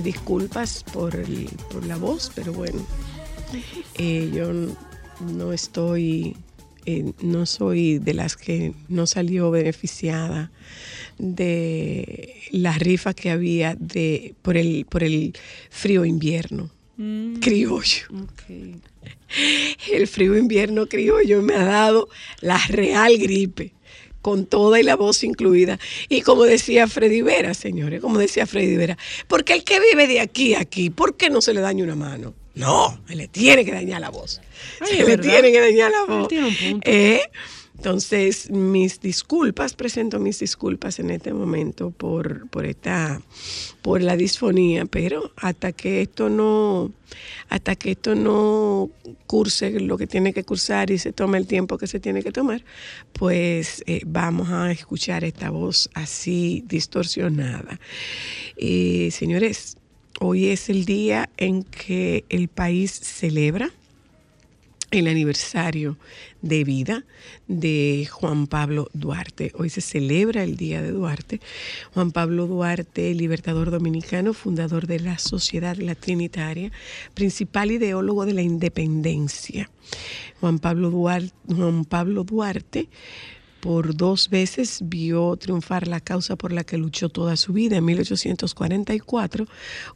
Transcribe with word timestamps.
Mis 0.00 0.14
disculpas 0.14 0.82
por, 0.94 1.14
la 1.86 1.96
voz, 1.96 2.32
pero 2.34 2.54
bueno, 2.54 2.80
eh, 3.98 4.30
yo 4.32 4.50
no 5.20 5.52
estoy, 5.52 6.38
eh, 6.86 7.12
no 7.20 7.44
soy 7.44 7.98
de 7.98 8.14
las 8.14 8.34
que 8.34 8.72
no 8.88 9.06
salió 9.06 9.50
beneficiada 9.50 10.50
de 11.18 12.34
la 12.50 12.78
rifa 12.78 13.12
que 13.12 13.30
había 13.30 13.76
de, 13.78 14.34
por, 14.40 14.56
el, 14.56 14.86
por 14.88 15.04
el 15.04 15.34
frío 15.68 16.06
invierno. 16.06 16.70
Mm. 16.96 17.40
criollo. 17.40 18.06
El 19.92 20.06
frío 20.06 20.36
invierno 20.38 20.86
criollo 20.86 21.42
me 21.42 21.54
ha 21.56 21.64
dado 21.64 22.08
la 22.40 22.58
real 22.68 23.18
gripe 23.18 23.74
con 24.22 24.46
toda 24.46 24.80
y 24.80 24.82
la 24.82 24.96
voz 24.96 25.24
incluida. 25.24 25.78
Y 26.08 26.22
como 26.22 26.44
decía 26.44 26.86
Freddy 26.86 27.22
Vera, 27.22 27.54
señores, 27.54 28.00
como 28.00 28.18
decía 28.18 28.46
Freddy 28.46 28.76
Vera, 28.76 28.96
porque 29.28 29.54
el 29.54 29.64
que 29.64 29.80
vive 29.80 30.06
de 30.06 30.20
aquí 30.20 30.54
a 30.54 30.60
aquí, 30.60 30.90
¿por 30.90 31.16
qué 31.16 31.30
no 31.30 31.40
se 31.40 31.52
le 31.52 31.60
daña 31.60 31.82
una 31.82 31.96
mano? 31.96 32.34
No, 32.54 33.00
le 33.08 33.28
tiene 33.28 33.64
que 33.64 33.72
dañar 33.72 34.00
la 34.00 34.10
voz. 34.10 34.40
se 34.84 35.04
le 35.04 35.18
tiene 35.18 35.50
que 35.50 35.60
dañar 35.60 35.90
la 35.90 36.04
voz. 36.04 36.28
¿Eh? 36.82 37.22
Entonces, 37.80 38.50
mis 38.50 39.00
disculpas, 39.00 39.72
presento 39.72 40.20
mis 40.20 40.38
disculpas 40.38 40.98
en 40.98 41.08
este 41.08 41.32
momento 41.32 41.90
por, 41.90 42.46
por 42.50 42.66
esta, 42.66 43.22
por 43.80 44.02
la 44.02 44.18
disfonía, 44.18 44.84
pero 44.84 45.32
hasta 45.36 45.72
que 45.72 46.02
esto 46.02 46.28
no, 46.28 46.92
hasta 47.48 47.76
que 47.76 47.92
esto 47.92 48.14
no 48.14 48.90
curse 49.26 49.80
lo 49.80 49.96
que 49.96 50.06
tiene 50.06 50.34
que 50.34 50.44
cursar 50.44 50.90
y 50.90 50.98
se 50.98 51.14
tome 51.14 51.38
el 51.38 51.46
tiempo 51.46 51.78
que 51.78 51.86
se 51.86 52.00
tiene 52.00 52.22
que 52.22 52.32
tomar, 52.32 52.62
pues 53.14 53.82
eh, 53.86 54.02
vamos 54.04 54.50
a 54.50 54.70
escuchar 54.70 55.24
esta 55.24 55.48
voz 55.48 55.88
así 55.94 56.62
distorsionada. 56.66 57.80
Eh, 58.58 59.08
señores, 59.10 59.78
hoy 60.20 60.48
es 60.48 60.68
el 60.68 60.84
día 60.84 61.30
en 61.38 61.62
que 61.62 62.26
el 62.28 62.48
país 62.48 62.90
celebra 62.92 63.70
el 64.90 65.06
aniversario 65.06 65.96
de 66.42 66.64
vida 66.64 67.04
de 67.46 68.08
Juan 68.10 68.46
Pablo 68.46 68.88
Duarte. 68.92 69.52
Hoy 69.56 69.70
se 69.70 69.80
celebra 69.80 70.42
el 70.42 70.56
Día 70.56 70.82
de 70.82 70.90
Duarte. 70.90 71.40
Juan 71.94 72.10
Pablo 72.10 72.46
Duarte, 72.46 73.14
libertador 73.14 73.70
dominicano, 73.70 74.34
fundador 74.34 74.86
de 74.86 75.00
la 75.00 75.18
Sociedad 75.18 75.76
La 75.76 75.94
Trinitaria, 75.94 76.72
principal 77.14 77.70
ideólogo 77.70 78.26
de 78.26 78.34
la 78.34 78.42
independencia. 78.42 79.70
Juan 80.40 80.58
Pablo 80.58 80.90
Duarte, 80.90 81.32
Juan 81.46 81.84
Pablo 81.84 82.24
Duarte 82.24 82.88
por 83.60 83.94
dos 83.94 84.30
veces 84.30 84.80
vio 84.82 85.36
triunfar 85.36 85.86
la 85.86 86.00
causa 86.00 86.36
por 86.36 86.52
la 86.52 86.64
que 86.64 86.78
luchó 86.78 87.08
toda 87.08 87.36
su 87.36 87.52
vida, 87.52 87.76
en 87.76 87.84
1844, 87.84 89.46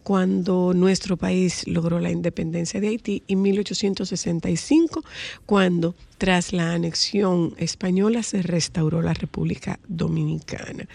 cuando 0.03 0.73
nuestro 0.75 1.17
país 1.17 1.67
logró 1.67 1.99
la 2.01 2.11
independencia 2.11 2.81
de 2.81 2.89
Haití, 2.89 3.23
y 3.27 3.37
1865, 3.37 5.05
cuando 5.47 5.95
tras 6.17 6.53
la 6.53 6.73
anexión 6.73 7.55
española 7.59 8.23
se 8.23 8.43
restauró 8.43 9.03
la 9.03 9.15
República 9.15 9.81
Dominicana. 9.89 10.89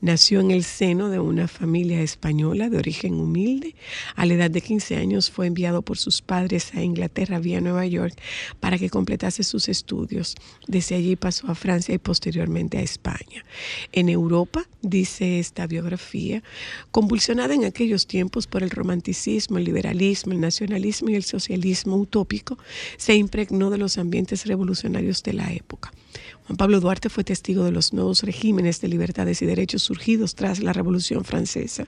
Nació 0.00 0.40
en 0.40 0.50
el 0.50 0.64
seno 0.64 1.08
de 1.08 1.18
una 1.18 1.48
familia 1.48 2.02
española 2.02 2.68
de 2.68 2.78
origen 2.78 3.14
humilde. 3.14 3.74
A 4.14 4.26
la 4.26 4.34
edad 4.34 4.50
de 4.50 4.60
15 4.60 4.96
años 4.96 5.30
fue 5.30 5.46
enviado 5.46 5.82
por 5.82 5.96
sus 5.96 6.20
padres 6.20 6.74
a 6.74 6.82
Inglaterra 6.82 7.38
vía 7.38 7.60
Nueva 7.60 7.86
York 7.86 8.14
para 8.60 8.78
que 8.78 8.90
completase 8.90 9.42
sus 9.42 9.68
estudios. 9.68 10.34
Desde 10.66 10.94
allí 10.96 11.16
pasó 11.16 11.48
a 11.48 11.54
Francia 11.54 11.94
y 11.94 11.98
posteriormente 11.98 12.78
a 12.78 12.82
España. 12.82 13.44
En 13.92 14.08
Europa, 14.08 14.66
dice 14.82 15.38
esta 15.38 15.66
biografía, 15.66 16.42
convulsionada 16.90 17.54
en 17.54 17.64
aquellos 17.64 18.06
tiempos 18.06 18.46
por 18.46 18.62
el 18.62 18.70
romanticismo, 18.70 19.58
el 19.58 19.64
liberalismo, 19.64 20.32
el 20.32 20.40
nacionalismo 20.40 21.10
y 21.10 21.14
el 21.14 21.24
socialismo 21.24 21.96
utópico, 21.96 22.58
se 22.98 23.14
impregnó 23.14 23.70
de 23.70 23.78
los 23.78 23.98
ambientes 23.98 24.44
revolucionarios 24.44 24.65
revolucionarios 24.66 25.22
de 25.22 25.32
la 25.32 25.52
época. 25.52 25.92
Juan 26.46 26.56
Pablo 26.56 26.80
Duarte 26.80 27.08
fue 27.08 27.24
testigo 27.24 27.64
de 27.64 27.72
los 27.72 27.92
nuevos 27.92 28.22
regímenes 28.22 28.80
de 28.80 28.88
libertades 28.88 29.42
y 29.42 29.46
derechos 29.46 29.82
surgidos 29.82 30.34
tras 30.34 30.60
la 30.60 30.72
Revolución 30.72 31.24
Francesa. 31.24 31.86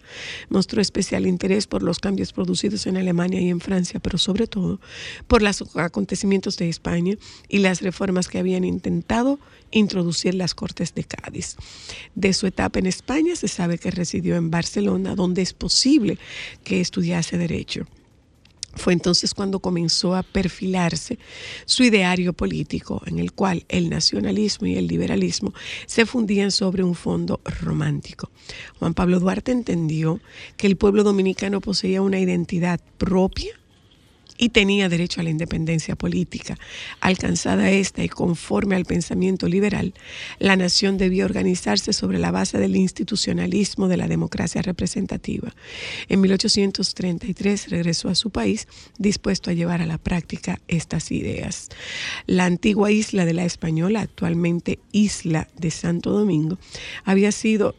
Mostró 0.49 0.81
especial 0.81 1.27
interés 1.27 1.67
por 1.67 1.83
los 1.83 1.99
cambios 2.01 2.33
producidos 2.33 2.87
en 2.87 2.97
Alemania 2.97 3.41
y 3.41 3.51
en 3.51 3.61
Francia, 3.61 4.01
pero 4.01 4.19
sobre 4.19 4.47
todo 4.47 4.81
por 5.27 5.43
los 5.43 5.65
acontecimientos 5.77 6.57
de 6.57 6.69
España 6.69 7.17
y 7.49 7.59
las 7.59 7.83
reformas 7.83 8.29
que 8.29 8.39
habían 8.39 8.65
intentado 8.65 9.39
introducir 9.71 10.35
las 10.35 10.55
Cortes 10.55 10.95
de 10.95 11.05
Cádiz. 11.05 11.57
De 12.15 12.33
su 12.33 12.47
etapa 12.47 12.79
en 12.79 12.87
España 12.87 13.37
se 13.37 13.49
sabe 13.49 13.79
que 13.79 13.91
residió 13.91 14.37
en 14.37 14.51
Barcelona, 14.51 15.15
donde 15.15 15.43
es 15.43 15.53
posible 15.53 16.19
que 16.65 16.81
estudiase 16.81 17.39
Derecho. 17.39 17.87
Fue 18.75 18.93
entonces 18.93 19.35
cuando 19.35 19.61
comenzó 19.61 20.15
a 20.15 20.23
perfilarse 20.23 21.19
su 21.65 21.83
ideario 21.83 22.33
político, 22.33 23.03
en 23.07 23.19
el 23.19 23.33
cual 23.33 23.65
el 23.69 23.91
nacionalismo 23.91 24.67
y 24.67 24.77
el 24.77 24.87
liberalismo 24.87 25.53
se 25.87 26.07
fundían 26.07 26.51
sobre 26.51 26.85
un 26.85 26.95
fondo 26.95 27.41
romántico. 27.45 28.31
Juan 28.79 28.95
Pablo 28.95 29.21
Duarte 29.21 29.53
entendió 29.53 30.21
que 30.57 30.67
el 30.67 30.77
pueblo 30.77 31.03
dominicano 31.03 31.61
poseía 31.61 32.03
una 32.03 32.21
identidad 32.21 32.81
propia 32.99 33.59
y 34.39 34.51
tenía 34.51 34.89
derecho 34.89 35.21
a 35.21 35.25
la 35.25 35.31
independencia 35.31 35.97
política. 35.97 36.57
Alcanzada 37.01 37.71
esta 37.71 38.03
y 38.03 38.09
conforme 38.09 38.77
al 38.77 38.85
pensamiento 38.85 39.49
liberal, 39.49 39.93
la 40.39 40.57
nación 40.57 40.97
debió 40.97 41.25
organizarse 41.25 41.93
sobre 41.93 42.19
la 42.19 42.31
base 42.31 42.59
del 42.59 42.77
institucionalismo 42.77 43.89
de 43.89 43.97
la 43.97 44.09
democracia 44.09 44.63
representativa. 44.63 45.55
En 46.09 46.21
1833 46.21 47.71
regresó 47.71 48.09
a 48.09 48.15
su 48.15 48.31
país 48.31 48.69
dispuesto 48.97 49.51
a 49.51 49.55
llevar 49.55 49.83
a 49.83 49.87
la 49.87 49.99
práctica 49.99 50.61
estas 50.69 51.11
ideas. 51.11 51.69
La 52.27 52.45
antigua 52.45 52.91
isla 52.91 53.25
de 53.25 53.35
la 53.35 53.45
Española, 53.45 54.01
actualmente 54.01 54.79
isla 54.93 55.49
de 55.59 55.71
Santo 55.71 56.13
Domingo, 56.13 56.59
había 57.05 57.33
sido 57.33 57.75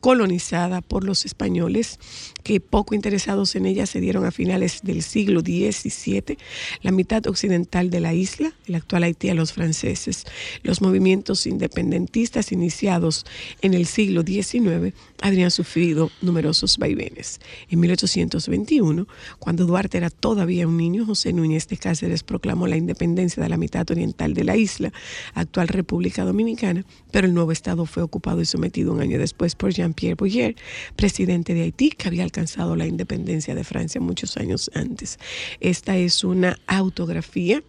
colonizada 0.00 0.80
por 0.80 1.04
los 1.04 1.24
españoles 1.24 1.98
que 2.42 2.60
poco 2.60 2.94
interesados 2.94 3.54
en 3.56 3.66
ella 3.66 3.86
se 3.86 4.00
dieron 4.00 4.24
a 4.24 4.30
finales 4.30 4.80
del 4.82 5.02
siglo 5.02 5.40
XVII 5.40 6.38
la 6.82 6.92
mitad 6.92 7.26
occidental 7.26 7.90
de 7.90 8.00
la 8.00 8.14
isla, 8.14 8.52
el 8.66 8.74
actual 8.74 9.04
Haití, 9.04 9.28
a 9.28 9.34
los 9.34 9.52
franceses. 9.52 10.24
Los 10.62 10.80
movimientos 10.80 11.46
independentistas 11.46 12.52
iniciados 12.52 13.26
en 13.62 13.74
el 13.74 13.86
siglo 13.86 14.22
XIX 14.22 14.94
habrían 15.20 15.50
sufrido 15.50 16.10
numerosos 16.22 16.78
vaivenes. 16.78 17.40
En 17.68 17.80
1821, 17.80 19.06
cuando 19.38 19.66
Duarte 19.66 19.98
era 19.98 20.10
todavía 20.10 20.66
un 20.66 20.76
niño, 20.76 21.06
José 21.06 21.32
Núñez 21.32 21.68
de 21.68 21.76
Cáceres 21.76 22.22
proclamó 22.22 22.66
la 22.66 22.76
independencia 22.76 23.42
de 23.42 23.48
la 23.48 23.56
mitad 23.56 23.90
oriental 23.90 24.34
de 24.34 24.44
la 24.44 24.56
isla, 24.56 24.92
actual 25.34 25.68
República 25.68 26.24
Dominicana, 26.24 26.84
pero 27.10 27.26
el 27.26 27.34
nuevo 27.34 27.52
estado 27.52 27.86
fue 27.86 28.02
ocupado 28.02 28.40
y 28.40 28.46
sometido 28.46 28.92
un 28.92 29.00
año 29.00 29.18
después 29.18 29.54
por 29.54 29.72
Jean-Pierre 29.72 30.14
Boyer, 30.14 30.56
presidente 30.96 31.54
de 31.54 31.62
Haití, 31.62 31.90
que 31.90 32.08
había 32.08 32.24
alcanzado 32.30 32.76
la 32.76 32.86
independencia 32.86 33.56
de 33.56 33.64
Francia 33.64 34.00
muchos 34.00 34.36
años 34.36 34.70
antes. 34.74 35.18
Esta 35.58 35.96
es 35.96 36.22
una 36.22 36.56
autografía 36.68 37.62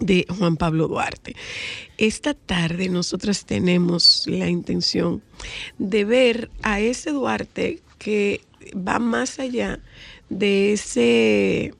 de 0.00 0.26
Juan 0.28 0.56
Pablo 0.56 0.86
Duarte. 0.86 1.34
Esta 1.96 2.34
tarde 2.34 2.90
nosotras 2.90 3.46
tenemos 3.46 4.24
la 4.26 4.48
intención 4.48 5.22
de 5.78 6.04
ver 6.04 6.50
a 6.62 6.80
ese 6.80 7.10
Duarte 7.10 7.80
que 7.98 8.42
va 8.76 8.98
más 8.98 9.38
allá 9.38 9.80
de 10.28 10.72
ese 10.74 11.72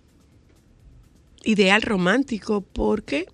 ideal 1.45 1.83
romántico 1.83 2.63
porque 2.63 3.27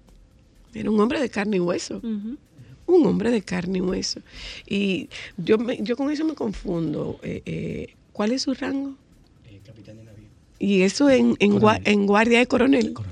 era 0.74 0.90
un 0.90 0.98
hombre 0.98 1.20
de 1.20 1.30
carne 1.30 1.58
y 1.58 1.60
hueso. 1.60 2.00
Un 2.02 3.06
hombre 3.06 3.30
de 3.30 3.42
carne 3.42 3.78
y 3.78 3.82
hueso. 3.82 4.20
Y 4.66 5.08
yo, 5.36 5.56
yo 5.80 5.96
con 5.96 6.10
eso 6.10 6.24
me 6.24 6.34
confundo. 6.34 7.20
Eh, 7.22 7.42
eh, 7.44 7.94
¿Cuál 8.12 8.32
es 8.32 8.42
su 8.42 8.54
rango? 8.54 8.96
Eh, 9.46 9.60
capitán 9.64 9.96
de 9.96 10.04
navío. 10.04 10.28
Y 10.58 10.82
eso 10.82 11.08
en, 11.08 11.36
en, 11.38 12.06
guardia 12.06 12.38
de 12.38 12.46
coronel. 12.46 12.94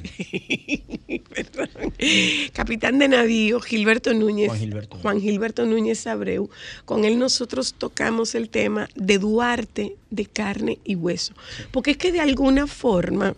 Capitán 2.52 2.98
de 2.98 3.08
navío, 3.08 3.60
Gilberto 3.60 4.12
Núñez. 4.12 4.48
Juan 4.48 4.60
Gilberto. 4.60 4.96
Juan 4.98 5.20
Gilberto 5.20 5.64
Núñez 5.64 6.06
Abreu. 6.06 6.50
Con 6.84 7.04
él 7.04 7.18
nosotros 7.18 7.74
tocamos 7.74 8.34
el 8.34 8.50
tema 8.50 8.88
de 8.94 9.18
Duarte 9.18 9.96
de 10.10 10.26
carne 10.26 10.78
y 10.84 10.94
hueso. 10.94 11.32
Porque 11.70 11.92
es 11.92 11.96
que 11.96 12.12
de 12.12 12.20
alguna 12.20 12.66
forma 12.66 13.34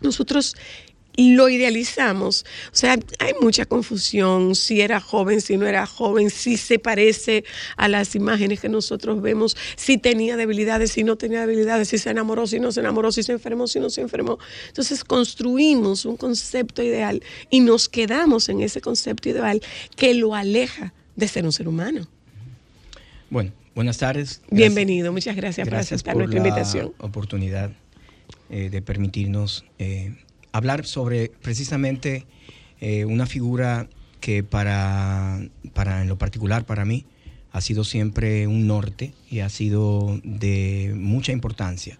nosotros 0.00 0.56
lo 1.18 1.48
idealizamos. 1.48 2.44
O 2.72 2.76
sea, 2.76 2.98
hay 3.18 3.32
mucha 3.40 3.66
confusión, 3.66 4.54
si 4.54 4.80
era 4.80 5.00
joven, 5.00 5.40
si 5.40 5.56
no 5.56 5.66
era 5.66 5.84
joven, 5.84 6.30
si 6.30 6.56
se 6.56 6.78
parece 6.78 7.44
a 7.76 7.88
las 7.88 8.14
imágenes 8.14 8.60
que 8.60 8.68
nosotros 8.68 9.20
vemos, 9.20 9.56
si 9.76 9.98
tenía 9.98 10.36
debilidades, 10.36 10.92
si 10.92 11.02
no 11.02 11.16
tenía 11.16 11.40
debilidades, 11.40 11.88
si 11.88 11.98
se 11.98 12.10
enamoró, 12.10 12.46
si 12.46 12.60
no 12.60 12.70
se 12.70 12.80
enamoró, 12.80 13.10
si 13.10 13.22
se 13.24 13.32
enfermó, 13.32 13.66
si 13.66 13.80
no 13.80 13.90
se 13.90 14.00
enfermó. 14.00 14.38
Entonces 14.68 15.02
construimos 15.02 16.04
un 16.04 16.16
concepto 16.16 16.82
ideal 16.82 17.22
y 17.50 17.60
nos 17.60 17.88
quedamos 17.88 18.48
en 18.48 18.60
ese 18.60 18.80
concepto 18.80 19.28
ideal 19.28 19.60
que 19.96 20.14
lo 20.14 20.34
aleja 20.34 20.94
de 21.16 21.26
ser 21.26 21.44
un 21.44 21.52
ser 21.52 21.66
humano. 21.66 22.06
Bueno, 23.28 23.50
buenas 23.74 23.98
tardes. 23.98 24.40
Bienvenido, 24.50 25.12
muchas 25.12 25.34
gracias, 25.34 25.68
por 25.68 25.78
aceptar 25.78 26.16
nuestra 26.16 26.38
invitación. 26.38 26.92
Oportunidad 26.98 27.72
eh, 28.50 28.70
de 28.70 28.80
permitirnos 28.80 29.64
eh, 29.78 30.14
hablar 30.52 30.86
sobre 30.86 31.30
precisamente 31.42 32.26
eh, 32.80 33.04
una 33.04 33.26
figura 33.26 33.88
que 34.20 34.42
para, 34.42 35.40
para, 35.74 36.02
en 36.02 36.08
lo 36.08 36.18
particular 36.18 36.64
para 36.64 36.84
mí, 36.84 37.04
ha 37.50 37.60
sido 37.60 37.84
siempre 37.84 38.46
un 38.46 38.66
norte 38.66 39.12
y 39.30 39.40
ha 39.40 39.48
sido 39.48 40.20
de 40.22 40.92
mucha 40.96 41.32
importancia, 41.32 41.98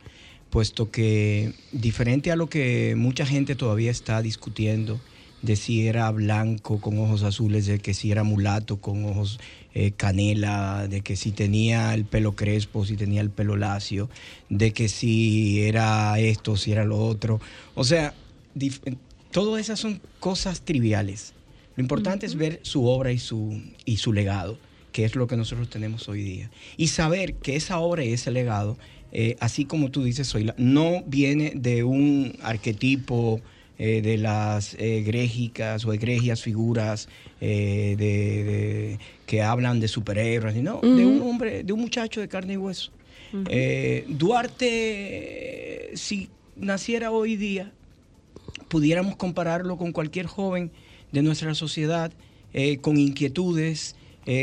puesto 0.51 0.91
que 0.91 1.55
diferente 1.73 2.31
a 2.31 2.37
lo 2.37 2.49
que 2.49 2.95
mucha 2.97 3.25
gente 3.25 3.55
todavía 3.55 3.91
está 3.91 4.21
discutiendo, 4.23 5.01
de 5.43 5.57
si 5.57 5.87
era 5.87 6.11
blanco 6.11 6.81
con 6.81 6.99
ojos 6.99 7.23
azules, 7.23 7.67
de 7.67 7.79
que 7.79 7.95
si 7.95 8.11
era 8.11 8.25
mulato 8.25 8.79
con 8.79 9.05
ojos 9.05 9.39
eh, 9.73 9.93
canela, 9.93 10.89
de 10.89 11.01
que 11.01 11.15
si 11.15 11.31
tenía 11.31 11.95
el 11.95 12.05
pelo 12.05 12.35
crespo, 12.35 12.85
si 12.85 12.97
tenía 12.97 13.21
el 13.21 13.31
pelo 13.31 13.57
lacio, 13.57 14.11
de 14.49 14.73
que 14.73 14.89
si 14.89 15.63
era 15.63 16.19
esto, 16.19 16.57
si 16.57 16.73
era 16.73 16.85
lo 16.85 16.99
otro. 16.99 17.41
O 17.75 17.85
sea, 17.85 18.15
todas 19.31 19.61
esas 19.61 19.79
son 19.81 20.01
cosas 20.21 20.63
triviales. 20.63 21.35
Lo 21.77 21.83
importante 21.83 22.27
es 22.27 22.35
ver 22.35 22.59
su 22.63 22.87
obra 22.87 23.13
y 23.13 23.19
su, 23.19 23.63
y 23.85 23.99
su 23.99 24.13
legado, 24.13 24.59
que 24.91 25.05
es 25.05 25.15
lo 25.15 25.29
que 25.29 25.37
nosotros 25.37 25.71
tenemos 25.71 26.09
hoy 26.09 26.23
día. 26.23 26.51
Y 26.77 26.89
saber 26.89 27.35
que 27.35 27.55
esa 27.55 27.79
obra 27.79 28.05
y 28.05 28.13
ese 28.13 28.33
legado, 28.33 28.77
eh, 29.13 29.37
así 29.39 29.65
como 29.65 29.93
tú 29.93 30.03
dices, 30.03 30.35
no 30.57 31.05
viene 31.07 31.53
de 31.55 31.85
un 31.85 32.37
arquetipo 32.43 33.41
eh, 33.79 34.03
de 34.03 34.19
las 34.19 34.75
egrégicas 34.75 35.85
o 35.85 35.93
egregias 35.93 36.43
figuras 36.43 37.09
eh, 37.41 37.95
de, 37.97 38.99
que 39.25 39.43
hablan 39.43 39.79
de 39.79 39.87
superhéroes, 39.87 40.57
no, 40.57 40.81
de 40.81 41.07
un 41.07 41.23
hombre, 41.23 41.63
de 41.63 41.73
un 41.73 41.81
muchacho 41.81 42.21
de 42.21 42.27
carne 42.27 42.55
y 42.55 42.57
hueso. 42.57 42.91
Duarte, 44.09 45.93
si 45.95 46.29
naciera 46.57 47.13
hoy 47.13 47.37
día, 47.37 47.73
pudiéramos 48.69 49.17
compararlo 49.17 49.77
con 49.77 49.93
cualquier 49.93 50.27
joven 50.27 50.71
de 51.13 51.23
nuestra 51.23 51.55
sociedad, 51.55 52.13
con 52.81 52.97
inquietudes, 52.97 53.97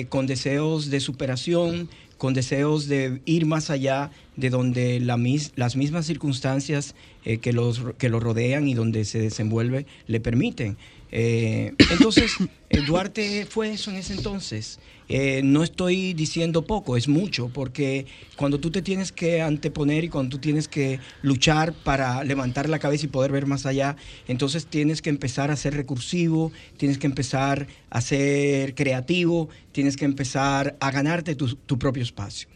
con 0.09 0.25
deseos 0.25 0.89
de 0.89 0.99
superación, 0.99 1.89
con 2.17 2.33
deseos 2.33 2.87
de 2.87 3.21
ir 3.25 3.45
más 3.45 3.69
allá 3.69 4.11
de 4.35 4.49
donde 4.49 4.99
las 4.99 5.75
mismas 5.75 6.05
circunstancias 6.05 6.95
eh, 7.23 7.37
que, 7.39 7.53
los, 7.53 7.81
que 7.97 8.09
lo 8.09 8.19
rodean 8.19 8.67
y 8.67 8.73
donde 8.73 9.05
se 9.05 9.19
desenvuelve 9.19 9.85
le 10.07 10.19
permiten. 10.19 10.77
Eh, 11.11 11.73
entonces, 11.91 12.31
Duarte 12.87 13.45
fue 13.45 13.71
eso 13.71 13.91
en 13.91 13.97
ese 13.97 14.13
entonces. 14.13 14.79
Eh, 15.07 15.41
no 15.43 15.63
estoy 15.63 16.13
diciendo 16.13 16.63
poco, 16.63 16.97
es 16.97 17.07
mucho, 17.07 17.49
porque 17.49 18.07
cuando 18.35 18.59
tú 18.59 18.71
te 18.71 18.81
tienes 18.81 19.11
que 19.11 19.41
anteponer 19.41 20.03
y 20.03 20.09
cuando 20.09 20.31
tú 20.31 20.37
tienes 20.39 20.67
que 20.67 20.99
luchar 21.21 21.73
para 21.73 22.23
levantar 22.23 22.69
la 22.69 22.79
cabeza 22.79 23.05
y 23.05 23.09
poder 23.09 23.31
ver 23.31 23.45
más 23.45 23.65
allá, 23.65 23.95
entonces 24.27 24.65
tienes 24.65 25.01
que 25.03 25.11
empezar 25.11 25.51
a 25.51 25.55
ser 25.55 25.75
recursivo, 25.75 26.51
tienes 26.77 26.97
que 26.97 27.05
empezar 27.05 27.67
a 27.91 28.01
ser 28.01 28.73
creativo, 28.73 29.49
tienes 29.71 29.95
que 29.95 30.05
empezar 30.05 30.75
a 30.79 30.91
ganarte 30.91 31.35
tu, 31.35 31.77
propio 31.77 32.01
espacio. 32.01 32.47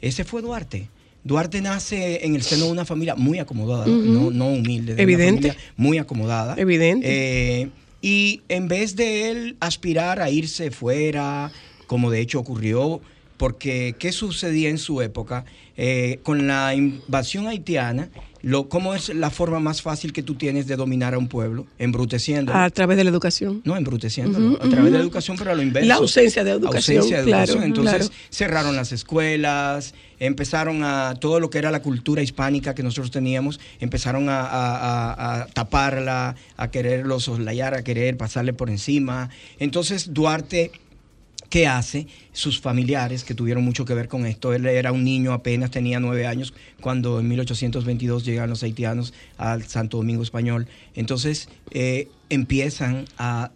Ese 0.00 0.24
fue 0.24 0.40
Duarte. 0.42 0.88
Duarte 1.24 1.60
nace 1.60 2.24
en 2.24 2.36
el 2.36 2.42
seno 2.42 2.66
de 2.66 2.72
una 2.72 2.84
familia 2.84 3.16
muy 3.16 3.40
acomodada, 3.40 3.86
no, 3.86 4.30
no, 4.30 4.48
humilde, 4.50 4.94
de 4.94 5.02
Evidente. 5.02 5.48
una 5.48 5.54
familia 5.54 5.72
muy 5.76 5.98
acomodada. 5.98 6.54
Evidente. 6.56 7.62
Eh, 7.62 7.70
y 8.00 8.42
en 8.48 8.68
vez 8.68 8.94
de 8.94 9.30
él 9.30 9.56
aspirar 9.60 10.20
a 10.20 10.30
irse 10.30 10.70
fuera, 10.70 11.50
como 11.88 12.12
de 12.12 12.20
hecho 12.20 12.38
ocurrió, 12.38 13.00
porque 13.36 13.96
¿qué 13.98 14.12
sucedía 14.12 14.68
en 14.68 14.78
su 14.78 15.02
época? 15.02 15.44
Eh, 15.76 16.20
con 16.22 16.46
la 16.46 16.74
invasión 16.74 17.46
haitiana, 17.46 18.10
lo, 18.42 18.68
¿cómo 18.68 18.94
es 18.94 19.08
la 19.10 19.30
forma 19.30 19.58
más 19.58 19.80
fácil 19.82 20.12
que 20.12 20.22
tú 20.22 20.34
tienes 20.34 20.66
de 20.66 20.76
dominar 20.76 21.14
a 21.14 21.18
un 21.18 21.28
pueblo? 21.28 21.66
Embruteciendo. 21.78 22.52
A 22.52 22.68
través 22.70 22.96
de 22.96 23.04
la 23.04 23.10
educación. 23.10 23.62
No, 23.64 23.76
embruteciendo. 23.76 24.58
a 24.60 24.68
través 24.68 24.84
de 24.84 24.98
la 24.98 25.00
educación, 25.00 25.36
pero 25.36 25.52
a 25.52 25.54
lo 25.54 25.62
inverso. 25.62 25.88
La 25.88 25.96
ausencia 25.96 26.44
de 26.44 26.52
educación. 26.52 26.98
Ausencia 26.98 27.22
de 27.22 27.30
educación. 27.30 27.62
Entonces 27.62 28.12
cerraron 28.30 28.76
las 28.76 28.92
escuelas, 28.92 29.94
empezaron 30.18 30.82
a 30.82 31.14
todo 31.20 31.40
lo 31.40 31.48
que 31.48 31.58
era 31.58 31.70
la 31.70 31.80
cultura 31.80 32.22
hispánica 32.22 32.74
que 32.74 32.82
nosotros 32.82 33.10
teníamos, 33.10 33.60
empezaron 33.80 34.26
a, 34.28 35.46
taparla, 35.52 36.36
a 36.56 36.70
quererlo 36.70 37.20
soslayar, 37.20 37.74
a 37.74 37.82
querer 37.82 38.16
pasarle 38.16 38.52
por 38.52 38.68
encima. 38.68 39.30
Entonces 39.58 40.12
Duarte 40.12 40.72
¿Qué 41.48 41.66
hace 41.66 42.06
sus 42.38 42.60
familiares 42.60 43.24
que 43.24 43.34
tuvieron 43.34 43.64
mucho 43.64 43.84
que 43.84 43.94
ver 43.94 44.06
con 44.06 44.24
esto. 44.24 44.52
Él 44.52 44.64
era 44.66 44.92
un 44.92 45.02
niño, 45.02 45.32
apenas 45.32 45.70
tenía 45.70 45.98
nueve 45.98 46.26
años, 46.26 46.54
cuando 46.80 47.18
en 47.18 47.28
1822 47.28 48.24
llegan 48.24 48.48
los 48.48 48.62
haitianos 48.62 49.12
al 49.36 49.64
Santo 49.64 49.96
Domingo 49.96 50.22
Español. 50.22 50.68
Entonces 50.94 51.48
eh, 51.70 52.08
empiezan 52.28 53.06
a 53.18 53.50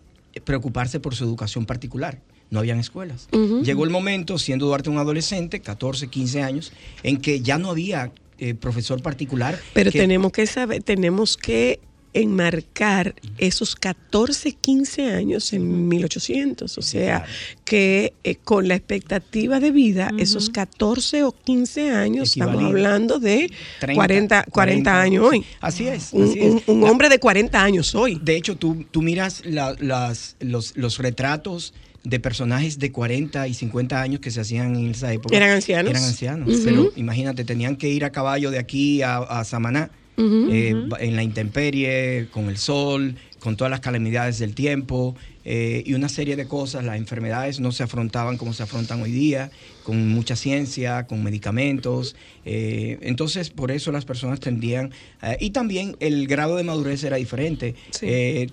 preocuparse 0.44 0.98
por 0.98 1.14
su 1.14 1.24
educación 1.24 1.64
particular. 1.64 2.18
No 2.50 2.58
habían 2.58 2.78
escuelas. 2.78 3.28
Llegó 3.62 3.84
el 3.84 3.90
momento, 3.90 4.36
siendo 4.36 4.66
Duarte 4.66 4.90
un 4.90 4.98
adolescente, 4.98 5.60
14, 5.60 6.08
15 6.08 6.42
años, 6.42 6.72
en 7.02 7.18
que 7.18 7.40
ya 7.40 7.56
no 7.56 7.70
había 7.70 8.12
eh, 8.38 8.54
profesor 8.54 9.00
particular. 9.00 9.58
Pero 9.72 9.90
tenemos 9.90 10.32
que 10.32 10.46
saber, 10.46 10.82
tenemos 10.82 11.38
que 11.38 11.80
enmarcar 12.14 13.14
esos 13.38 13.74
14, 13.76 14.52
15 14.52 15.12
años 15.12 15.52
en 15.52 15.88
1800. 15.88 16.76
O 16.78 16.82
sea, 16.82 17.24
que 17.64 18.12
eh, 18.24 18.36
con 18.36 18.68
la 18.68 18.74
expectativa 18.74 19.60
de 19.60 19.70
vida, 19.70 20.10
esos 20.18 20.50
14 20.50 21.24
o 21.24 21.32
15 21.32 21.90
años, 21.90 22.30
estamos 22.30 22.62
hablando 22.62 23.18
de 23.18 23.50
40, 23.94 24.44
40, 24.50 25.00
años 25.00 25.24
hoy. 25.24 25.44
Así 25.60 25.88
es. 25.88 26.12
un, 26.12 26.84
hombre 26.84 27.08
de 27.08 27.18
40 27.18 27.62
años 27.62 27.94
hoy. 27.94 28.20
De 28.22 28.36
hecho, 28.36 28.56
tú, 28.56 28.84
tú 28.90 29.02
miras 29.02 29.42
las, 29.44 30.36
los, 30.40 30.76
los 30.76 30.98
retratos 30.98 31.72
de 32.04 32.18
personajes 32.18 32.78
de 32.78 32.90
40 32.90 33.46
y 33.46 33.54
50 33.54 34.00
años 34.00 34.20
que 34.20 34.30
se 34.30 34.40
hacían 34.40 34.74
en 34.76 34.90
esa 34.90 35.12
época. 35.12 35.36
Eran 35.36 35.50
ancianos. 35.50 35.90
Eran 35.90 36.04
ancianos. 36.04 36.60
Pero 36.64 36.92
imagínate, 36.96 37.44
tenían 37.44 37.76
que 37.76 37.88
ir 37.88 38.04
a 38.04 38.10
caballo 38.10 38.50
de 38.50 38.58
aquí 38.58 39.02
a, 39.02 39.18
a 39.18 39.44
Samaná 39.44 39.90
eh, 40.16 40.88
en 41.00 41.16
la 41.16 41.22
intemperie, 41.22 42.28
con 42.30 42.48
el 42.48 42.58
sol, 42.58 43.16
con 43.40 43.56
todas 43.56 43.70
las 43.70 43.80
calamidades 43.80 44.38
del 44.38 44.54
tiempo 44.54 45.16
eh, 45.44 45.82
y 45.86 45.94
una 45.94 46.08
serie 46.08 46.36
de 46.36 46.46
cosas. 46.46 46.84
Las 46.84 46.96
enfermedades 46.96 47.60
no 47.60 47.72
se 47.72 47.82
afrontaban 47.82 48.36
como 48.36 48.52
se 48.52 48.62
afrontan 48.62 49.02
hoy 49.02 49.10
día, 49.10 49.50
con 49.84 50.08
mucha 50.08 50.36
ciencia, 50.36 51.06
con 51.06 51.22
medicamentos. 51.24 52.14
Eh, 52.44 52.98
entonces, 53.02 53.50
por 53.50 53.70
eso 53.70 53.90
las 53.90 54.04
personas 54.04 54.40
tendían... 54.40 54.92
y 55.40 55.50
también 55.50 55.96
el 56.00 56.26
grado 56.26 56.56
de 56.56 56.64
madurez 56.64 57.02
era 57.04 57.16
diferente. 57.16 57.74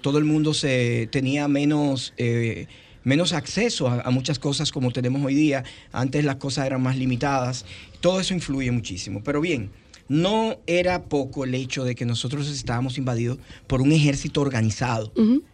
todo 0.01 0.17
el 0.17 0.25
mundo 0.25 0.53
se 0.53 1.07
tenía 1.11 1.47
menos 1.47 2.13
menos 3.03 3.33
acceso 3.33 3.87
a, 3.87 4.09
muchas 4.11 4.39
cosas 4.39 4.71
como 4.71 4.91
tenemos 4.91 5.23
hoy 5.23 5.33
día. 5.33 5.63
Antes 5.91 6.23
las 6.25 6.35
cosas 6.35 6.65
eran 6.65 6.81
más 6.81 6.97
limitadas. 6.97 7.65
Todo 8.01 8.19
eso 8.19 8.33
influye 8.33 8.71
muchísimo. 8.71 9.21
Pero 9.23 9.41
bien, 9.41 9.71
no 10.09 10.57
era 10.67 11.03
poco 11.03 11.45
el 11.45 11.55
hecho 11.55 11.85
de 11.85 11.95
que 11.95 12.05
nosotros 12.05 12.49
estábamos 12.49 12.97
invadidos 12.97 13.37
por 13.67 13.81
un 13.81 13.91
ejército 13.91 14.41
organizado. 14.41 15.13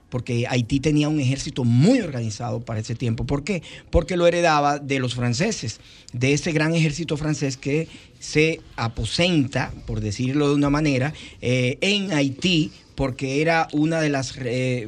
Porque 0.10 0.48
Haití 0.48 0.80
tenía 0.80 1.10
un 1.10 1.20
ejército 1.20 1.66
muy 1.66 2.00
organizado 2.00 2.62
para 2.62 2.80
ese 2.80 2.96
tiempo. 2.96 3.26
¿Por 3.26 3.44
qué? 3.44 3.62
Porque 3.90 4.16
lo 4.16 4.26
heredaba 4.26 4.80
de 4.80 5.00
los 5.00 5.14
franceses, 5.14 5.82
de 6.14 6.32
ese 6.34 6.54
gran 6.54 6.74
ejército 6.74 7.18
francés 7.18 7.58
que 7.58 7.90
se 8.20 8.62
aposenta, 8.78 9.74
por 9.86 10.00
decirlo 10.00 10.48
de 10.48 10.56
una 10.56 10.70
manera, 10.70 11.14
eh, 11.42 11.78
en 11.82 12.14
Haití 12.14 12.72
porque 12.96 13.42
era 13.42 13.68
una 13.72 14.00
de 14.00 14.10
las 14.10 14.34
eh, 14.44 14.88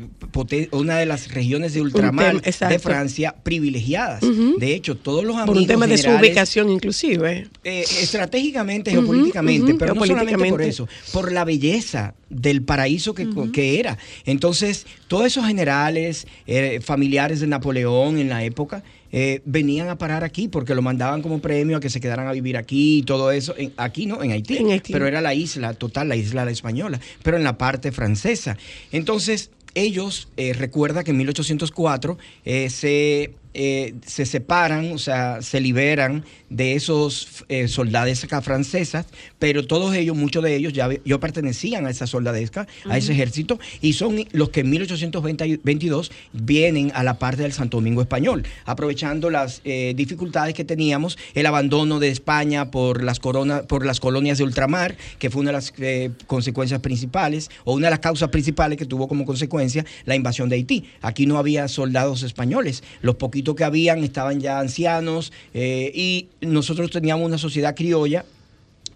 una 0.71 0.97
de 0.97 1.05
las 1.05 1.31
regiones 1.33 1.73
de 1.73 1.81
ultramar 1.81 2.41
de 2.41 2.79
Francia 2.79 3.35
privilegiadas. 3.43 4.21
De 4.57 4.73
hecho, 4.73 4.95
todos 4.95 5.23
los 5.23 5.35
amigos 5.35 5.49
por 5.49 5.57
un 5.57 5.67
tema 5.67 5.87
de 5.87 5.97
su 5.97 6.09
ubicación 6.09 6.69
inclusive. 6.69 7.47
Eh, 7.63 7.85
estratégicamente, 8.01 8.91
geopolíticamente, 8.91 9.75
pero 9.75 9.93
no 9.93 10.05
solamente 10.05 10.49
por 10.49 10.61
eso, 10.61 10.87
por 11.11 11.31
la 11.31 11.43
belleza 11.43 12.15
del 12.29 12.61
paraíso 12.61 13.13
que, 13.13 13.27
que 13.53 13.79
era. 13.79 13.97
Entonces, 14.25 14.85
todos 15.07 15.25
esos 15.25 15.45
generales, 15.45 16.27
eh, 16.45 16.79
familiares 16.81 17.39
de 17.39 17.47
Napoleón 17.47 18.17
en 18.17 18.29
la 18.29 18.43
época, 18.43 18.83
eh, 19.11 19.41
venían 19.45 19.89
a 19.89 19.97
parar 19.97 20.23
aquí 20.23 20.47
porque 20.47 20.75
lo 20.75 20.81
mandaban 20.81 21.21
como 21.21 21.39
premio 21.39 21.77
a 21.77 21.79
que 21.79 21.89
se 21.89 21.99
quedaran 21.99 22.27
a 22.27 22.31
vivir 22.31 22.57
aquí 22.57 22.99
y 22.99 23.01
todo 23.03 23.31
eso. 23.31 23.55
aquí 23.77 24.05
no, 24.05 24.23
en 24.23 24.31
Haití, 24.31 24.59
Pero 24.91 25.07
era 25.07 25.21
la 25.21 25.33
isla 25.33 25.73
total, 25.73 26.09
la 26.09 26.15
isla 26.15 26.49
española, 26.49 26.99
pero 27.23 27.37
en 27.37 27.43
la 27.43 27.57
parte 27.57 27.91
francesa. 27.91 28.57
Entonces, 28.91 29.51
ellos, 29.75 30.29
eh, 30.37 30.53
recuerda 30.53 31.03
que 31.03 31.11
en 31.11 31.17
1804 31.17 32.17
se 32.43 33.31
eh, 33.59 33.95
se 34.05 34.27
separan, 34.27 34.91
o 34.93 34.99
sea, 34.99 35.41
se 35.41 35.59
liberan 35.59 36.23
de 36.49 36.75
esos 36.75 37.43
eh, 37.49 37.67
soldadescas 37.67 38.43
francesas, 38.43 39.07
pero 39.39 39.65
todos 39.65 39.95
ellos, 39.95 40.15
muchos 40.15 40.43
de 40.43 40.55
ellos, 40.55 40.73
ya 40.73 40.89
yo 41.03 41.19
pertenecían 41.19 41.87
a 41.87 41.89
esa 41.89 42.07
soldadesca, 42.07 42.67
a 42.85 42.97
ese 42.97 43.13
ejército, 43.13 43.59
y 43.81 43.93
son 43.93 44.25
los 44.31 44.49
que 44.49 44.59
en 44.59 44.69
1822 44.69 46.11
vienen 46.33 46.91
a 46.93 47.03
la 47.03 47.17
parte 47.17 47.41
del 47.41 47.51
Santo 47.51 47.77
Domingo 47.77 48.01
español, 48.01 48.43
aprovechando 48.65 49.29
las 49.31 49.61
eh, 49.65 49.93
dificultades 49.95 50.53
que 50.53 50.63
teníamos, 50.63 51.17
el 51.33 51.47
abandono 51.47 51.99
de 51.99 52.09
España 52.09 52.69
por 52.69 53.03
las, 53.03 53.19
coronas, 53.19 53.63
por 53.63 53.85
las 53.85 53.99
colonias 53.99 54.37
de 54.37 54.43
ultramar, 54.43 54.95
que 55.17 55.31
fue 55.31 55.41
una 55.41 55.49
de 55.49 55.57
las 55.57 55.73
eh, 55.79 56.11
consecuencias 56.27 56.79
principales, 56.79 57.49
o 57.65 57.73
una 57.73 57.87
de 57.87 57.91
las 57.91 57.99
causas 57.99 58.29
principales 58.29 58.77
que 58.77 58.85
tuvo 58.85 59.07
como 59.07 59.25
consecuencia 59.25 59.83
la 60.05 60.15
invasión 60.15 60.47
de 60.47 60.57
Haití. 60.57 60.85
Aquí 61.01 61.25
no 61.25 61.39
había 61.39 61.67
soldados 61.67 62.21
españoles, 62.21 62.83
los 63.01 63.15
poquitos 63.15 63.46
que 63.55 63.63
habían 63.63 64.03
estaban 64.03 64.39
ya 64.39 64.59
ancianos 64.59 65.31
y 65.53 66.27
nosotros 66.41 66.91
teníamos 66.91 67.25
una 67.25 67.37
sociedad 67.37 67.75
criolla 67.75 68.25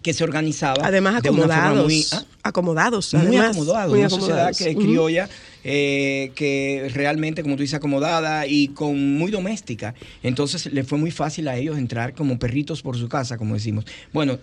que 0.02 0.12
se 0.12 0.24
organizaba. 0.24 0.84
Además, 0.84 1.16
acomodados. 1.16 1.84
muy, 1.84 2.04
¿ah? 2.12 2.24
acomodados. 2.42 3.14
Muy 3.14 3.36
acomodados. 3.36 3.92
una 3.92 4.10
sociedad 4.10 4.54
que, 4.56 4.74
criolla 4.74 5.28
eh, 5.64 6.32
que 6.34 6.90
realmente, 6.92 7.42
como 7.42 7.56
tú 7.56 7.62
dices, 7.62 7.74
acomodada 7.74 8.46
y 8.46 8.68
con 8.68 9.16
muy 9.16 9.30
doméstica. 9.30 9.94
Entonces, 10.22 10.66
le 10.72 10.84
fue 10.84 10.98
muy 10.98 11.10
fácil 11.10 11.48
a 11.48 11.56
ellos 11.56 11.78
entrar 11.78 12.14
como 12.14 12.38
perritos 12.38 12.82
por 12.82 12.98
su 12.98 13.08
casa, 13.08 13.38
como 13.38 13.54
decimos. 13.54 13.86
Bueno, 14.12 14.38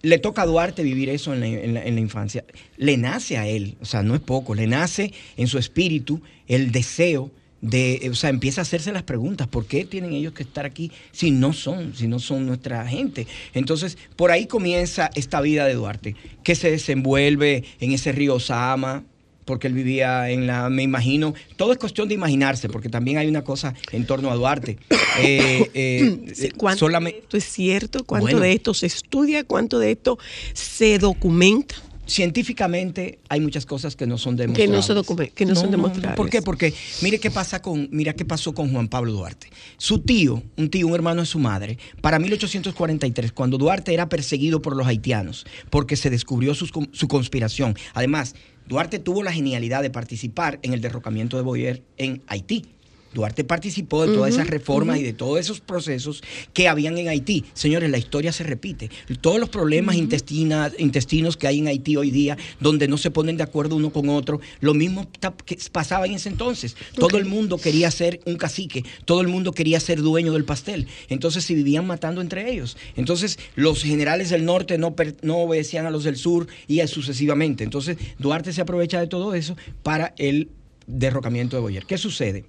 le 0.00 0.18
toca 0.18 0.42
a 0.42 0.46
Duarte 0.46 0.82
vivir 0.82 1.10
eso 1.10 1.32
en 1.34 1.40
la, 1.40 1.46
en 1.46 1.94
la, 1.94 2.00
infancia. 2.00 2.44
Le 2.76 2.96
nace 2.96 3.36
a 3.36 3.46
él, 3.46 3.76
o 3.80 3.84
sea, 3.84 4.02
no 4.02 4.14
es 4.14 4.20
poco, 4.20 4.54
le 4.54 4.66
nace 4.66 5.12
en 5.36 5.46
su 5.46 5.58
espíritu 5.58 6.22
el 6.48 6.72
deseo 6.72 7.30
de, 7.62 8.08
o 8.10 8.14
sea, 8.14 8.28
empieza 8.28 8.60
a 8.60 8.62
hacerse 8.62 8.92
las 8.92 9.04
preguntas, 9.04 9.46
¿por 9.48 9.64
qué 9.64 9.84
tienen 9.84 10.12
ellos 10.12 10.34
que 10.34 10.42
estar 10.42 10.66
aquí 10.66 10.90
si 11.12 11.30
no 11.30 11.52
son, 11.52 11.94
si 11.94 12.08
no 12.08 12.18
son 12.18 12.44
nuestra 12.44 12.86
gente? 12.86 13.26
Entonces, 13.54 13.96
por 14.16 14.30
ahí 14.30 14.46
comienza 14.46 15.10
esta 15.14 15.40
vida 15.40 15.64
de 15.64 15.74
Duarte, 15.74 16.16
que 16.42 16.54
se 16.54 16.70
desenvuelve 16.70 17.64
en 17.80 17.92
ese 17.92 18.12
río 18.12 18.40
Sama, 18.40 19.04
porque 19.44 19.68
él 19.68 19.74
vivía 19.74 20.30
en 20.30 20.46
la, 20.46 20.68
me 20.70 20.82
imagino, 20.82 21.34
todo 21.56 21.72
es 21.72 21.78
cuestión 21.78 22.08
de 22.08 22.14
imaginarse, 22.14 22.68
porque 22.68 22.88
también 22.88 23.18
hay 23.18 23.28
una 23.28 23.42
cosa 23.42 23.74
en 23.92 24.06
torno 24.06 24.30
a 24.30 24.34
Duarte. 24.34 24.78
Eh, 25.20 25.70
eh, 25.74 26.52
¿Cuánto 26.56 26.88
de 26.88 27.10
esto 27.10 27.36
es 27.36 27.44
cierto? 27.44 28.02
¿Cuánto 28.04 28.40
de 28.40 28.52
esto 28.52 28.72
se 28.72 28.86
estudia? 28.86 29.44
¿Cuánto 29.44 29.78
de 29.78 29.90
esto 29.90 30.18
se 30.54 30.98
documenta? 30.98 31.74
Científicamente 32.06 33.20
hay 33.28 33.40
muchas 33.40 33.66
cosas 33.66 33.96
que 33.96 34.06
no 34.06 34.18
son 34.18 34.36
demostrables. 34.36 34.68
Que 34.68 34.76
no, 34.76 34.82
se 34.82 35.30
que 35.32 35.46
no, 35.46 35.54
son 35.54 35.70
demostrables. 35.70 36.16
¿Por 36.16 36.30
qué? 36.30 36.42
Porque 36.42 36.74
mire 37.02 37.18
qué 37.18 37.30
pasa 37.30 37.62
con, 37.62 37.88
mira 37.90 38.14
qué 38.14 38.24
pasó 38.24 38.54
con 38.54 38.70
Juan 38.72 38.88
Pablo 38.88 39.12
Duarte. 39.12 39.48
Su 39.76 40.00
tío, 40.00 40.42
un 40.56 40.70
tío, 40.70 40.86
un 40.86 40.94
hermano 40.94 41.22
de 41.22 41.26
su 41.26 41.38
madre, 41.38 41.78
para 42.00 42.18
1843, 42.18 43.32
cuando 43.32 43.58
Duarte 43.58 43.94
era 43.94 44.08
perseguido 44.08 44.62
por 44.62 44.76
los 44.76 44.86
haitianos, 44.86 45.46
porque 45.70 45.96
se 45.96 46.10
descubrió 46.10 46.54
su, 46.54 46.66
su 46.66 47.08
conspiración. 47.08 47.76
Además, 47.94 48.34
Duarte 48.66 48.98
tuvo 48.98 49.22
la 49.22 49.32
genialidad 49.32 49.82
de 49.82 49.90
participar 49.90 50.58
en 50.62 50.72
el 50.72 50.80
derrocamiento 50.80 51.36
de 51.36 51.42
Boyer 51.42 51.82
en 51.96 52.22
Haití. 52.26 52.66
Duarte 53.14 53.44
participó 53.44 54.06
de 54.06 54.14
todas 54.14 54.34
esas 54.34 54.46
reformas 54.46 54.98
y 54.98 55.02
de 55.02 55.12
todos 55.12 55.40
esos 55.40 55.60
procesos 55.60 56.22
que 56.52 56.68
habían 56.68 56.98
en 56.98 57.08
Haití. 57.08 57.44
Señores, 57.54 57.90
la 57.90 57.98
historia 57.98 58.32
se 58.32 58.44
repite. 58.44 58.90
Todos 59.20 59.40
los 59.40 59.48
problemas 59.48 59.96
intestinos 59.96 61.36
que 61.36 61.46
hay 61.46 61.58
en 61.58 61.68
Haití 61.68 61.96
hoy 61.96 62.10
día, 62.10 62.36
donde 62.60 62.88
no 62.88 62.98
se 62.98 63.10
ponen 63.10 63.36
de 63.36 63.42
acuerdo 63.42 63.76
uno 63.76 63.90
con 63.90 64.08
otro, 64.08 64.40
lo 64.60 64.74
mismo 64.74 65.08
que 65.44 65.58
pasaba 65.72 66.06
en 66.06 66.12
ese 66.14 66.28
entonces. 66.28 66.76
Todo 66.94 67.18
el 67.18 67.24
mundo 67.24 67.58
quería 67.58 67.90
ser 67.90 68.20
un 68.26 68.36
cacique, 68.36 68.84
todo 69.04 69.20
el 69.20 69.28
mundo 69.28 69.52
quería 69.52 69.80
ser 69.80 70.00
dueño 70.00 70.32
del 70.32 70.44
pastel. 70.44 70.86
Entonces 71.08 71.44
se 71.44 71.54
vivían 71.54 71.86
matando 71.86 72.20
entre 72.20 72.50
ellos. 72.50 72.76
Entonces 72.96 73.38
los 73.56 73.82
generales 73.82 74.30
del 74.30 74.44
norte 74.44 74.78
no, 74.78 74.94
no 75.22 75.38
obedecían 75.38 75.86
a 75.86 75.90
los 75.90 76.04
del 76.04 76.16
sur 76.16 76.46
y 76.68 76.82
sucesivamente. 76.86 77.64
Entonces 77.64 77.96
Duarte 78.18 78.52
se 78.52 78.60
aprovecha 78.60 79.00
de 79.00 79.06
todo 79.06 79.34
eso 79.34 79.56
para 79.82 80.14
el 80.18 80.50
derrocamiento 80.86 81.56
de 81.56 81.62
Boyer. 81.62 81.86
¿Qué 81.86 81.98
sucede? 81.98 82.44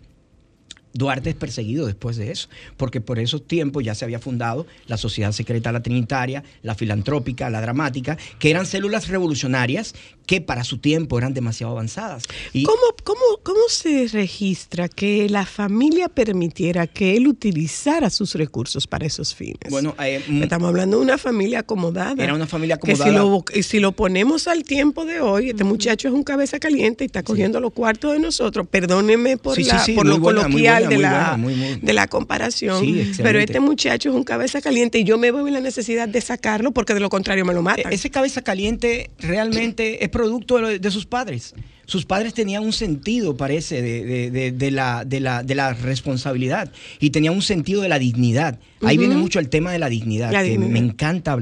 Duarte 0.94 1.32
es 1.32 1.36
perseguido 1.36 1.88
después 1.88 2.18
de 2.18 2.32
eso, 2.32 2.50
porque 2.78 3.02
por 3.02 3.20
esos 3.20 3.48
tiempos 3.48 3.84
ya 3.84 3.96
se 3.96 4.06
había 4.06 4.20
fundado 4.20 4.68
la 4.88 4.98
Sociedad 4.98 5.32
Secreta 5.32 5.72
La 5.72 5.82
Trinitaria, 5.82 6.44
la 6.62 6.76
Filantrópica, 6.76 7.50
la 7.50 7.62
Dramática, 7.62 8.18
que 8.40 8.52
eran 8.52 8.66
células 8.66 9.08
revolucionarias 9.08 9.96
que 10.26 10.40
para 10.40 10.64
su 10.64 10.78
tiempo 10.78 11.18
eran 11.18 11.34
demasiado 11.34 11.74
avanzadas. 11.74 12.24
¿Cómo, 12.54 12.96
cómo, 13.04 13.22
cómo 13.44 13.60
se 13.68 14.08
registra 14.08 14.88
que 14.88 15.28
la 15.30 15.46
familia 15.46 16.08
permitiera 16.08 16.88
que 16.88 17.18
él 17.18 17.28
utilizara 17.28 18.10
sus 18.10 18.36
recursos 18.36 18.88
para 18.88 19.06
esos 19.06 19.36
fines? 19.36 19.70
Bueno, 19.70 19.96
eh, 20.00 20.24
mm, 20.26 20.44
estamos 20.44 20.70
hablando 20.70 20.98
de 20.98 21.04
una 21.04 21.18
familia 21.18 21.60
acomodada. 21.60 22.24
Era 22.24 22.34
una 22.34 22.48
familia 22.48 22.76
acomodada. 22.76 23.06
Que 23.06 23.12
si 23.12 23.16
lo, 23.16 23.64
si 23.64 23.80
lo 23.80 23.92
ponemos 23.92 24.48
al 24.48 24.64
tiempo 24.64 25.06
de 25.06 25.20
hoy, 25.20 25.50
este 25.50 25.64
muchacho 25.66 26.08
es 26.08 26.14
un 26.14 26.24
cabeza 26.24 26.60
caliente 26.60 27.04
y 27.04 27.08
está 27.08 27.24
cogiendo 27.24 27.60
los 27.60 27.74
cuartos 27.74 28.14
de 28.14 28.20
nosotros. 28.20 28.66
Perdóneme 28.70 29.38
por, 29.38 29.60
la, 29.60 29.86
por 29.94 30.06
lo 30.06 30.22
coloquial 30.22 30.83
de, 30.88 30.98
la, 30.98 31.40
de 31.82 31.94
la 31.94 32.08
comparación. 32.08 32.86
pero 33.18 33.40
este 33.40 33.60
muchacho 33.60 34.10
es 34.10 34.16
un 34.16 34.24
cabeza 34.24 34.62
caliente 34.62 35.00
y 35.00 35.04
yo 35.04 35.18
me 35.18 35.32
veo 35.32 35.48
en 35.48 35.54
la 35.54 35.62
necesidad 35.62 36.08
de 36.08 36.22
sacarlo 36.22 36.72
porque 36.72 36.94
de 36.94 37.00
lo 37.00 37.10
contrario 37.10 37.46
me 37.46 37.54
lo 37.54 37.62
matan. 37.62 37.92
E-, 37.92 37.96
ese 37.96 38.10
cabeza 38.10 38.42
caliente 38.42 39.12
realmente 39.20 40.04
es 40.04 40.10
producto 40.10 40.58
de 40.58 40.92
sus 40.92 41.06
padres 41.06 41.54
sus 41.86 42.06
padres 42.06 42.34
tenían 42.34 42.64
un 42.64 42.74
sentido, 42.74 43.36
parece, 43.36 43.82
de, 43.82 44.72
la, 44.72 45.04
de, 45.06 45.20
la, 45.20 45.44
de 45.44 45.56
la 45.56 45.74
responsabilidad 45.74 46.72
y 47.00 47.10
tenían 47.10 47.34
un 47.34 47.42
sentido 47.42 47.82
de 47.82 47.90
la 47.90 48.00
dignidad. 48.00 48.60
Ahí 48.86 48.98
viene 48.98 49.16
mucho 49.16 49.40
el 49.40 49.50
tema 49.50 49.72
de 49.72 49.80
la 49.80 49.90
dignidad, 49.90 50.32
que 50.32 50.58
me 50.58 50.80
encanta 50.80 51.38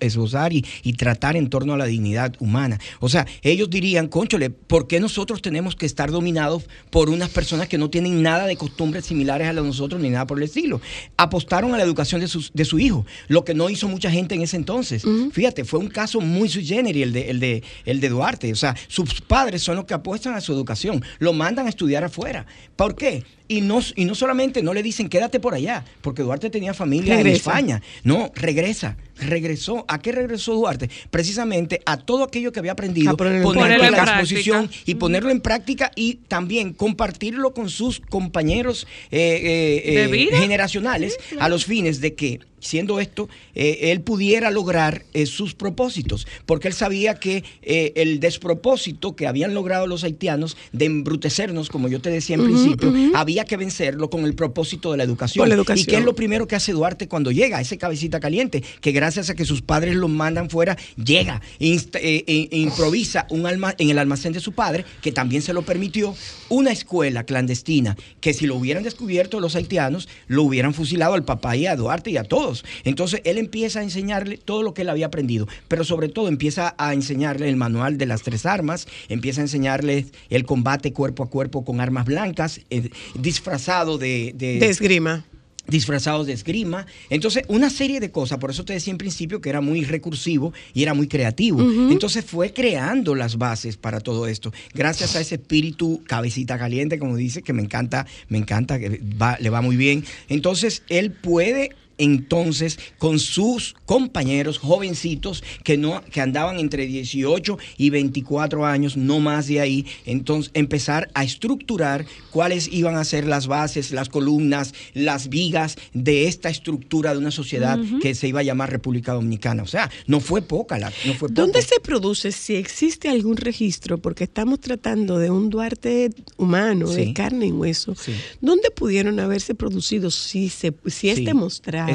esbozar 0.00 0.52
y, 0.52 0.64
y, 0.82 0.92
tratar 0.94 1.36
en 1.36 1.48
torno 1.48 1.74
a 1.74 1.76
la 1.76 1.86
dignidad 1.86 2.34
humana. 2.40 2.78
O 3.00 3.08
sea, 3.08 3.26
ellos 3.42 3.70
dirían, 3.70 4.08
conchole, 4.08 4.50
¿por 4.50 4.86
qué 4.86 5.00
nosotros 5.00 5.42
tenemos 5.42 5.76
que 5.76 5.86
estar 5.86 6.10
dominados 6.10 6.64
por 6.90 7.10
unas 7.10 7.30
personas 7.30 7.68
que 7.68 7.78
no 7.78 7.90
tienen 7.90 8.22
nada 8.22 8.46
de 8.46 8.56
costumbres 8.56 9.06
similares 9.06 9.48
a 9.48 9.52
las 9.52 9.62
de 9.62 9.68
nosotros 9.68 10.00
ni 10.00 10.10
nada 10.10 10.26
por 10.26 10.38
el 10.38 10.44
estilo? 10.44 10.80
Apostaron 11.16 11.74
a 11.74 11.76
la 11.76 11.82
educación 11.84 12.20
de, 12.20 12.28
de 12.52 12.64
su 12.64 12.78
hijo, 12.78 13.06
lo 13.28 13.44
que 13.44 13.54
no 13.54 13.70
hizo 13.70 13.88
mucha 13.88 14.10
gente 14.10 14.34
en 14.34 14.42
ese 14.42 14.56
entonces. 14.56 15.04
Fíjate, 15.32 15.64
fue 15.64 15.80
un 15.80 15.88
caso 15.88 16.20
muy 16.20 16.48
sui 16.48 16.64
generis 16.64 17.02
el 17.02 17.12
de, 17.12 17.30
el, 17.30 17.40
de, 17.40 17.62
el 17.84 18.00
de 18.00 18.08
Duarte. 18.08 18.52
O 18.52 18.56
sea, 18.56 18.76
sus 18.88 19.20
padres 19.20 19.62
son 19.62 19.76
los 19.76 19.84
que 19.84 19.94
apuestan 19.94 20.34
a 20.34 20.40
su 20.40 20.52
educación, 20.52 21.02
lo 21.18 21.32
mandan 21.32 21.66
a 21.66 21.70
estudiar 21.70 22.04
afuera. 22.04 22.46
¿Por 22.76 22.94
qué? 22.94 23.24
Y 23.48 23.62
no, 23.62 23.80
y 23.96 24.04
no 24.04 24.14
solamente 24.14 24.62
no 24.62 24.74
le 24.74 24.82
dicen 24.82 25.08
quédate 25.08 25.40
por 25.40 25.54
allá, 25.54 25.84
porque 26.02 26.22
Duarte 26.22 26.50
tenía 26.50 26.74
familia 26.74 27.18
en 27.18 27.26
España. 27.26 27.82
No, 28.04 28.30
regresa, 28.34 28.96
regresó. 29.20 29.84
¿A 29.88 30.00
qué 30.00 30.12
regresó 30.12 30.54
Duarte? 30.54 30.90
Precisamente 31.10 31.80
a 31.86 31.96
todo 31.96 32.24
aquello 32.24 32.52
que 32.52 32.60
había 32.60 32.72
aprendido, 32.72 33.16
ponerlo, 33.16 33.84
en 33.84 33.92
la 33.92 33.98
exposición 33.98 34.70
y 34.84 34.94
ponerlo 34.96 35.30
en 35.30 35.40
práctica 35.40 35.90
y 35.94 36.14
también 36.28 36.72
compartirlo 36.72 37.54
con 37.54 37.70
sus 37.70 38.00
compañeros 38.00 38.86
eh, 39.10 39.82
eh, 39.84 40.08
eh, 40.10 40.36
generacionales 40.36 41.18
a 41.38 41.48
los 41.48 41.64
fines 41.64 42.00
de 42.00 42.14
que 42.14 42.40
siendo 42.60 42.98
esto, 42.98 43.28
él 43.54 44.00
pudiera 44.00 44.50
lograr 44.50 45.04
sus 45.26 45.54
propósitos, 45.54 46.26
porque 46.44 46.66
él 46.66 46.74
sabía 46.74 47.14
que 47.14 47.44
el 47.62 48.18
despropósito 48.18 49.14
que 49.14 49.28
habían 49.28 49.54
logrado 49.54 49.86
los 49.86 50.02
haitianos 50.02 50.56
de 50.72 50.86
embrutecernos, 50.86 51.68
como 51.68 51.86
yo 51.86 52.00
te 52.00 52.10
decía 52.10 52.34
en 52.34 52.42
principio, 52.42 52.92
había 53.14 53.44
que 53.44 53.56
vencerlo 53.56 54.10
con 54.10 54.24
el 54.24 54.34
propósito 54.34 54.90
de 54.90 54.98
la 54.98 55.04
educación. 55.04 55.48
¿Y 55.76 55.84
qué 55.84 55.98
es 55.98 56.04
lo 56.04 56.16
primero 56.16 56.48
que 56.48 56.56
hace 56.56 56.72
Duarte 56.72 57.06
cuando 57.06 57.30
llega? 57.30 57.60
Ese 57.60 57.78
cabecita 57.78 58.18
caliente, 58.18 58.64
que 58.80 58.90
gracias 58.90 59.07
a 59.16 59.34
que 59.34 59.44
sus 59.44 59.62
padres 59.62 59.96
lo 59.96 60.08
mandan 60.08 60.50
fuera, 60.50 60.76
llega, 61.02 61.40
e, 61.58 61.80
e 62.26 62.58
improvisa 62.58 63.26
un 63.30 63.46
alma, 63.46 63.74
en 63.78 63.90
el 63.90 63.98
almacén 63.98 64.32
de 64.32 64.40
su 64.40 64.52
padre, 64.52 64.84
que 65.00 65.12
también 65.12 65.40
se 65.40 65.54
lo 65.54 65.62
permitió, 65.62 66.14
una 66.50 66.72
escuela 66.72 67.24
clandestina, 67.24 67.96
que 68.20 68.34
si 68.34 68.46
lo 68.46 68.56
hubieran 68.56 68.82
descubierto 68.82 69.40
los 69.40 69.56
haitianos, 69.56 70.08
lo 70.26 70.42
hubieran 70.42 70.74
fusilado 70.74 71.14
al 71.14 71.24
papá 71.24 71.56
y 71.56 71.66
a 71.66 71.76
Duarte 71.76 72.10
y 72.10 72.16
a 72.16 72.24
todos. 72.24 72.64
Entonces 72.84 73.22
él 73.24 73.38
empieza 73.38 73.80
a 73.80 73.82
enseñarle 73.82 74.36
todo 74.36 74.62
lo 74.62 74.74
que 74.74 74.82
él 74.82 74.88
había 74.90 75.06
aprendido, 75.06 75.48
pero 75.68 75.84
sobre 75.84 76.08
todo 76.08 76.28
empieza 76.28 76.74
a 76.78 76.92
enseñarle 76.92 77.48
el 77.48 77.56
manual 77.56 77.98
de 77.98 78.06
las 78.06 78.22
tres 78.22 78.46
armas, 78.46 78.86
empieza 79.08 79.40
a 79.40 79.44
enseñarle 79.44 80.06
el 80.28 80.44
combate 80.44 80.92
cuerpo 80.92 81.22
a 81.22 81.30
cuerpo 81.30 81.64
con 81.64 81.80
armas 81.80 82.04
blancas, 82.04 82.60
eh, 82.70 82.90
disfrazado 83.14 83.98
de, 83.98 84.32
de, 84.34 84.68
esgrima 84.68 85.24
disfrazados 85.68 86.26
de 86.26 86.32
esgrima. 86.32 86.86
Entonces, 87.10 87.44
una 87.48 87.70
serie 87.70 88.00
de 88.00 88.10
cosas, 88.10 88.38
por 88.38 88.50
eso 88.50 88.64
te 88.64 88.72
decía 88.72 88.90
en 88.90 88.98
principio 88.98 89.40
que 89.40 89.50
era 89.50 89.60
muy 89.60 89.84
recursivo 89.84 90.52
y 90.74 90.82
era 90.82 90.94
muy 90.94 91.06
creativo. 91.06 91.60
Entonces 91.60 92.24
fue 92.24 92.52
creando 92.52 93.14
las 93.14 93.38
bases 93.38 93.76
para 93.76 94.00
todo 94.00 94.26
esto, 94.26 94.52
gracias 94.74 95.14
a 95.14 95.20
ese 95.20 95.36
espíritu 95.36 96.02
cabecita 96.06 96.58
caliente, 96.58 96.98
como 96.98 97.16
dice, 97.16 97.42
que 97.42 97.52
me 97.52 97.62
encanta, 97.62 98.06
me 98.28 98.38
encanta, 98.38 98.78
que 98.78 99.00
le 99.40 99.50
va 99.50 99.60
muy 99.60 99.76
bien. 99.76 100.04
Entonces, 100.28 100.82
él 100.88 101.12
puede 101.12 101.70
entonces 101.98 102.78
con 102.98 103.18
sus 103.18 103.74
compañeros 103.84 104.58
jovencitos 104.58 105.44
que 105.64 105.76
no 105.76 106.02
que 106.10 106.20
andaban 106.20 106.58
entre 106.58 106.86
18 106.86 107.58
y 107.76 107.90
24 107.90 108.64
años, 108.66 108.96
no 108.96 109.20
más 109.20 109.48
de 109.48 109.60
ahí, 109.60 109.86
entonces 110.06 110.50
empezar 110.54 111.10
a 111.14 111.24
estructurar 111.24 112.06
cuáles 112.30 112.68
iban 112.72 112.96
a 112.96 113.04
ser 113.04 113.26
las 113.26 113.46
bases, 113.46 113.90
las 113.90 114.08
columnas, 114.08 114.74
las 114.94 115.28
vigas 115.28 115.76
de 115.92 116.26
esta 116.28 116.48
estructura 116.48 117.12
de 117.12 117.18
una 117.18 117.30
sociedad 117.30 117.78
que 118.00 118.14
se 118.14 118.28
iba 118.28 118.40
a 118.40 118.44
llamar 118.44 118.70
República 118.70 119.12
Dominicana. 119.12 119.62
O 119.62 119.66
sea, 119.66 119.90
no 120.06 120.20
fue 120.20 120.42
poca 120.42 120.78
la 120.78 120.92
no 121.04 121.14
fue 121.14 121.28
¿Dónde 121.30 121.62
se 121.62 121.80
produce 121.80 122.32
si 122.32 122.54
existe 122.54 123.08
algún 123.08 123.36
registro 123.36 123.98
porque 123.98 124.24
estamos 124.24 124.60
tratando 124.60 125.18
de 125.18 125.30
un 125.30 125.50
Duarte 125.50 126.10
humano, 126.36 126.88
de 126.88 127.12
carne 127.12 127.46
y 127.46 127.52
hueso? 127.52 127.94
¿Dónde 128.40 128.70
pudieron 128.70 129.20
haberse 129.20 129.54
producido 129.54 130.10
si 130.10 130.48
se 130.48 130.74
si 130.86 131.10
es 131.10 131.24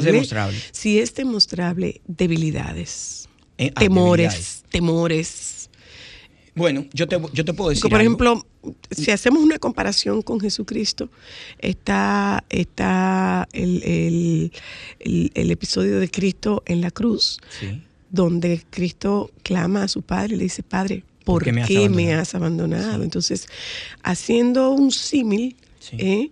demostrable 0.02 0.08
es 0.08 0.14
demostrable. 0.14 0.58
Si 0.72 0.98
es 0.98 1.14
demostrable, 1.14 2.00
debilidades, 2.06 3.28
eh, 3.58 3.72
ah, 3.74 3.80
temores, 3.80 4.64
temores. 4.70 5.70
Bueno, 6.54 6.86
yo 6.92 7.06
te, 7.08 7.20
yo 7.32 7.44
te 7.44 7.52
puedo 7.52 7.70
decir. 7.70 7.90
por 7.90 8.00
ejemplo, 8.00 8.44
si 8.90 9.10
hacemos 9.10 9.42
una 9.42 9.58
comparación 9.58 10.22
con 10.22 10.40
Jesucristo, 10.40 11.10
está, 11.58 12.44
está 12.48 13.48
el, 13.52 14.52
episodio 15.00 15.98
de 15.98 16.10
Cristo 16.10 16.62
en 16.66 16.80
la 16.80 16.90
cruz, 16.90 17.40
donde 18.10 18.62
Cristo 18.70 19.30
clama 19.42 19.84
a 19.84 19.88
su 19.88 20.02
Padre 20.02 20.34
y 20.34 20.38
le 20.38 20.44
dice, 20.44 20.62
Padre, 20.62 21.02
¿por, 21.24 21.44
qué, 21.44 21.88
me 21.88 22.14
has 22.14 22.34
abandonado? 22.34 23.02
Entonces, 23.02 23.48
haciendo 24.02 24.70
un 24.70 24.92
símil, 24.92 25.56
¿eh? 25.92 26.30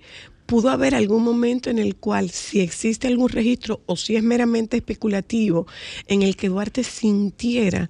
Pudo 0.52 0.68
haber 0.68 0.94
algún 0.94 1.24
momento 1.24 1.70
en 1.70 1.78
el 1.78 1.96
cual, 1.96 2.28
si 2.28 2.60
existe 2.60 3.08
algún 3.08 3.30
registro 3.30 3.80
o 3.86 3.96
si 3.96 4.16
es 4.16 4.22
meramente 4.22 4.76
especulativo, 4.76 5.66
en 6.08 6.20
el 6.20 6.36
que 6.36 6.50
Duarte 6.50 6.84
sintiera, 6.84 7.88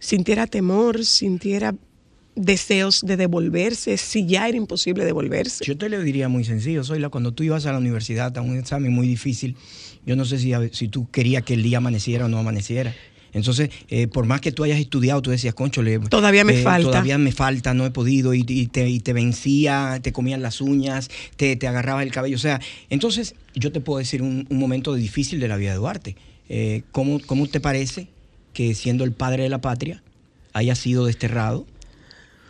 sintiera 0.00 0.48
temor, 0.48 1.04
sintiera 1.04 1.76
deseos 2.34 3.02
de 3.02 3.16
devolverse, 3.16 3.96
si 3.98 4.26
ya 4.26 4.48
era 4.48 4.56
imposible 4.56 5.04
devolverse. 5.04 5.64
Yo 5.64 5.78
te 5.78 5.88
lo 5.88 6.02
diría 6.02 6.28
muy 6.28 6.42
sencillo, 6.42 6.82
Soy 6.82 7.00
cuando 7.08 7.34
tú 7.34 7.44
ibas 7.44 7.66
a 7.66 7.72
la 7.72 7.78
universidad 7.78 8.36
a 8.36 8.40
un 8.40 8.58
examen 8.58 8.92
muy 8.92 9.06
difícil, 9.06 9.54
yo 10.04 10.16
no 10.16 10.24
sé 10.24 10.40
si, 10.40 10.52
si 10.72 10.88
tú 10.88 11.08
querías 11.08 11.44
que 11.44 11.54
el 11.54 11.62
día 11.62 11.78
amaneciera 11.78 12.24
o 12.24 12.28
no 12.28 12.38
amaneciera. 12.38 12.96
Entonces, 13.32 13.70
eh, 13.88 14.08
por 14.08 14.26
más 14.26 14.40
que 14.40 14.52
tú 14.52 14.64
hayas 14.64 14.78
estudiado, 14.78 15.22
tú 15.22 15.30
decías, 15.30 15.54
concho, 15.54 15.82
todavía 16.10 16.44
me 16.44 16.60
eh, 16.60 16.62
falta. 16.62 16.90
Todavía 16.90 17.18
me 17.18 17.32
falta, 17.32 17.72
no 17.74 17.86
he 17.86 17.90
podido, 17.90 18.34
y, 18.34 18.44
te, 18.44 19.12
vencía, 19.12 20.00
te 20.02 20.12
comían 20.12 20.42
las 20.42 20.60
uñas, 20.60 21.10
te, 21.36 21.56
te 21.56 21.66
agarraba 21.66 22.02
el 22.02 22.12
cabello. 22.12 22.36
O 22.36 22.40
sea, 22.40 22.60
entonces 22.90 23.34
yo 23.54 23.72
te 23.72 23.80
puedo 23.80 23.98
decir 23.98 24.22
un, 24.22 24.46
momento 24.50 24.94
difícil 24.94 25.40
de 25.40 25.48
la 25.48 25.56
vida 25.56 25.70
de 25.70 25.76
Duarte. 25.76 26.16
Eh, 26.48 26.82
¿cómo, 26.92 27.20
¿Cómo 27.24 27.46
te 27.46 27.60
parece 27.60 28.08
que 28.52 28.74
siendo 28.74 29.04
el 29.04 29.12
padre 29.12 29.44
de 29.44 29.48
la 29.48 29.60
patria 29.60 30.02
haya 30.52 30.74
sido 30.74 31.06
desterrado, 31.06 31.66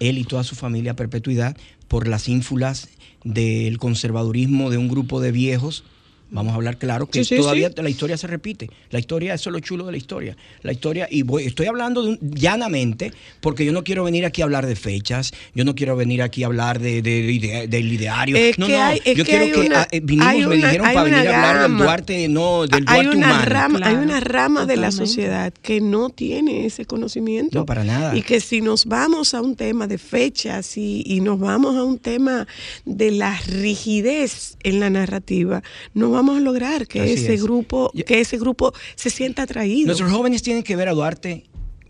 él 0.01 0.19
y 0.19 0.25
toda 0.25 0.43
su 0.43 0.57
familia 0.57 0.93
a 0.93 0.97
perpetuidad, 0.97 1.57
por 1.87 2.09
las 2.09 2.29
ínfulas 2.29 2.89
del 3.23 3.79
conservadurismo 3.79 4.71
de 4.71 4.79
un 4.79 4.89
grupo 4.89 5.21
de 5.21 5.31
viejos 5.31 5.85
Vamos 6.33 6.53
a 6.53 6.57
hablar 6.57 6.79
claro 6.79 7.07
que 7.07 7.23
todavía 7.27 7.71
la 7.77 7.91
historia 7.91 8.17
se 8.17 8.27
repite. 8.27 8.71
La 8.89 8.99
historia, 8.99 9.35
eso 9.35 9.51
es 9.51 9.53
lo 9.53 9.61
chulo 9.61 9.85
de 9.85 9.93
la 9.93 9.99
historia. 9.99 10.35
La 10.63 10.73
historia, 10.73 11.07
y 11.11 11.23
voy, 11.23 11.45
estoy 11.45 11.67
hablando 11.67 12.03
de 12.03 12.19
llanamente, 12.23 13.13
porque 13.43 13.67
yo 13.67 13.73
no 13.73 13.85
quiero 13.85 14.03
venir 14.05 14.25
aquí 14.25 14.41
a 14.41 14.45
hablar 14.45 14.67
de 14.67 14.75
fechas, 14.75 15.33
yo 15.55 15.67
no 15.67 15.75
quiero 15.75 15.95
venir 15.95 16.23
aquí 16.23 16.43
a 16.43 16.47
hablar 16.47 16.81
de, 16.81 17.03
del 17.03 17.93
ideario. 17.93 18.37
no, 18.57 18.67
no, 18.67 18.95
yo 18.95 19.25
quiero 19.27 19.61
que 19.61 20.01
vinimos, 20.01 20.47
me 20.49 20.57
dijeron 20.57 20.87
para 20.87 21.03
venir 21.03 21.29
a 21.29 21.51
hablar 21.51 21.69
del 21.69 21.79
Duarte, 21.79 22.29
no, 22.29 22.67
del 22.67 22.85
hay 22.87 23.05
Duarte 23.05 23.17
una 23.19 23.45
Rama, 23.45 23.81
hay 23.83 23.95
una 23.97 24.21
rama 24.21 24.65
de 24.65 24.77
la 24.79 24.91
sociedad 24.91 25.53
que 25.61 25.83
no 25.83 26.09
tiene 26.09 26.65
ese 26.65 26.87
conocimiento. 26.87 27.59
No, 27.59 27.67
para 27.67 27.85
nada. 27.85 28.17
Y 28.17 28.23
que 28.23 28.41
si 28.41 28.63
nos 28.63 28.87
vamos 28.87 29.35
a 29.35 29.43
un 29.43 29.55
tema 29.55 29.87
de 29.87 29.99
fechas 29.99 30.79
y, 30.79 31.03
y 31.05 31.21
nos 31.21 31.39
vamos 31.39 31.77
a 31.77 31.85
un 31.85 31.99
tema 31.99 32.47
de 32.87 33.11
la 33.11 33.39
rigidez 33.47 34.57
en 34.63 34.81
la 34.81 34.89
narrativa, 34.89 35.63
no 35.93 36.11
vamos 36.11 36.22
vamos 36.23 36.41
a 36.41 36.41
lograr 36.41 36.87
que 36.87 37.13
ese 37.13 37.37
grupo, 37.37 37.93
que 38.07 38.21
ese 38.21 38.39
grupo 38.39 38.73
se 38.95 39.11
sienta 39.11 39.43
atraído. 39.43 39.87
Nuestros 39.87 40.11
jóvenes 40.11 40.43
tienen 40.43 40.63
que 40.63 40.77
ver 40.77 40.89
a 40.89 40.93
Duarte 40.93 41.45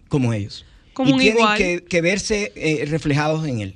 como 0.08 0.32
ellos. 0.32 0.64
Como 0.94 1.16
y 1.16 1.18
tienen 1.18 1.80
Que, 1.88 2.00
verse 2.00 2.52
eh, 2.54 2.84
reflejados 2.86 3.46
en 3.46 3.60
él. 3.60 3.74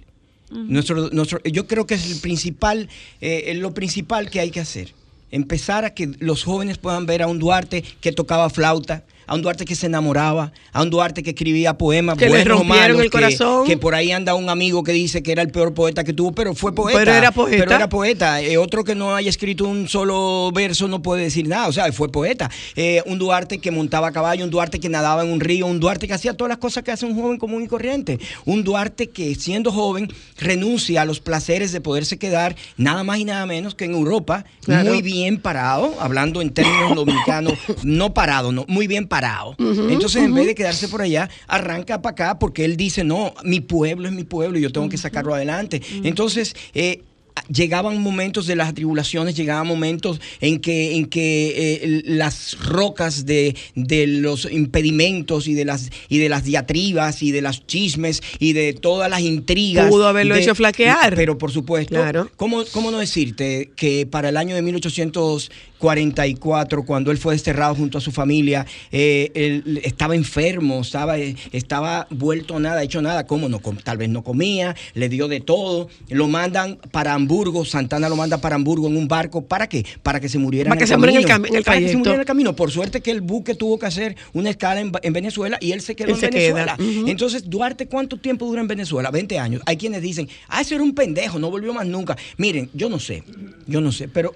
nuestro, 0.50 1.10
nuestro, 1.10 1.40
yo 1.44 1.66
creo 1.66 1.86
que 1.86 1.94
es 1.94 2.10
el 2.10 2.20
principal, 2.20 2.88
eh, 3.20 3.54
lo 3.54 3.74
principal 3.74 4.30
que 4.30 4.40
hay 4.40 4.50
que 4.50 4.60
hacer. 4.60 4.94
Empezar 5.30 5.84
a 5.84 5.92
que 5.92 6.12
los 6.18 6.44
jóvenes 6.44 6.78
puedan 6.78 7.04
ver 7.04 7.22
a 7.22 7.26
un 7.26 7.38
Duarte 7.38 7.82
que 8.00 8.12
tocaba 8.12 8.48
flauta, 8.48 9.04
a 9.26 9.34
un 9.34 9.42
Duarte 9.42 9.64
que 9.64 9.74
se 9.74 9.86
enamoraba, 9.86 10.52
a 10.72 10.82
un 10.82 10.90
Duarte 10.90 11.22
que 11.22 11.30
escribía 11.30 11.76
poemas 11.76 12.16
que 12.16 12.28
buenos 12.28 12.46
rompieron 12.46 13.00
el 13.00 13.10
corazón. 13.10 13.66
Que, 13.66 13.76
por 13.76 13.94
ahí 13.94 14.12
anda 14.12 14.34
un 14.34 14.48
amigo 14.48 14.84
que 14.84 14.92
dice 14.92 15.22
que 15.22 15.32
era 15.32 15.42
el 15.42 15.50
peor 15.50 15.74
poeta 15.74 16.04
que 16.04 16.12
tuvo, 16.12 16.32
pero 16.32 16.54
fue 16.54 16.74
poeta. 16.74 16.98
Pero 16.98 17.12
era 17.12 17.32
poeta. 17.32 17.56
Pero 17.58 17.74
era 17.74 17.88
poeta. 17.88 18.40
Eh, 18.40 18.56
otro 18.56 18.84
que 18.84 18.94
no 18.94 19.14
haya 19.14 19.28
escrito 19.28 19.66
un 19.66 19.88
solo 19.88 20.50
verso 20.52 20.86
no 20.88 21.02
puede 21.02 21.24
decir 21.24 21.48
nada, 21.48 21.66
o 21.66 21.72
sea, 21.72 21.90
fue 21.92 22.10
poeta. 22.10 22.50
Eh, 22.76 23.02
un 23.06 23.18
Duarte 23.18 23.58
que 23.58 23.70
montaba 23.70 24.08
a 24.08 24.12
caballo, 24.12 24.44
un 24.44 24.50
Duarte 24.50 24.78
que 24.78 24.88
nadaba 24.88 25.22
en 25.22 25.30
un 25.30 25.40
río, 25.40 25.66
un 25.66 25.80
Duarte 25.80 26.06
que 26.06 26.14
hacía 26.14 26.34
todas 26.34 26.48
las 26.48 26.58
cosas 26.58 26.84
que 26.84 26.92
hace 26.92 27.04
un 27.04 27.20
joven 27.20 27.38
común 27.38 27.62
y 27.64 27.66
corriente. 27.66 28.20
Un 28.44 28.62
Duarte 28.62 29.08
que 29.08 29.34
siendo 29.34 29.72
joven 29.72 30.08
renuncia 30.38 31.02
a 31.02 31.04
los 31.04 31.20
placeres 31.20 31.72
de 31.72 31.80
poderse 31.80 32.18
quedar 32.18 32.54
nada 32.76 33.02
más 33.02 33.18
y 33.18 33.24
nada 33.24 33.44
menos 33.46 33.74
que 33.74 33.86
en 33.86 33.92
Europa, 33.92 34.44
muy 34.66 35.02
bien 35.02 35.38
parado, 35.38 35.94
hablando 36.00 36.40
en 36.40 36.50
términos 36.50 36.94
dominicanos, 36.94 37.54
no 37.82 38.14
parado, 38.14 38.52
no, 38.52 38.64
muy 38.68 38.86
bien 38.86 39.08
parado 39.08 39.15
parado. 39.16 39.56
Entonces, 39.58 40.22
en 40.22 40.34
vez 40.34 40.46
de 40.46 40.54
quedarse 40.54 40.88
por 40.88 41.00
allá, 41.00 41.30
arranca 41.46 42.02
para 42.02 42.12
acá 42.12 42.38
porque 42.38 42.66
él 42.66 42.76
dice, 42.76 43.02
no, 43.02 43.32
mi 43.44 43.60
pueblo 43.60 44.08
es 44.08 44.14
mi 44.14 44.24
pueblo 44.24 44.58
y 44.58 44.62
yo 44.62 44.70
tengo 44.70 44.90
que 44.90 44.98
sacarlo 44.98 45.34
adelante. 45.34 45.80
Entonces, 46.02 46.54
eh, 46.74 47.00
llegaban 47.48 47.98
momentos 48.02 48.46
de 48.46 48.56
las 48.56 48.74
tribulaciones, 48.74 49.34
llegaban 49.34 49.66
momentos 49.66 50.20
en 50.42 50.60
que, 50.60 50.96
en 50.96 51.06
que 51.06 51.54
eh, 51.56 52.02
las 52.04 52.58
rocas 52.60 53.24
de, 53.24 53.56
de, 53.74 54.06
los 54.06 54.50
impedimentos 54.50 55.48
y 55.48 55.54
de 55.54 55.64
las 55.64 55.90
y 56.10 56.18
de 56.18 56.28
las 56.28 56.44
diatribas 56.44 57.22
y 57.22 57.32
de 57.32 57.40
las 57.40 57.66
chismes 57.66 58.22
y 58.38 58.52
de 58.52 58.74
todas 58.74 59.08
las 59.08 59.20
intrigas. 59.20 59.88
Pudo 59.88 60.08
haberlo 60.08 60.34
hecho 60.34 60.54
flaquear. 60.54 61.14
Pero 61.14 61.38
por 61.38 61.52
supuesto, 61.52 61.94
claro. 61.94 62.30
¿cómo, 62.36 62.64
¿cómo 62.72 62.90
no 62.90 62.98
decirte 62.98 63.70
que 63.76 64.04
para 64.06 64.28
el 64.28 64.36
año 64.36 64.54
de 64.54 64.60
1800 64.60 65.50
44, 65.78 66.84
cuando 66.84 67.10
él 67.10 67.18
fue 67.18 67.34
desterrado 67.34 67.74
junto 67.74 67.98
a 67.98 68.00
su 68.00 68.12
familia, 68.12 68.66
eh, 68.90 69.30
él 69.34 69.80
estaba 69.84 70.14
enfermo, 70.14 70.80
estaba, 70.80 71.18
eh, 71.18 71.36
estaba 71.52 72.06
vuelto 72.10 72.58
nada, 72.58 72.82
hecho 72.82 73.02
nada, 73.02 73.26
¿cómo 73.26 73.48
no? 73.48 73.60
Tal 73.82 73.98
vez 73.98 74.08
no 74.08 74.22
comía, 74.22 74.74
le 74.94 75.08
dio 75.08 75.28
de 75.28 75.40
todo, 75.40 75.88
lo 76.08 76.28
mandan 76.28 76.78
para 76.90 77.14
Hamburgo, 77.14 77.64
Santana 77.64 78.08
lo 78.08 78.16
manda 78.16 78.38
para 78.38 78.56
Hamburgo 78.56 78.86
en 78.88 78.96
un 78.96 79.08
barco, 79.08 79.42
¿para 79.42 79.68
qué? 79.68 79.84
Para 80.02 80.20
que 80.20 80.28
se 80.28 80.38
muriera 80.38 80.68
para 80.68 80.74
en, 80.74 80.78
que 80.78 80.84
el 80.84 80.88
se 80.88 80.94
camino. 81.28 81.48
en 81.48 81.56
el 81.56 81.64
para 81.64 81.80
que 81.80 81.88
se 81.88 81.96
muriera 81.96 82.14
en 82.14 82.20
el 82.20 82.26
camino. 82.26 82.56
Por 82.56 82.70
suerte 82.70 83.00
que 83.00 83.10
el 83.10 83.20
buque 83.20 83.54
tuvo 83.54 83.78
que 83.78 83.86
hacer 83.86 84.16
una 84.32 84.50
escala 84.50 84.80
en, 84.80 85.12
Venezuela 85.16 85.58
y 85.60 85.72
él 85.72 85.80
se 85.80 85.96
quedó 85.96 86.14
en 86.14 86.20
Venezuela. 86.20 86.76
Entonces, 86.78 87.48
Duarte, 87.48 87.86
¿cuánto 87.86 88.18
tiempo 88.18 88.46
dura 88.46 88.60
en 88.60 88.68
Venezuela? 88.68 89.10
20 89.10 89.38
años. 89.38 89.62
Hay 89.66 89.76
quienes 89.76 90.02
dicen, 90.02 90.28
ah, 90.48 90.60
ese 90.60 90.74
era 90.74 90.84
un 90.84 90.94
pendejo, 90.94 91.38
no 91.38 91.50
volvió 91.50 91.72
más 91.72 91.86
nunca. 91.86 92.16
Miren, 92.36 92.70
yo 92.74 92.88
no 92.88 92.98
sé, 92.98 93.22
yo 93.66 93.80
no 93.80 93.92
sé, 93.92 94.08
pero 94.08 94.34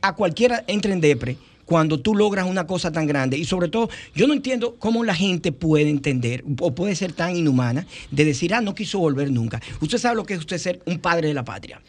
a 0.00 0.14
cualquiera 0.14 0.64
entra 0.66 0.92
en 0.92 1.00
depre 1.00 1.36
cuando 1.64 2.00
tú 2.00 2.14
logras 2.14 2.46
una 2.46 2.66
cosa 2.66 2.90
tan 2.90 3.06
grande. 3.06 3.36
Y 3.36 3.44
sobre 3.44 3.68
todo, 3.68 3.90
yo 4.14 4.26
no 4.26 4.32
entiendo 4.32 4.76
cómo 4.78 5.04
la 5.04 5.14
gente 5.14 5.52
puede 5.52 5.90
entender 5.90 6.42
o 6.60 6.74
puede 6.74 6.96
ser 6.96 7.12
tan 7.12 7.36
inhumana 7.36 7.86
de 8.10 8.24
decir, 8.24 8.54
ah, 8.54 8.62
no 8.62 8.74
quiso 8.74 8.98
volver 8.98 9.30
nunca. 9.30 9.60
Usted 9.80 9.98
sabe 9.98 10.16
lo 10.16 10.24
que 10.24 10.34
es 10.34 10.40
usted 10.40 10.58
ser 10.58 10.80
un 10.86 10.98
padre 10.98 11.28
de 11.28 11.34
la 11.34 11.44
patria 11.44 11.80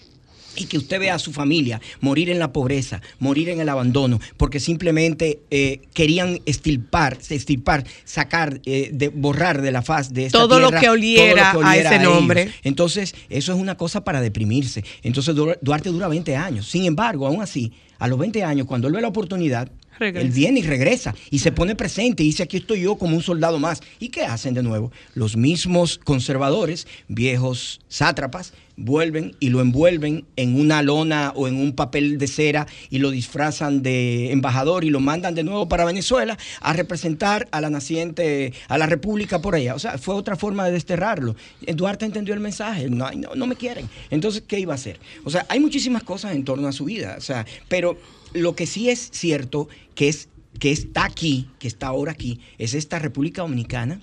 y 0.56 0.66
que 0.66 0.78
usted 0.78 1.00
vea 1.00 1.16
a 1.16 1.20
su 1.20 1.32
familia 1.32 1.82
morir 2.02 2.30
en 2.30 2.40
la 2.40 2.52
pobreza, 2.52 3.02
morir 3.20 3.50
en 3.50 3.60
el 3.60 3.70
abandono, 3.70 4.20
porque 4.38 4.60
simplemente 4.60 5.40
eh, 5.52 5.82
querían 5.94 6.40
estilpar, 6.46 7.18
estilpar, 7.30 7.86
sacar, 8.04 8.62
eh, 8.66 8.90
de, 8.92 9.10
borrar 9.10 9.62
de 9.62 9.72
la 9.72 9.82
faz 9.82 10.14
de 10.14 10.26
esta 10.26 10.38
todo 10.38 10.58
tierra, 10.58 10.72
lo 10.72 10.80
que 10.80 10.90
oliera, 10.90 11.56
a 11.64 11.78
ese 11.78 12.00
nombre. 12.00 12.52
Entonces, 12.64 13.16
eso 13.30 13.54
es 13.54 13.60
una 13.60 13.76
cosa 13.76 14.04
para 14.04 14.22
deprimirse. 14.22 14.84
Entonces, 15.04 15.36
Duarte 15.62 15.90
dura 15.90 16.08
20 16.08 16.36
años. 16.36 16.68
Sin 16.68 16.86
embargo, 16.86 17.28
aún 17.28 17.42
así, 17.42 17.72
a 17.98 18.08
los 18.08 18.18
20 18.18 18.44
años, 18.44 18.68
cuando 18.68 18.88
él 18.88 18.94
ve 18.94 19.02
la 19.02 19.08
oportunidad, 19.10 19.72
él 20.00 20.30
viene 20.30 20.60
y 20.60 20.64
regresa 20.64 21.16
y 21.30 21.40
se 21.40 21.52
pone 21.52 21.76
presente 21.76 22.24
y 22.24 22.28
dice, 22.28 22.44
aquí 22.44 22.58
estoy 22.58 22.82
yo 22.82 22.96
como 22.96 23.16
un 23.16 23.24
soldado 23.24 23.60
más. 23.60 23.82
¿Y 24.00 24.10
qué 24.10 24.24
hacen 24.24 24.54
de 24.54 24.64
nuevo? 24.64 24.92
Los 25.14 25.36
mismos 25.36 26.00
conservadores, 26.04 26.88
viejos 27.08 27.82
sátrapas, 27.88 28.54
vuelven 28.80 29.36
y 29.40 29.50
lo 29.50 29.60
envuelven 29.62 30.26
en 30.38 30.60
una 30.60 30.82
lona 30.82 31.34
o 31.36 31.48
en 31.48 31.56
un 31.56 31.74
papel 31.74 32.18
de 32.18 32.28
cera 32.28 32.66
y 32.90 33.00
lo 33.00 33.12
disfrazan 33.12 33.84
de 33.84 34.32
embajador 34.32 34.86
y 34.86 34.90
lo 34.90 35.02
mandan 35.02 35.36
de 35.36 35.44
nuevo 35.44 35.68
para 35.68 35.86
Venezuela 35.86 36.38
a 36.62 36.74
representar 36.74 37.48
a 37.52 37.62
la 37.62 37.70
naciente, 37.70 38.54
a 38.68 38.78
la 38.78 38.86
República 38.86 39.42
por 39.42 39.56
allá. 39.56 39.76
O 39.76 39.80
sea, 39.80 39.98
fue 39.98 40.16
otra 40.16 40.36
forma 40.36 40.66
de 40.66 40.72
desterrarlo. 40.72 41.36
Duarte 41.68 42.06
entendió 42.06 42.34
el 42.34 42.40
mensaje, 42.40 42.90
no, 42.90 43.12
no, 43.12 43.36
no 43.36 43.48
me 43.48 43.56
quieren. 43.56 43.90
Entonces, 44.10 44.44
¿qué 44.48 44.60
iba 44.60 44.74
a 44.74 44.76
hacer? 44.76 45.00
O 45.26 45.30
sea, 45.30 45.46
hay 45.50 45.60
muchísimas 45.60 46.04
cosas 46.04 46.34
en 46.34 46.46
torno 46.46 46.68
a 46.68 46.72
su 46.72 46.86
vida, 46.86 47.16
o 47.18 47.22
sea, 47.22 47.46
pero 47.68 47.98
lo 48.34 48.56
que 48.56 48.66
sí 48.66 48.90
es 48.90 49.10
cierto 49.12 49.68
que 49.96 50.10
es 50.10 50.30
que 50.60 50.72
está 50.72 51.06
aquí, 51.06 51.48
que 51.60 51.68
está 51.68 51.88
ahora 51.88 52.12
aquí, 52.12 52.40
es 52.58 52.74
esta 52.74 53.00
República 53.00 53.44
Dominicana, 53.44 54.02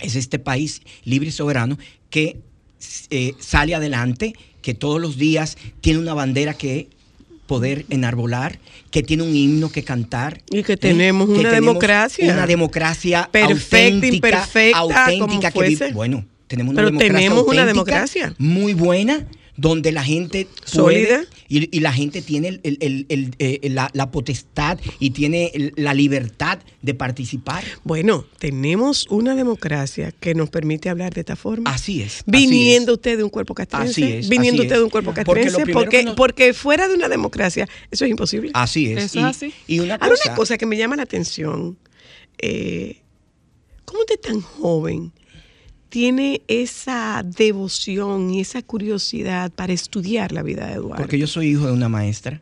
es 0.00 0.16
este 0.16 0.38
país 0.38 0.82
libre 1.04 1.28
y 1.28 1.32
soberano 1.32 1.78
que 2.10 2.40
eh, 3.10 3.34
sale 3.38 3.74
adelante, 3.74 4.34
que 4.62 4.74
todos 4.74 5.00
los 5.00 5.18
días 5.18 5.58
tiene 5.80 5.98
una 5.98 6.14
bandera 6.14 6.54
que 6.54 6.88
poder 7.46 7.84
enarbolar, 7.90 8.58
que 8.90 9.02
tiene 9.02 9.22
un 9.22 9.34
himno 9.34 9.70
que 9.70 9.82
cantar. 9.82 10.42
Y 10.50 10.62
que 10.62 10.74
¿eh? 10.74 10.76
tenemos 10.76 11.28
una 11.28 11.50
democracia. 11.50 12.32
Una 12.32 12.46
democracia 12.46 13.28
perfecta, 13.30 14.06
imperfecta, 14.06 14.78
auténtica 14.78 15.50
que 15.50 15.92
bueno, 15.92 16.24
tenemos 16.46 16.72
una 16.72 16.84
democracia 16.84 17.18
tenemos 17.18 17.44
una 17.46 17.66
democracia 17.66 18.34
muy 18.38 18.74
buena 18.74 19.26
donde 19.56 19.92
la 19.92 20.02
gente 20.02 20.48
sólida 20.64 21.24
y, 21.48 21.80
la 21.80 21.92
gente 21.92 22.22
tiene 22.22 22.60
eh, 22.64 23.68
la, 23.70 24.10
potestad 24.10 24.78
y 24.98 25.10
tiene 25.10 25.72
la 25.76 25.94
libertad 25.94 26.58
de 26.82 26.94
participar. 26.94 27.62
Bueno, 27.84 28.26
tenemos 28.38 29.06
una 29.10 29.34
democracia 29.34 30.12
que 30.12 30.34
nos 30.34 30.50
permite 30.50 30.88
hablar 30.88 31.14
de 31.14 31.20
esta 31.20 31.36
forma. 31.36 31.72
Así 31.72 32.02
es. 32.02 32.22
Viniendo 32.26 32.94
usted 32.94 33.16
de 33.16 33.24
un 33.24 33.30
cuerpo 33.30 33.54
castrense. 33.54 34.18
Así 34.18 34.28
Viniendo 34.28 34.62
usted 34.62 34.76
de 34.76 34.82
un 34.82 34.90
cuerpo 34.90 35.12
castrense. 35.12 35.66
Porque, 35.66 36.12
porque, 36.16 36.52
fuera 36.54 36.88
de 36.88 36.94
una 36.94 37.08
democracia 37.08 37.68
eso 37.90 38.04
es 38.04 38.10
imposible. 38.10 38.50
Así 38.54 38.92
es. 38.92 39.04
Eso 39.04 39.20
y, 39.20 39.22
así. 39.22 39.54
Y 39.66 39.78
una 39.80 39.98
cosa, 39.98 40.10
Ahora 40.10 40.20
una 40.26 40.34
cosa 40.34 40.58
que 40.58 40.66
me 40.66 40.76
llama 40.76 40.96
la 40.96 41.02
atención. 41.02 41.78
Eh, 42.38 43.00
¿Cómo 43.84 44.00
usted 44.00 44.18
tan 44.20 44.40
joven? 44.40 45.12
Tiene 45.94 46.42
esa 46.48 47.22
devoción 47.24 48.28
y 48.34 48.40
esa 48.40 48.62
curiosidad 48.62 49.52
para 49.52 49.72
estudiar 49.72 50.32
la 50.32 50.42
vida 50.42 50.66
de 50.66 50.74
Duarte? 50.74 51.00
Porque 51.00 51.20
yo 51.20 51.28
soy 51.28 51.50
hijo 51.50 51.68
de 51.68 51.72
una 51.72 51.88
maestra. 51.88 52.40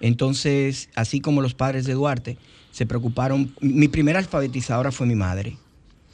Entonces, 0.00 0.90
así 0.94 1.20
como 1.20 1.40
los 1.40 1.54
padres 1.54 1.86
de 1.86 1.94
Duarte 1.94 2.36
se 2.70 2.84
preocuparon, 2.84 3.54
mi 3.62 3.88
primera 3.88 4.18
alfabetizadora 4.18 4.92
fue 4.92 5.06
mi 5.06 5.14
madre, 5.14 5.56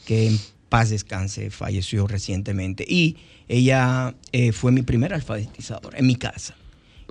que 0.06 0.28
en 0.28 0.38
paz 0.68 0.90
descanse, 0.90 1.50
falleció 1.50 2.06
recientemente. 2.06 2.84
Y 2.88 3.16
ella 3.48 4.14
eh, 4.30 4.52
fue 4.52 4.70
mi 4.70 4.82
primera 4.82 5.16
alfabetizadora 5.16 5.98
en 5.98 6.06
mi 6.06 6.14
casa. 6.14 6.54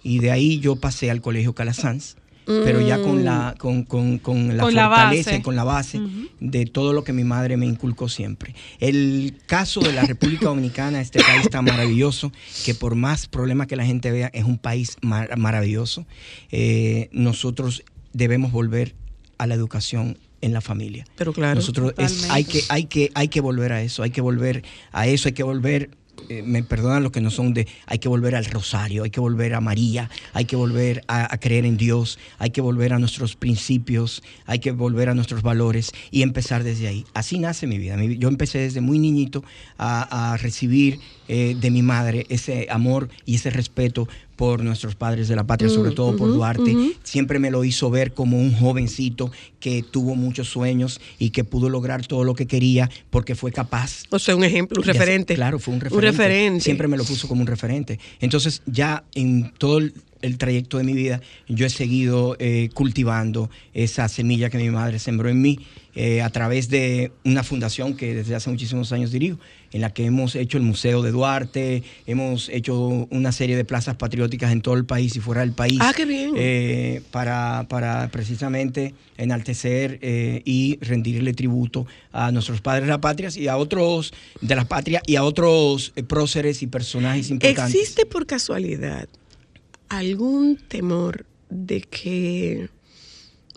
Y 0.04 0.20
de 0.20 0.32
ahí 0.32 0.62
yo 0.62 0.78
pasé 0.78 1.12
al 1.12 1.20
colegio 1.20 1.54
Calasanz 1.54 2.16
pero 2.46 2.82
ya 2.82 3.02
con 3.02 3.24
la, 3.24 3.56
con, 3.58 3.84
con, 3.84 4.20
con 4.20 4.56
la 4.56 4.64
fortaleza 4.64 5.36
y 5.36 5.42
con 5.42 5.56
la 5.56 5.64
base 5.64 6.02
de 6.40 6.66
todo 6.66 6.94
lo 6.94 7.04
que 7.04 7.14
mi 7.14 7.24
madre 7.24 7.58
me 7.58 7.66
inculcó 7.66 8.10
siempre. 8.10 8.56
El 8.80 9.36
caso 9.46 9.80
de 9.82 9.94
la 9.94 10.04
República 10.04 10.46
Dominicana, 10.46 11.02
este 11.02 11.20
país 11.20 11.42
está 11.44 11.62
maravilloso, 11.62 12.32
que 12.66 12.76
por 12.76 12.96
más 12.96 13.28
problemas 13.28 13.68
que 13.68 13.76
la 13.76 13.86
gente 13.86 14.12
vea, 14.12 14.30
es 14.34 14.44
un 14.44 14.58
país 14.58 14.98
maravilloso. 15.02 16.06
Eh, 16.52 17.10
nosotros 17.12 17.84
debemos 18.14 18.52
volver 18.52 18.96
a 19.38 19.48
la 19.48 19.56
educación 19.56 20.18
en 20.42 20.52
la 20.52 20.62
familia. 20.62 21.06
Pero 21.16 21.32
claro, 21.32 21.56
nosotros 21.56 21.94
hay 22.30 22.44
que 22.44 22.64
hay 22.68 22.86
que 22.86 23.12
hay 23.16 23.30
que 23.30 23.40
volver 23.40 23.72
a 23.72 23.82
eso, 23.82 24.04
hay 24.04 24.12
que 24.12 24.22
volver 24.22 24.64
a 24.92 25.08
eso, 25.08 25.30
hay 25.30 25.34
que 25.34 25.44
volver 25.44 25.92
eh, 26.30 26.44
me 26.44 26.64
perdonan 26.64 27.04
los 27.04 27.12
que 27.12 27.22
no 27.22 27.30
son 27.30 27.54
de, 27.54 27.68
hay 27.86 28.00
que 28.00 28.08
volver 28.10 28.36
al 28.36 28.46
rosario, 28.46 29.04
hay 29.04 29.10
que 29.10 29.20
volver 29.20 29.54
a 29.54 29.62
María, 29.62 30.10
hay 30.34 30.46
que 30.46 30.56
volver 30.56 31.04
a, 31.08 31.38
creer 31.38 31.66
en 31.66 31.78
Dios, 31.78 32.20
hay 32.38 32.52
que 32.52 32.62
volver 32.62 32.94
a 32.94 33.00
nuestros 33.00 33.36
principios, 33.36 34.24
hay 34.46 34.60
que 34.60 34.72
volver 34.72 35.10
a 35.10 35.16
nuestros 35.16 35.42
valores 35.42 35.92
y 36.12 36.22
empezar 36.22 36.64
desde 36.64 36.88
ahí. 36.88 37.06
Así 37.14 37.40
nace 37.40 37.68
mi 37.68 37.78
vida. 37.78 37.98
Yo 38.04 38.28
empecé 38.28 38.60
desde 38.60 38.82
muy 38.82 39.00
niñito 39.00 39.44
a, 39.78 40.38
recibir 40.42 41.00
eh, 41.28 41.56
de 41.60 41.72
mi 41.72 41.82
madre 41.82 42.26
ese 42.30 42.68
amor 42.70 43.10
y 43.26 43.36
ese 43.36 43.50
respeto 43.50 44.08
por 44.36 44.64
nuestros 44.64 44.96
padres 44.96 45.28
de 45.28 45.36
la 45.36 45.46
patria, 45.46 45.70
sobre 45.70 45.92
mm, 45.92 45.96
todo 45.96 46.16
por 46.16 46.34
Duarte. 46.34 46.76
Siempre 47.04 47.40
me 47.40 47.52
lo 47.52 47.64
hizo 47.64 47.90
ver 47.90 48.14
como 48.14 48.40
un 48.40 48.54
jovencito 48.54 49.32
que 49.60 49.84
tuvo 49.84 50.16
muchos 50.16 50.50
sueños 50.50 51.00
y 51.20 51.30
que 51.30 51.44
pudo 51.44 51.70
lograr 51.70 52.06
todo 52.06 52.24
lo 52.24 52.34
que 52.36 52.48
quería 52.48 52.90
porque 53.10 53.36
fue 53.36 53.52
capaz. 53.52 54.04
O 54.10 54.20
sea, 54.20 54.36
un 54.36 54.44
ejemplo, 54.44 54.82
un 54.82 54.88
referente. 54.88 55.36
claro, 55.36 55.60
fue 55.60 55.74
un 55.74 55.82
referente. 55.82 56.64
Siempre 56.64 56.88
me 56.88 56.98
lo 56.98 57.04
puso 57.04 57.28
como 57.28 57.42
un 57.42 57.48
referente. 57.48 58.00
Entonces, 58.20 58.62
ya 58.66 59.04
en 59.14 59.52
todo 59.58 59.78
el, 59.78 59.94
trayecto 60.38 60.78
de 60.78 60.84
mi 60.84 60.94
vida, 60.94 61.22
yo 61.48 61.66
he 61.66 61.70
seguido 61.70 62.36
eh, 62.40 62.70
cultivando 62.74 63.50
esa 63.74 64.08
semilla 64.08 64.50
que 64.50 64.58
mi 64.58 64.70
madre 64.70 65.00
sembró 65.00 65.30
en 65.30 65.42
mí 65.42 65.60
eh, 65.96 66.24
a 66.24 66.30
través 66.32 66.70
de 66.70 67.12
una 67.24 67.44
fundación 67.44 67.96
que 67.96 68.16
desde 68.16 68.34
hace 68.34 68.50
muchísimos 68.50 68.92
años 68.92 69.12
dirijo 69.12 69.38
en 69.74 69.82
la 69.82 69.94
que 69.94 70.06
hemos 70.06 70.36
hecho 70.36 70.58
el 70.58 70.64
Museo 70.64 71.04
de 71.04 71.12
Duarte, 71.12 71.84
hemos 72.08 72.50
hecho 72.50 73.08
una 73.12 73.32
serie 73.32 73.56
de 73.56 73.64
plazas 73.64 73.96
patrióticas 73.96 74.52
en 74.52 74.62
todo 74.62 74.76
el 74.76 74.86
país 74.86 75.16
y 75.16 75.20
fuera 75.20 75.42
del 75.42 75.52
país. 75.52 75.80
Ah, 75.82 75.94
qué 75.96 76.06
bien. 76.06 76.32
Eh, 76.36 77.02
para, 77.12 77.68
para, 77.70 78.10
precisamente 78.10 78.96
enaltecer 79.18 80.00
eh, 80.02 80.42
y 80.46 80.80
rendirle 80.82 81.34
tributo 81.34 81.86
a 82.12 82.32
nuestros 82.32 82.62
padres 82.62 82.86
de 82.86 82.90
la 82.90 83.02
patria 83.02 83.30
y 83.36 83.48
a 83.48 83.58
otros 83.58 84.14
de 84.42 84.56
la 84.56 84.66
patria 84.66 85.02
y 85.06 85.16
a 85.16 85.24
otros 85.24 85.94
próceres 86.08 86.64
y 86.64 86.68
personajes 86.68 87.30
importantes. 87.30 87.76
¿Existe 87.76 88.06
por 88.08 88.26
casualidad 88.26 89.08
algún 89.98 90.58
temor 90.58 91.26
de 91.50 91.82
que 91.82 92.70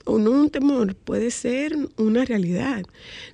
o 0.07 0.19
no 0.21 0.31
un 0.31 0.51
temor, 0.51 0.95
puede 0.95 1.33
ser 1.33 1.77
una 1.97 2.25
realidad 2.25 2.85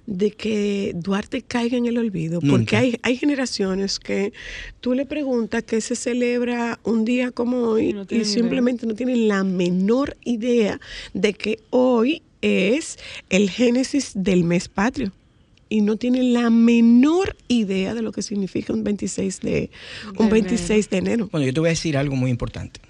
de 0.07 0.31
que 0.31 0.93
Duarte 0.95 1.43
caiga 1.43 1.77
en 1.77 1.85
el 1.85 1.99
olvido, 1.99 2.41
porque 2.41 2.77
hay, 2.77 2.99
hay 3.03 3.19
generaciones 3.19 3.99
que 3.99 4.33
tú 4.81 4.95
le 4.95 5.05
preguntas 5.05 5.63
que 5.65 5.83
se 5.83 5.95
celebra 5.95 6.81
un 6.83 7.05
día 7.05 7.31
como 7.31 7.59
hoy 7.59 7.95
y, 8.09 8.25
simplemente 8.25 8.87
no 8.87 8.95
tienen 8.95 9.29
la 9.29 9.45
menor 9.45 10.17
idea 10.25 10.81
de 11.13 11.35
que 11.35 11.61
hoy 11.69 12.23
es 12.41 12.99
el 13.29 13.51
génesis 13.51 14.13
del 14.15 14.43
mes 14.43 14.69
patrio 14.69 15.13
y 15.69 15.83
no 15.83 15.97
tienen 15.97 16.33
la 16.33 16.49
menor 16.49 17.37
idea 17.49 17.95
de 17.95 18.01
lo 18.01 18.13
que 18.13 18.23
significa 18.23 18.73
un 18.73 18.83
26 18.83 19.41
de, 19.41 19.71
un 20.17 20.31
26 20.31 20.89
de 20.89 20.97
enero. 20.97 21.29
Bueno, 21.31 21.47
yo 21.47 21.53
te 21.53 21.61
voy 21.61 21.69
a 21.69 21.71
decir 21.71 21.99
algo 21.99 22.17
muy 22.17 22.31
importante. 22.31 22.81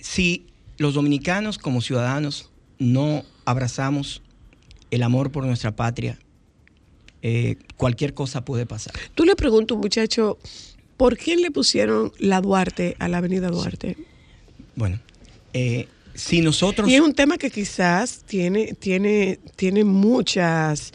Si 0.00 0.46
los 0.76 0.94
dominicanos 0.94 1.58
como 1.58 1.80
ciudadanos 1.80 2.50
no 2.78 3.24
abrazamos 3.44 4.22
el 4.90 5.02
amor 5.02 5.30
por 5.32 5.44
nuestra 5.44 5.74
patria, 5.74 6.18
eh, 7.22 7.56
cualquier 7.76 8.14
cosa 8.14 8.44
puede 8.44 8.66
pasar. 8.66 8.94
Tú 9.14 9.24
le 9.24 9.34
pregunto, 9.34 9.76
muchacho, 9.76 10.38
¿por 10.96 11.16
qué 11.16 11.36
le 11.36 11.50
pusieron 11.50 12.12
la 12.18 12.40
Duarte 12.40 12.96
a 12.98 13.08
la 13.08 13.18
avenida 13.18 13.48
Duarte? 13.48 13.96
Bueno, 14.76 15.00
eh, 15.52 15.88
si 16.18 16.40
nosotros... 16.40 16.88
Y 16.88 16.96
es 16.96 17.00
un 17.00 17.14
tema 17.14 17.38
que 17.38 17.50
quizás 17.50 18.24
tiene, 18.26 18.74
tiene, 18.74 19.38
tiene, 19.56 19.84
muchas, 19.84 20.92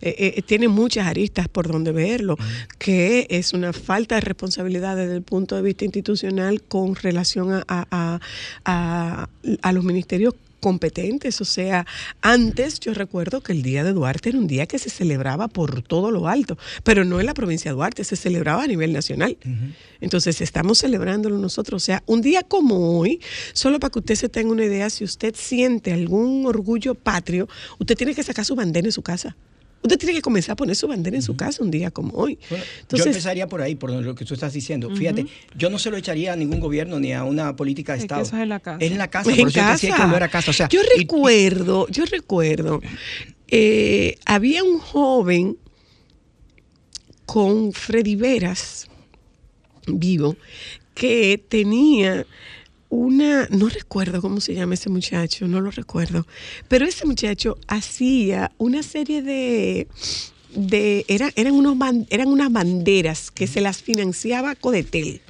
eh, 0.00 0.42
tiene 0.44 0.68
muchas 0.68 1.06
aristas 1.06 1.48
por 1.48 1.66
donde 1.66 1.92
verlo, 1.92 2.36
que 2.78 3.26
es 3.30 3.54
una 3.54 3.72
falta 3.72 4.16
de 4.16 4.20
responsabilidad 4.20 4.96
desde 4.96 5.16
el 5.16 5.22
punto 5.22 5.56
de 5.56 5.62
vista 5.62 5.84
institucional 5.84 6.62
con 6.62 6.94
relación 6.94 7.52
a, 7.52 7.64
a, 7.66 8.20
a, 8.64 9.28
a 9.62 9.72
los 9.72 9.82
ministerios 9.82 10.34
competentes. 10.60 11.40
O 11.40 11.44
sea, 11.44 11.86
antes 12.20 12.80
yo 12.80 12.94
recuerdo 12.94 13.40
que 13.40 13.52
el 13.52 13.62
Día 13.62 13.84
de 13.84 13.92
Duarte 13.92 14.30
era 14.30 14.38
un 14.38 14.46
día 14.46 14.66
que 14.66 14.78
se 14.78 14.90
celebraba 14.90 15.48
por 15.48 15.82
todo 15.82 16.10
lo 16.10 16.28
alto, 16.28 16.58
pero 16.84 17.04
no 17.04 17.20
en 17.20 17.26
la 17.26 17.34
provincia 17.34 17.70
de 17.70 17.74
Duarte, 17.76 18.04
se 18.04 18.16
celebraba 18.16 18.64
a 18.64 18.66
nivel 18.66 18.92
nacional. 18.92 19.36
Entonces 20.00 20.40
estamos 20.40 20.78
celebrándolo 20.78 21.38
nosotros. 21.38 21.82
O 21.82 21.84
sea, 21.84 22.02
un 22.06 22.20
día 22.20 22.42
como 22.42 22.98
hoy, 22.98 23.20
solo 23.52 23.80
para 23.80 23.90
que 23.90 23.98
usted 24.00 24.14
se 24.14 24.28
tenga 24.28 24.52
una 24.52 24.64
idea, 24.64 24.90
si 24.90 25.04
usted 25.04 25.34
siente 25.36 25.92
algún 25.92 26.46
orgullo 26.46 26.94
patrio, 26.94 27.48
usted 27.78 27.96
tiene 27.96 28.14
que 28.14 28.22
sacar 28.22 28.44
su 28.44 28.54
bandera 28.54 28.86
en 28.86 28.92
su 28.92 29.02
casa. 29.02 29.36
Usted 29.86 29.98
tiene 29.98 30.14
que 30.14 30.22
comenzar 30.22 30.54
a 30.54 30.56
poner 30.56 30.74
su 30.74 30.88
bandera 30.88 31.16
en 31.16 31.22
su 31.22 31.36
casa 31.36 31.62
un 31.62 31.70
día 31.70 31.90
como 31.90 32.12
hoy. 32.16 32.38
yo 32.90 33.04
empezaría 33.04 33.46
por 33.46 33.62
ahí, 33.62 33.76
por 33.76 33.90
lo 33.90 34.14
que 34.14 34.24
tú 34.24 34.34
estás 34.34 34.52
diciendo. 34.52 34.90
Fíjate, 34.94 35.26
yo 35.54 35.70
no 35.70 35.78
se 35.78 35.90
lo 35.90 35.96
echaría 35.96 36.32
a 36.32 36.36
ningún 36.36 36.60
gobierno 36.60 36.98
ni 36.98 37.12
a 37.12 37.24
una 37.24 37.54
política 37.54 37.92
de 37.94 38.00
Estado. 38.00 38.22
Es, 38.22 38.32
en 38.32 38.48
la 38.48 38.60
casa. 38.60 38.84
Es 38.84 38.90
en 38.90 38.98
la 38.98 39.08
casa, 39.08 39.30
por 39.30 39.48
eso 39.48 39.60
hay 39.62 39.78
que 39.78 40.02
volver 40.02 40.22
a 40.22 40.28
casa. 40.28 40.68
yo 40.68 40.80
recuerdo, 40.96 41.86
yo 41.88 42.04
recuerdo, 42.04 42.80
eh, 43.48 44.18
había 44.24 44.64
un 44.64 44.78
joven 44.78 45.56
con 47.26 47.72
Freddy 47.72 48.16
Veras 48.16 48.88
vivo 49.86 50.36
que 50.94 51.40
tenía 51.48 52.26
una, 52.96 53.46
no 53.50 53.68
recuerdo 53.68 54.22
cómo 54.22 54.40
se 54.40 54.54
llama 54.54 54.74
ese 54.74 54.88
muchacho, 54.88 55.46
no 55.46 55.60
lo 55.60 55.70
recuerdo, 55.70 56.26
pero 56.68 56.86
ese 56.86 57.06
muchacho 57.06 57.58
hacía 57.68 58.50
una 58.58 58.82
serie 58.82 59.22
de, 59.22 59.86
de 60.54 61.04
era, 61.08 61.30
eran, 61.36 61.52
unos, 61.54 61.76
eran 62.10 62.28
unas 62.28 62.50
banderas 62.50 63.30
que 63.30 63.46
se 63.46 63.60
las 63.60 63.82
financiaba 63.82 64.54
Codetel 64.54 65.20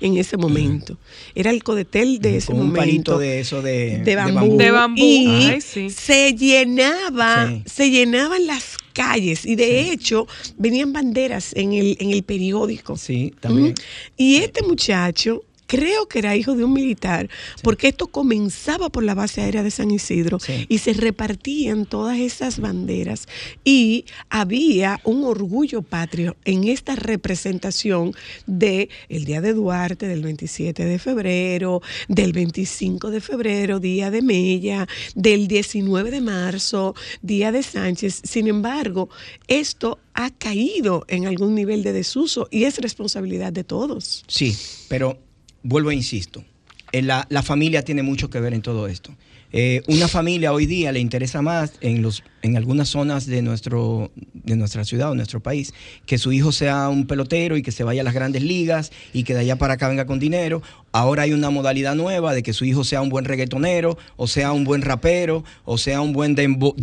en 0.00 0.16
ese 0.16 0.36
momento. 0.36 0.98
Era 1.34 1.50
el 1.50 1.62
codetel 1.62 2.18
de 2.18 2.38
ese 2.38 2.52
un 2.52 2.66
momento. 2.66 3.18
de 3.18 3.40
eso 3.40 3.62
de, 3.62 3.98
de 3.98 4.16
bambú. 4.16 4.56
De 4.56 4.70
bambú. 4.70 5.00
Y 5.00 5.60
se 5.60 6.34
llenaba, 6.34 7.62
se 7.66 7.90
llenaban 7.90 8.46
las 8.46 8.76
calles 8.92 9.46
y 9.46 9.54
de 9.54 9.92
hecho 9.92 10.26
venían 10.58 10.92
banderas 10.92 11.52
en 11.54 11.72
el, 11.72 11.96
en 12.00 12.10
el 12.10 12.22
periódico. 12.22 12.96
Sí, 12.96 13.32
también. 13.40 13.74
Y 14.16 14.36
este 14.36 14.62
muchacho 14.62 15.44
creo 15.72 16.06
que 16.06 16.18
era 16.18 16.36
hijo 16.36 16.54
de 16.54 16.64
un 16.64 16.74
militar, 16.74 17.30
porque 17.62 17.88
esto 17.88 18.08
comenzaba 18.08 18.90
por 18.90 19.04
la 19.04 19.14
base 19.14 19.40
aérea 19.40 19.62
de 19.62 19.70
San 19.70 19.90
Isidro 19.90 20.36
y 20.68 20.76
se 20.76 20.92
repartían 20.92 21.86
todas 21.86 22.18
esas 22.18 22.60
banderas 22.60 23.26
y 23.64 24.04
había 24.28 25.00
un 25.04 25.24
orgullo 25.24 25.80
patrio 25.80 26.36
en 26.44 26.64
esta 26.64 26.94
representación 26.94 28.12
de 28.46 28.90
el 29.08 29.24
Día 29.24 29.40
de 29.40 29.54
Duarte 29.54 30.08
del 30.08 30.20
27 30.20 30.84
de 30.84 30.98
febrero, 30.98 31.80
del 32.06 32.34
25 32.34 33.10
de 33.10 33.22
febrero, 33.22 33.80
Día 33.80 34.10
de 34.10 34.20
Mella, 34.20 34.86
del 35.14 35.48
19 35.48 36.10
de 36.10 36.20
marzo, 36.20 36.94
Día 37.22 37.50
de 37.50 37.62
Sánchez. 37.62 38.20
Sin 38.24 38.46
embargo, 38.46 39.08
esto 39.48 39.98
ha 40.12 40.28
caído 40.28 41.06
en 41.08 41.26
algún 41.26 41.54
nivel 41.54 41.82
de 41.82 41.94
desuso 41.94 42.46
y 42.50 42.64
es 42.64 42.76
responsabilidad 42.76 43.54
de 43.54 43.64
todos. 43.64 44.24
Sí, 44.28 44.54
pero 44.90 45.31
vuelvo 45.62 45.90
e 45.90 45.94
insisto, 45.94 46.44
eh, 46.92 47.02
la, 47.02 47.26
la, 47.30 47.42
familia 47.42 47.82
tiene 47.84 48.02
mucho 48.02 48.30
que 48.30 48.40
ver 48.40 48.54
en 48.54 48.62
todo 48.62 48.86
esto. 48.86 49.14
Eh, 49.52 49.82
una 49.86 50.08
familia 50.08 50.52
hoy 50.52 50.66
día 50.66 50.92
le 50.92 51.00
interesa 51.00 51.42
más 51.42 51.74
en, 51.80 52.02
los, 52.02 52.22
en 52.42 52.56
algunas 52.56 52.88
zonas 52.88 53.26
de, 53.26 53.40
nuestro, 53.42 54.10
de 54.32 54.56
nuestra 54.56 54.84
ciudad 54.84 55.10
o 55.10 55.14
nuestro 55.14 55.40
país 55.40 55.72
que 56.06 56.18
su 56.18 56.32
hijo 56.32 56.52
sea 56.52 56.88
un 56.88 57.06
pelotero 57.06 57.56
y 57.56 57.62
que 57.62 57.72
se 57.72 57.84
vaya 57.84 58.02
a 58.02 58.04
las 58.04 58.14
grandes 58.14 58.42
ligas 58.42 58.92
y 59.12 59.24
que 59.24 59.34
de 59.34 59.40
allá 59.40 59.56
para 59.56 59.74
acá 59.74 59.88
venga 59.88 60.06
con 60.06 60.18
dinero. 60.18 60.62
Ahora 60.94 61.22
hay 61.22 61.32
una 61.32 61.48
modalidad 61.48 61.94
nueva 61.94 62.34
de 62.34 62.42
que 62.42 62.52
su 62.52 62.66
hijo 62.66 62.84
sea 62.84 63.00
un 63.00 63.08
buen 63.08 63.24
reggaetonero, 63.24 63.96
o 64.16 64.26
sea 64.26 64.52
un 64.52 64.64
buen 64.64 64.82
rapero, 64.82 65.42
o 65.64 65.78
sea 65.78 66.02
un 66.02 66.12
buen 66.12 66.34
dembo, 66.34 66.74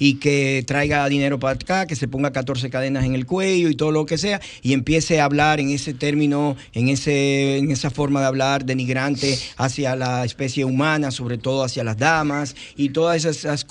y 0.00 0.14
que 0.14 0.64
traiga 0.66 1.08
dinero 1.08 1.38
para 1.38 1.54
acá, 1.54 1.86
que 1.86 1.94
se 1.94 2.08
ponga 2.08 2.32
14 2.32 2.70
cadenas 2.70 3.04
en 3.04 3.14
el 3.14 3.24
cuello 3.24 3.68
y 3.68 3.76
todo 3.76 3.92
lo 3.92 4.04
que 4.04 4.18
sea, 4.18 4.40
y 4.62 4.72
empiece 4.72 5.20
a 5.20 5.26
hablar 5.26 5.60
en 5.60 5.70
ese 5.70 5.94
término, 5.94 6.56
en, 6.72 6.88
ese, 6.88 7.58
en 7.58 7.70
esa 7.70 7.90
forma 7.90 8.20
de 8.20 8.26
hablar 8.26 8.64
denigrante 8.64 9.38
hacia 9.56 9.94
la 9.94 10.24
especie 10.24 10.64
humana, 10.64 11.12
sobre 11.12 11.38
todo 11.38 11.62
hacia 11.62 11.84
las 11.84 11.98
damas, 11.98 12.56
y 12.76 12.88
todas 12.88 13.24
esas, 13.24 13.36
cosas, 13.36 13.64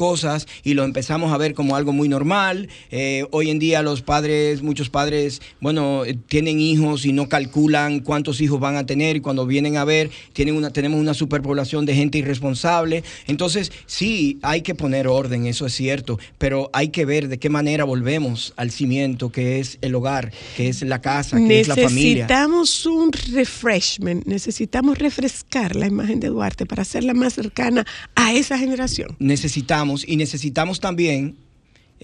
y 0.64 0.74
lo 0.74 0.84
empezamos 0.84 1.32
a 1.32 1.38
ver 1.38 1.54
como 1.54 1.78
algo 1.78 1.94
muy 1.94 2.10
normal. 2.10 2.68
Eh, 2.92 3.26
hoy 3.32 3.50
en 3.50 3.58
día 3.58 3.82
los 3.82 4.02
padres, 4.02 4.62
muchos 4.62 4.90
padres, 4.90 5.42
bueno, 5.62 6.04
eh, 6.04 6.18
tienen 6.28 6.60
hijos 6.60 7.06
y 7.06 7.14
no 7.14 7.30
calculan 7.30 8.02
cuántos 8.02 8.42
hijos 8.42 8.60
van 8.60 8.76
a 8.76 8.86
tener 8.86 9.16
y 9.16 9.22
cuando 9.22 9.46
vienen 9.46 9.78
a 9.78 9.86
ver 9.86 10.10
tienen 10.34 10.56
una, 10.56 10.72
tenemos 10.72 11.00
una 11.00 11.14
superpoblación 11.14 11.86
de 11.86 11.96
gente 11.96 12.18
irresponsable. 12.18 13.04
Entonces, 13.28 13.72
sí, 13.86 14.40
hay 14.42 14.62
que 14.62 14.76
poner 14.76 15.08
orden, 15.08 15.46
eso 15.46 15.66
es 15.66 15.74
cierto, 15.74 16.20
pero 16.38 16.70
hay 16.74 16.90
que 16.90 17.06
ver 17.06 17.30
de 17.30 17.40
qué 17.40 17.50
manera 17.50 17.86
volvemos 17.86 18.54
al 18.58 18.72
cimiento 18.72 19.32
que 19.32 19.62
es 19.62 19.78
el 19.82 19.96
hogar, 19.96 20.34
que 20.58 20.68
es 20.68 20.82
la 20.82 21.00
casa, 21.00 21.38
que 21.38 21.62
es 21.62 21.68
la 21.70 21.76
familia. 21.76 22.28
Necesitamos 22.28 22.86
un 22.86 23.12
refreshment, 23.32 24.26
necesitamos 24.26 24.98
refrescar 24.98 25.78
la 25.78 25.88
imagen 25.88 26.20
de 26.20 26.28
Duarte 26.28 26.66
para 26.66 26.82
hacerla 26.82 27.14
más 27.14 27.36
cercana 27.36 27.86
a 28.16 28.34
esa 28.34 28.58
generación. 28.58 29.16
Necesitamos 29.20 29.93
y 30.08 30.16
necesitamos 30.18 30.80
también 30.80 31.38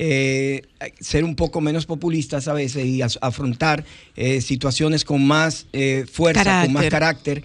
eh, 0.01 0.61
ser 1.01 1.25
un 1.25 1.35
poco 1.35 1.59
menos 1.59 1.85
populistas 1.85 2.47
a 2.47 2.53
veces 2.53 2.85
y 2.85 3.01
afrontar 3.01 3.83
eh, 4.15 4.39
situaciones 4.39 5.03
con 5.03 5.27
más 5.27 5.65
eh, 5.73 6.05
fuerza, 6.09 6.63
con 6.63 6.71
más 6.71 6.85
carácter, 6.85 7.43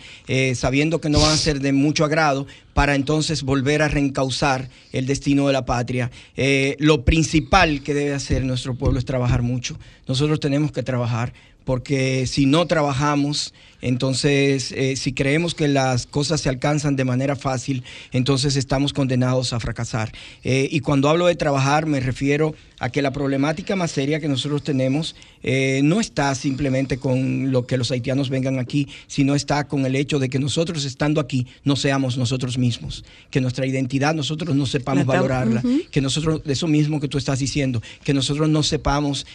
sabiendo 0.54 1.00
que 1.00 1.09
no 1.09 1.18
van 1.18 1.33
a 1.33 1.37
ser 1.37 1.59
de 1.59 1.72
mucho 1.72 2.04
agrado, 2.04 2.46
para 2.72 2.94
entonces 2.94 3.42
volver 3.42 3.83
a 3.83 3.88
reencauzar 3.88 4.68
el 4.92 5.07
destino 5.07 5.48
de 5.48 5.52
la 5.52 5.64
patria. 5.64 6.12
lo 6.78 7.04
principal 7.04 7.83
que 7.83 7.92
debe 7.92 8.14
hacer 8.14 8.44
nuestro 8.44 8.76
pueblo 8.76 9.00
es 9.00 9.04
trabajar 9.04 9.42
mucho. 9.42 9.76
Nosotros 10.07 10.38
tenemos 10.38 10.70
que 10.70 10.85
trabajar 10.85 11.33
porque 11.64 12.26
si 12.26 12.46
no 12.46 12.66
trabajamos, 12.66 13.52
entonces 13.84 14.72
eh, 14.72 14.96
si 14.96 15.12
creemos 15.12 15.54
que 15.54 15.68
las 15.68 16.06
cosas 16.06 16.40
se 16.40 16.48
alcanzan 16.48 16.96
de 16.96 17.04
manera 17.04 17.36
fácil, 17.36 17.84
entonces 18.12 18.56
estamos 18.56 18.94
condenados 18.94 19.52
a 19.52 19.60
fracasar. 19.60 20.10
Eh, 20.42 20.68
y 20.70 20.80
cuando 20.80 21.10
hablo 21.10 21.26
de 21.26 21.36
trabajar 21.36 21.84
me 21.84 22.00
refiero 22.00 22.54
a 22.80 22.88
que 22.88 23.02
la 23.02 23.12
problemática 23.12 23.76
más 23.76 23.90
seria 23.90 24.20
que 24.20 24.28
nosotros 24.28 24.64
tenemos 24.64 25.14
eh, 25.42 25.82
no 25.84 26.00
está 26.00 26.34
simplemente 26.34 26.96
con 26.96 27.52
lo 27.52 27.66
que 27.66 27.76
los 27.76 27.90
haitianos 27.90 28.30
vengan 28.30 28.58
aquí, 28.58 28.88
sino 29.06 29.34
está 29.34 29.68
con 29.68 29.84
el 29.84 29.94
hecho 29.94 30.18
de 30.18 30.30
que 30.30 30.38
nosotros 30.38 30.86
estando 30.86 31.20
aquí 31.20 31.46
no 31.62 31.76
seamos 31.76 32.16
nosotros 32.16 32.56
mismos, 32.56 33.04
que 33.30 33.42
nuestra 33.42 33.66
identidad 33.66 34.14
nosotros 34.14 34.56
no 34.56 34.64
sepamos 34.64 35.04
valorarla, 35.04 35.62
que 35.90 36.00
nosotros, 36.00 36.40
eso 36.46 36.66
mismo 36.66 37.00
que 37.00 37.08
tú 37.08 37.18
estás 37.18 37.38
diciendo, 37.38 37.82
que 38.02 38.14
nosotros 38.14 38.48
no 38.48 38.62
sepamos 38.62 39.26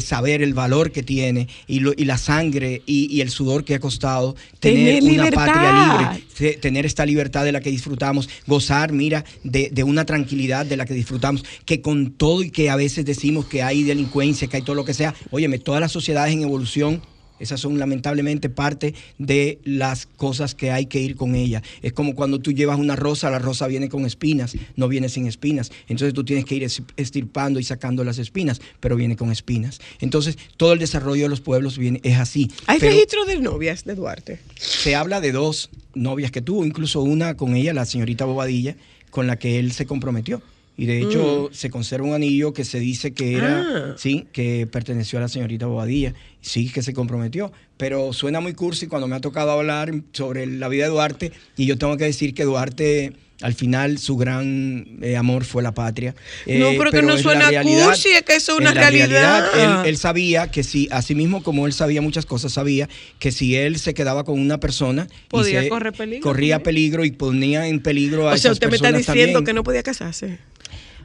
saber 0.00 0.42
el 0.42 0.54
valor 0.54 0.90
que 0.90 1.02
tiene 1.02 1.48
y, 1.68 1.82
y 2.00 2.04
la 2.06 2.16
sangre 2.16 2.82
y, 2.86 3.20
el 3.20 3.30
sudor 3.30 3.64
que 3.64 3.73
ha 3.76 3.80
costado 3.80 4.36
tener, 4.60 5.02
una 5.02 5.30
patria 5.30 6.22
libre, 6.36 6.54
tener 6.54 6.86
esta 6.86 7.06
libertad 7.06 7.44
de 7.44 7.52
la 7.52 7.60
que 7.60 7.70
disfrutamos, 7.70 8.28
gozar, 8.46 8.92
mira, 8.92 9.24
de, 9.42 9.70
de, 9.72 9.84
una 9.84 10.04
tranquilidad 10.04 10.66
de 10.66 10.76
la 10.76 10.86
que 10.86 10.94
disfrutamos, 10.94 11.44
que 11.64 11.80
con 11.80 12.12
todo 12.12 12.42
y 12.42 12.50
que 12.50 12.70
a 12.70 12.76
veces 12.76 13.04
decimos 13.04 13.46
que 13.46 13.62
hay 13.62 13.82
delincuencia, 13.82 14.48
que 14.48 14.56
hay 14.56 14.62
todo 14.62 14.76
lo 14.76 14.84
que 14.84 14.94
sea, 14.94 15.14
óyeme, 15.30 15.58
todas 15.58 15.80
las 15.80 15.92
sociedades 15.92 16.32
en 16.32 16.42
evolución 16.42 17.02
esas 17.44 17.60
son 17.60 17.78
lamentablemente 17.78 18.48
parte 18.48 18.94
de 19.18 19.58
las 19.64 20.06
cosas 20.06 20.54
que 20.54 20.70
hay 20.70 20.86
que 20.86 21.00
ir 21.00 21.14
con 21.14 21.34
ella. 21.34 21.62
Es 21.82 21.92
como 21.92 22.14
cuando 22.14 22.40
tú 22.40 22.52
llevas 22.52 22.78
una 22.78 22.96
rosa, 22.96 23.30
la 23.30 23.38
rosa 23.38 23.66
viene 23.66 23.88
con 23.88 24.04
espinas, 24.04 24.56
no 24.76 24.88
viene 24.88 25.08
sin 25.08 25.26
espinas. 25.26 25.70
Entonces 25.88 26.14
tú 26.14 26.24
tienes 26.24 26.44
que 26.44 26.56
ir 26.56 26.66
estirpando 26.96 27.60
y 27.60 27.64
sacando 27.64 28.02
las 28.02 28.18
espinas, 28.18 28.60
pero 28.80 28.96
viene 28.96 29.16
con 29.16 29.30
espinas. 29.30 29.80
Entonces 30.00 30.36
todo 30.56 30.72
el 30.72 30.78
desarrollo 30.78 31.24
de 31.24 31.28
los 31.28 31.40
pueblos 31.40 31.78
viene, 31.78 32.00
es 32.02 32.18
así. 32.18 32.50
¿Hay 32.66 32.78
registro 32.78 33.24
de 33.24 33.38
novias 33.38 33.84
de 33.84 33.94
Duarte? 33.94 34.40
Se 34.56 34.94
habla 34.94 35.20
de 35.20 35.32
dos 35.32 35.70
novias 35.94 36.30
que 36.30 36.42
tuvo, 36.42 36.64
incluso 36.64 37.02
una 37.02 37.36
con 37.36 37.54
ella, 37.54 37.72
la 37.72 37.84
señorita 37.84 38.24
Bobadilla, 38.24 38.76
con 39.10 39.26
la 39.26 39.38
que 39.38 39.58
él 39.58 39.72
se 39.72 39.86
comprometió. 39.86 40.42
Y 40.76 40.86
de 40.86 41.00
hecho 41.00 41.50
mm. 41.50 41.54
se 41.54 41.70
conserva 41.70 42.08
un 42.08 42.14
anillo 42.14 42.52
que 42.52 42.64
se 42.64 42.80
dice 42.80 43.12
que 43.12 43.36
era, 43.36 43.60
ah. 43.60 43.94
sí, 43.96 44.26
que 44.32 44.66
perteneció 44.66 45.18
a 45.18 45.22
la 45.22 45.28
señorita 45.28 45.66
Bobadilla. 45.66 46.14
Sí, 46.40 46.70
que 46.70 46.82
se 46.82 46.92
comprometió. 46.92 47.52
Pero 47.76 48.12
suena 48.12 48.40
muy 48.40 48.54
cursi 48.54 48.86
cuando 48.86 49.06
me 49.06 49.16
ha 49.16 49.20
tocado 49.20 49.52
hablar 49.52 49.92
sobre 50.12 50.46
la 50.46 50.68
vida 50.68 50.84
de 50.84 50.90
Duarte. 50.90 51.32
Y 51.56 51.66
yo 51.66 51.78
tengo 51.78 51.96
que 51.96 52.04
decir 52.04 52.34
que 52.34 52.44
Duarte 52.44 53.12
al 53.44 53.52
final 53.52 53.98
su 53.98 54.16
gran 54.16 54.86
eh, 55.02 55.18
amor 55.18 55.44
fue 55.44 55.62
la 55.62 55.74
patria. 55.74 56.14
no, 56.46 56.70
pero, 56.78 56.90
que 56.90 57.02
no 57.02 57.18
suena 57.18 57.50
cursi, 57.62 58.08
es 58.08 58.22
que 58.22 58.36
eso 58.36 58.52
es 58.52 58.58
una 58.58 58.72
realidad. 58.72 59.84
él, 59.86 59.98
sabía 59.98 60.50
que 60.50 60.62
si, 60.62 60.88
así 60.90 61.14
mismo 61.14 61.42
como 61.42 61.66
él 61.66 61.74
sabía 61.74 62.00
muchas 62.00 62.24
cosas, 62.24 62.54
sabía 62.54 62.88
que 63.18 63.32
si 63.32 63.54
él 63.54 63.78
se 63.78 63.92
quedaba 63.92 64.24
con 64.24 64.40
una 64.40 64.60
persona, 64.60 65.08
podía 65.28 65.68
correr 65.68 65.92
peligro. 65.92 66.22
Corría 66.22 66.62
peligro 66.62 67.04
y 67.04 67.10
ponía 67.10 67.66
en 67.66 67.80
peligro 67.80 68.30
a 68.30 68.32
O 68.32 68.38
sea, 68.38 68.50
usted 68.50 68.70
me 68.70 68.76
está 68.76 68.92
diciendo 68.92 69.44
que 69.44 69.52
no 69.52 69.62
podía 69.62 69.82
casarse. 69.82 70.38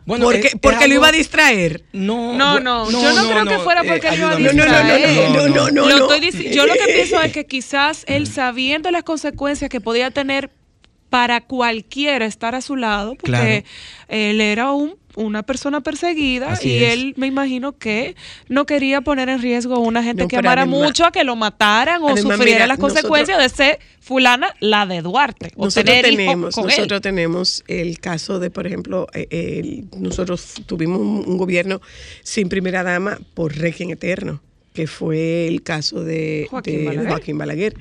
Bueno, 0.05 0.23
porque, 0.23 0.51
porque 0.61 0.87
lo 0.87 0.95
iba 0.95 1.09
a 1.09 1.11
distraer. 1.11 1.83
No, 1.91 2.37
no, 2.37 2.61
no, 2.61 2.89
yo 2.89 3.13
no, 3.13 3.29
creo 3.29 3.45
que 3.45 3.59
fuera 3.59 3.83
porque 3.83 4.09
lo 4.11 4.15
iba 4.15 4.31
a 4.31 4.35
distraer. 4.37 5.29
No, 5.29 5.47
no, 5.49 5.69
no, 5.69 5.71
no, 5.71 5.89
Yo 5.89 6.65
lo 6.65 6.73
que 6.73 6.85
pienso 6.93 7.21
es 7.21 7.33
que 7.33 7.45
quizás 7.45 8.05
él 8.07 8.27
sabiendo 8.27 8.89
las 8.91 9.03
consecuencias 9.03 9.69
que 9.69 9.81
podía 9.81 10.09
tener 10.09 10.51
para 11.09 11.41
cualquiera 11.41 12.25
estar 12.25 12.55
a 12.55 12.61
su 12.61 12.75
lado, 12.75 13.15
porque 13.15 13.65
él 14.07 14.41
era 14.41 14.71
un 14.71 14.95
una 15.15 15.43
persona 15.43 15.81
perseguida 15.81 16.57
y 16.61 16.83
él 16.83 17.13
me 17.17 17.27
imagino 17.27 17.77
que 17.77 18.15
no 18.47 18.65
quería 18.65 19.01
poner 19.01 19.27
en 19.29 19.41
riesgo 19.41 19.75
a 19.75 19.79
una 19.79 20.01
gente 20.01 20.27
que 20.27 20.37
amara 20.37 20.65
mucho 20.65 21.05
a 21.05 21.11
que 21.11 21.23
lo 21.23 21.35
mataran 21.35 22.01
o 22.03 22.15
sufriera 22.15 22.67
las 22.67 22.77
consecuencias 22.77 23.37
de 23.37 23.49
ser 23.49 23.79
fulana 23.99 24.53
la 24.59 24.85
de 24.85 25.01
Duarte. 25.01 25.51
nosotros 25.57 26.01
tenemos, 26.01 26.57
nosotros 26.57 27.01
tenemos 27.01 27.63
el 27.67 27.99
caso 27.99 28.39
de, 28.39 28.49
por 28.49 28.65
ejemplo, 28.65 29.07
eh, 29.13 29.83
nosotros 29.97 30.61
tuvimos 30.65 30.99
un, 30.99 31.37
gobierno 31.37 31.81
sin 32.23 32.49
primera 32.49 32.83
dama 32.83 33.19
por 33.33 33.55
régimen 33.55 33.93
eterno 33.93 34.41
que 34.79 34.87
fue 34.87 35.45
el 35.45 35.61
caso 35.61 36.05
de 36.05 36.47
Joaquín, 36.49 37.37
Balaguer. 37.37 37.75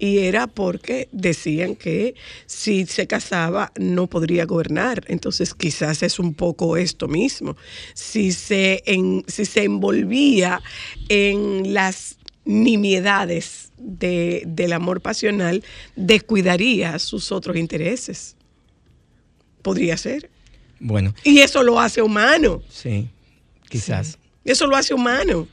Y 0.00 0.18
era 0.18 0.48
porque 0.48 1.08
decían 1.12 1.76
que 1.76 2.16
si 2.46 2.86
se 2.86 3.06
casaba 3.06 3.70
no 3.78 4.08
podría 4.08 4.46
gobernar. 4.46 5.04
Entonces 5.06 5.54
quizás 5.54 6.02
es 6.02 6.18
un 6.18 6.34
poco 6.34 6.76
esto 6.76 7.06
mismo. 7.06 7.56
Si 7.94 8.32
se, 8.32 8.82
si 9.28 9.44
se 9.44 9.62
envolvía 9.62 10.60
en 11.08 11.72
las 11.72 12.18
nimiedades 12.44 13.70
del 13.78 14.72
amor 14.72 15.02
pasional, 15.02 15.62
descuidaría 15.94 16.98
sus 16.98 17.30
otros 17.30 17.56
intereses. 17.56 18.34
Podría 19.62 19.96
ser. 19.96 20.28
Bueno. 20.80 21.14
Y 21.22 21.38
eso 21.38 21.62
lo 21.62 21.78
hace 21.78 22.02
humano. 22.02 22.60
Sí. 22.68 23.08
quizás. 23.68 24.18
Eso 24.44 24.66
lo 24.66 24.74
hace 24.74 24.94
humano. 24.94 25.46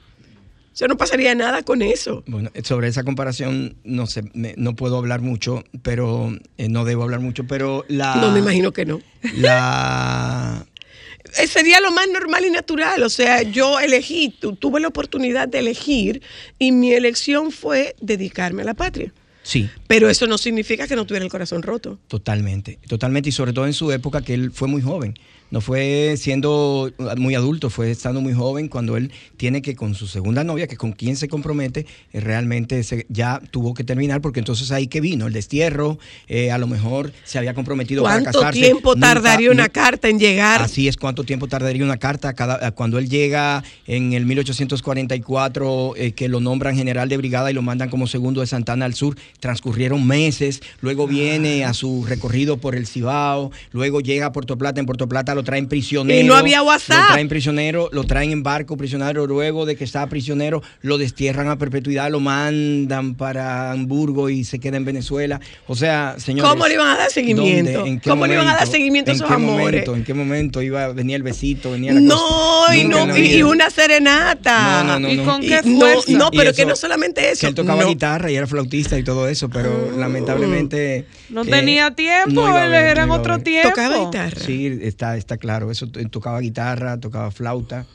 O 0.77 0.79
sea, 0.79 0.87
no 0.87 0.95
pasaría 0.95 1.33
nada 1.33 1.63
con 1.63 1.81
eso. 1.81 2.23
Bueno, 2.27 2.51
sobre 2.63 2.87
esa 2.87 3.03
comparación 3.03 3.77
no 3.83 4.05
sé, 4.05 4.25
no 4.35 4.75
puedo 4.75 4.99
hablar 4.99 5.21
mucho, 5.21 5.63
pero 5.81 6.37
eh, 6.59 6.69
no 6.69 6.85
debo 6.85 7.01
hablar 7.01 7.19
mucho, 7.19 7.45
pero 7.47 7.83
la... 7.87 8.17
No, 8.17 8.29
me 8.29 8.37
imagino 8.37 8.71
que 8.71 8.85
no. 8.85 9.01
La... 9.37 10.67
Sería 11.47 11.81
lo 11.81 11.89
más 11.89 12.07
normal 12.13 12.45
y 12.45 12.51
natural. 12.51 13.01
O 13.01 13.09
sea, 13.09 13.41
yo 13.41 13.79
elegí, 13.79 14.29
tuve 14.59 14.79
la 14.79 14.89
oportunidad 14.89 15.47
de 15.47 15.57
elegir 15.57 16.21
y 16.59 16.71
mi 16.71 16.93
elección 16.93 17.51
fue 17.51 17.95
dedicarme 17.99 18.61
a 18.61 18.65
la 18.65 18.75
patria. 18.75 19.11
Sí. 19.41 19.67
Pero 19.87 20.11
eso 20.11 20.27
no 20.27 20.37
significa 20.37 20.87
que 20.87 20.95
no 20.95 21.07
tuviera 21.07 21.25
el 21.25 21.31
corazón 21.31 21.63
roto. 21.63 21.97
Totalmente, 22.07 22.77
totalmente. 22.87 23.29
Y 23.29 23.31
sobre 23.31 23.51
todo 23.51 23.65
en 23.65 23.73
su 23.73 23.91
época 23.91 24.21
que 24.21 24.35
él 24.35 24.51
fue 24.51 24.67
muy 24.67 24.83
joven 24.83 25.17
no 25.49 25.61
fue 25.61 26.15
siendo 26.17 26.91
muy 27.17 27.35
adulto, 27.35 27.69
fue 27.69 27.91
estando 27.91 28.21
muy 28.21 28.33
joven 28.33 28.67
cuando 28.67 28.97
él 28.97 29.11
tiene 29.37 29.61
que 29.61 29.75
con 29.75 29.95
su 29.95 30.07
segunda 30.07 30.43
novia, 30.43 30.67
que 30.67 30.77
con 30.77 30.91
quien 30.91 31.15
se 31.15 31.27
compromete, 31.27 31.85
eh, 32.11 32.19
realmente 32.19 32.81
ya 33.09 33.41
tuvo 33.51 33.73
que 33.73 33.83
terminar 33.83 34.21
porque 34.21 34.39
entonces 34.39 34.71
ahí 34.71 34.87
que 34.87 35.01
vino 35.01 35.27
el 35.27 35.33
destierro, 35.33 35.99
eh, 36.27 36.51
a 36.51 36.57
lo 36.57 36.67
mejor 36.67 37.13
se 37.23 37.37
había 37.37 37.53
comprometido 37.53 38.03
para 38.03 38.23
casarse. 38.23 38.39
¿Cuánto 38.39 38.59
tiempo 38.59 38.95
tardaría 38.95 39.51
una 39.51 39.69
carta 39.69 40.09
en 40.09 40.19
llegar? 40.19 40.61
Así 40.61 40.87
es, 40.87 40.97
¿cuánto 40.97 41.23
tiempo 41.23 41.47
tardaría 41.47 41.83
una 41.83 41.97
carta? 41.97 42.33
Cada, 42.33 42.71
cuando 42.71 42.97
él 42.97 43.09
llega 43.09 43.63
en 43.85 44.13
el 44.13 44.25
1844, 44.25 45.93
eh, 45.95 46.11
que 46.11 46.27
lo 46.27 46.39
nombran 46.39 46.75
general 46.75 47.07
de 47.09 47.17
brigada 47.17 47.51
y 47.51 47.53
lo 47.53 47.61
mandan 47.61 47.89
como 47.89 48.07
segundo 48.07 48.41
de 48.41 48.47
Santana 48.47 48.85
al 48.85 48.95
sur, 48.95 49.15
transcurrieron 49.39 50.05
meses, 50.05 50.61
luego 50.81 51.07
viene 51.07 51.63
a 51.63 51.73
su 51.73 52.05
recorrido 52.05 52.57
por 52.57 52.75
el 52.75 52.85
Cibao, 52.87 53.51
luego 53.71 54.01
llega 54.01 54.27
a 54.27 54.31
Puerto 54.31 54.57
Plata, 54.57 54.79
en 54.79 54.85
Puerto 54.85 55.07
Plata 55.07 55.36
lo 55.37 55.43
traen 55.43 55.67
prisionero. 55.67 56.19
Y 56.19 56.23
no 56.23 56.35
había 56.35 56.63
WhatsApp. 56.63 56.97
Lo 56.97 57.13
traen 57.13 57.29
prisionero, 57.29 57.89
lo 57.91 58.03
traen 58.03 58.31
en 58.31 58.43
barco 58.43 58.75
prisionero, 58.75 59.27
luego 59.27 59.65
de 59.65 59.75
que 59.75 59.83
estaba 59.83 60.07
prisionero, 60.07 60.63
lo 60.81 60.97
destierran 60.97 61.47
a 61.47 61.57
perpetuidad, 61.57 62.09
lo 62.09 62.19
mandan 62.19 63.13
para 63.15 63.71
Hamburgo 63.71 64.29
y 64.29 64.43
se 64.43 64.59
queda 64.59 64.77
en 64.77 64.85
Venezuela. 64.85 65.39
O 65.67 65.75
sea, 65.75 66.15
señores. 66.17 66.49
¿Cómo 66.49 66.67
le 66.67 66.73
iban 66.73 66.87
a 66.89 66.97
dar 66.97 67.11
seguimiento? 67.11 67.85
¿Cómo 68.03 68.25
le 68.25 68.33
iban 68.33 68.47
a 68.47 68.55
dar 68.55 68.67
seguimiento 68.67 69.11
a 69.11 69.13
esos 69.13 69.29
amores? 69.29 69.87
¿En 69.87 70.03
qué 70.03 70.13
momento 70.13 70.61
iba, 70.61 70.87
venía 70.89 71.15
el 71.15 71.23
besito, 71.23 71.71
venía 71.71 71.93
la 71.93 71.99
No, 71.99 72.73
y, 72.73 72.85
no 72.85 73.15
y, 73.15 73.43
una 73.43 73.69
serenata. 73.69 74.83
No, 74.83 74.99
no, 74.99 75.07
no. 75.07 75.13
¿Y 75.13 75.17
con 75.25 75.41
qué 75.41 75.61
fuerza? 75.61 76.11
No, 76.13 76.31
pero 76.31 76.53
que 76.53 76.65
no 76.65 76.75
solamente 76.75 77.31
eso. 77.31 77.41
Que 77.41 77.47
él 77.47 77.55
tocaba 77.55 77.83
guitarra 77.85 78.31
y 78.31 78.35
era 78.35 78.47
flautista 78.47 78.97
y 78.97 79.03
todo 79.03 79.27
eso, 79.27 79.49
pero 79.49 79.91
ah. 79.93 79.97
lamentablemente. 79.99 81.05
No 81.29 81.45
tenía 81.45 81.91
tiempo, 81.91 82.47
él 82.57 82.73
era 82.73 83.03
en 83.03 83.11
otro 83.11 83.37
tiempo. 83.39 83.69
Tocaba 83.69 84.05
guitarra. 84.05 84.41
Sí, 84.43 84.79
está, 84.81 85.17
está 85.27 85.37
claro. 85.37 85.69
Eso 85.69 85.87
tocaba 86.09 86.39
guitarra, 86.39 86.97
tocaba 86.99 87.29
flauta. 87.31 87.85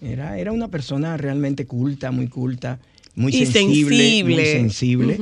Era, 0.00 0.38
era 0.38 0.52
una 0.52 0.68
persona 0.68 1.16
realmente 1.16 1.66
culta, 1.66 2.10
muy 2.10 2.28
culta, 2.28 2.78
muy 3.16 3.32
sensible, 3.32 4.24
muy 4.24 4.44
sensible. 4.46 5.18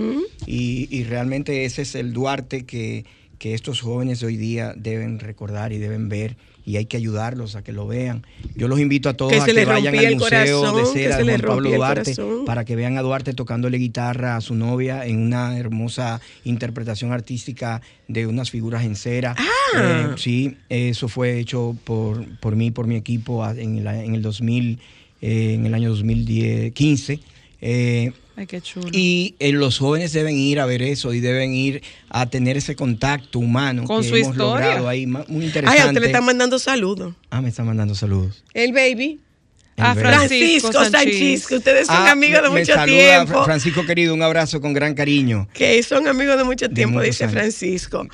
y, 0.46 0.88
y, 0.90 1.04
realmente 1.04 1.64
ese 1.64 1.82
es 1.82 1.94
el 1.94 2.12
Duarte 2.12 2.64
que, 2.64 3.04
que 3.38 3.54
estos 3.54 3.80
jóvenes 3.80 4.20
de 4.20 4.26
hoy 4.26 4.36
día 4.36 4.74
deben 4.76 5.18
recordar 5.18 5.72
y 5.72 5.78
deben 5.78 6.08
ver 6.08 6.36
y 6.68 6.76
hay 6.76 6.84
que 6.84 6.98
ayudarlos 6.98 7.56
a 7.56 7.64
que 7.64 7.72
lo 7.72 7.86
vean. 7.86 8.26
Yo 8.54 8.68
los 8.68 8.78
invito 8.78 9.08
a 9.08 9.14
todos 9.14 9.32
a 9.32 9.46
que 9.46 9.64
vayan 9.64 9.96
al 9.96 10.16
Museo 10.16 10.76
de 10.76 10.84
Cera 10.84 11.16
de 11.16 11.24
Juan 11.24 11.40
Pablo 11.40 11.70
Duarte 11.70 12.14
para 12.44 12.66
que 12.66 12.76
vean 12.76 12.98
a 12.98 13.00
Duarte 13.00 13.32
tocándole 13.32 13.78
guitarra 13.78 14.36
a 14.36 14.42
su 14.42 14.54
novia 14.54 15.06
en 15.06 15.18
una 15.18 15.58
hermosa 15.58 16.20
interpretación 16.44 17.10
artística 17.10 17.80
de 18.06 18.26
unas 18.26 18.50
figuras 18.50 18.84
en 18.84 18.96
cera. 18.96 19.34
Ah. 19.38 19.48
Eh, 19.78 20.14
sí, 20.18 20.58
eso 20.68 21.08
fue 21.08 21.38
hecho 21.38 21.74
por, 21.84 22.38
por 22.38 22.54
mí, 22.54 22.70
por 22.70 22.86
mi 22.86 22.96
equipo 22.96 23.48
en 23.48 23.78
el, 23.78 23.86
en 23.86 24.14
el 24.14 24.20
2000, 24.20 24.78
eh, 25.22 25.54
en 25.54 25.64
el 25.64 25.72
año 25.72 25.88
2015. 25.88 27.18
Eh, 27.60 28.12
Ay, 28.36 28.46
qué 28.46 28.60
chulo. 28.60 28.88
Y 28.92 29.34
eh, 29.40 29.52
los 29.52 29.78
jóvenes 29.78 30.12
deben 30.12 30.36
ir 30.36 30.60
a 30.60 30.66
ver 30.66 30.82
eso 30.82 31.12
y 31.12 31.20
deben 31.20 31.52
ir 31.54 31.82
a 32.08 32.26
tener 32.26 32.56
ese 32.56 32.76
contacto 32.76 33.40
humano 33.40 33.84
con 33.84 34.04
su 34.04 34.16
historia. 34.16 34.88
ahí. 34.88 35.06
Muy 35.06 35.44
interesante. 35.46 35.68
Ay, 35.68 35.78
a 35.80 35.86
usted 35.88 36.00
le 36.00 36.06
están 36.06 36.24
mandando 36.24 36.58
saludos. 36.58 37.14
Ah, 37.30 37.40
me 37.40 37.48
están 37.48 37.66
mandando 37.66 37.94
saludos. 37.94 38.44
El 38.54 38.72
baby. 38.72 39.20
A 39.78 39.94
Francisco, 39.94 40.84
Sánchez, 40.84 41.46
que 41.46 41.56
ustedes 41.56 41.86
son 41.86 41.96
ah, 41.96 42.10
amigos 42.10 42.42
de 42.42 42.50
mucho 42.50 42.74
tiempo. 42.84 43.44
Francisco 43.44 43.84
querido, 43.86 44.14
un 44.14 44.22
abrazo 44.22 44.60
con 44.60 44.72
gran 44.72 44.94
cariño. 44.94 45.48
Que 45.52 45.82
son 45.82 46.08
amigos 46.08 46.36
de 46.36 46.44
mucho 46.44 46.68
tiempo, 46.68 47.00
dice 47.00 47.28
Francisco. 47.28 48.06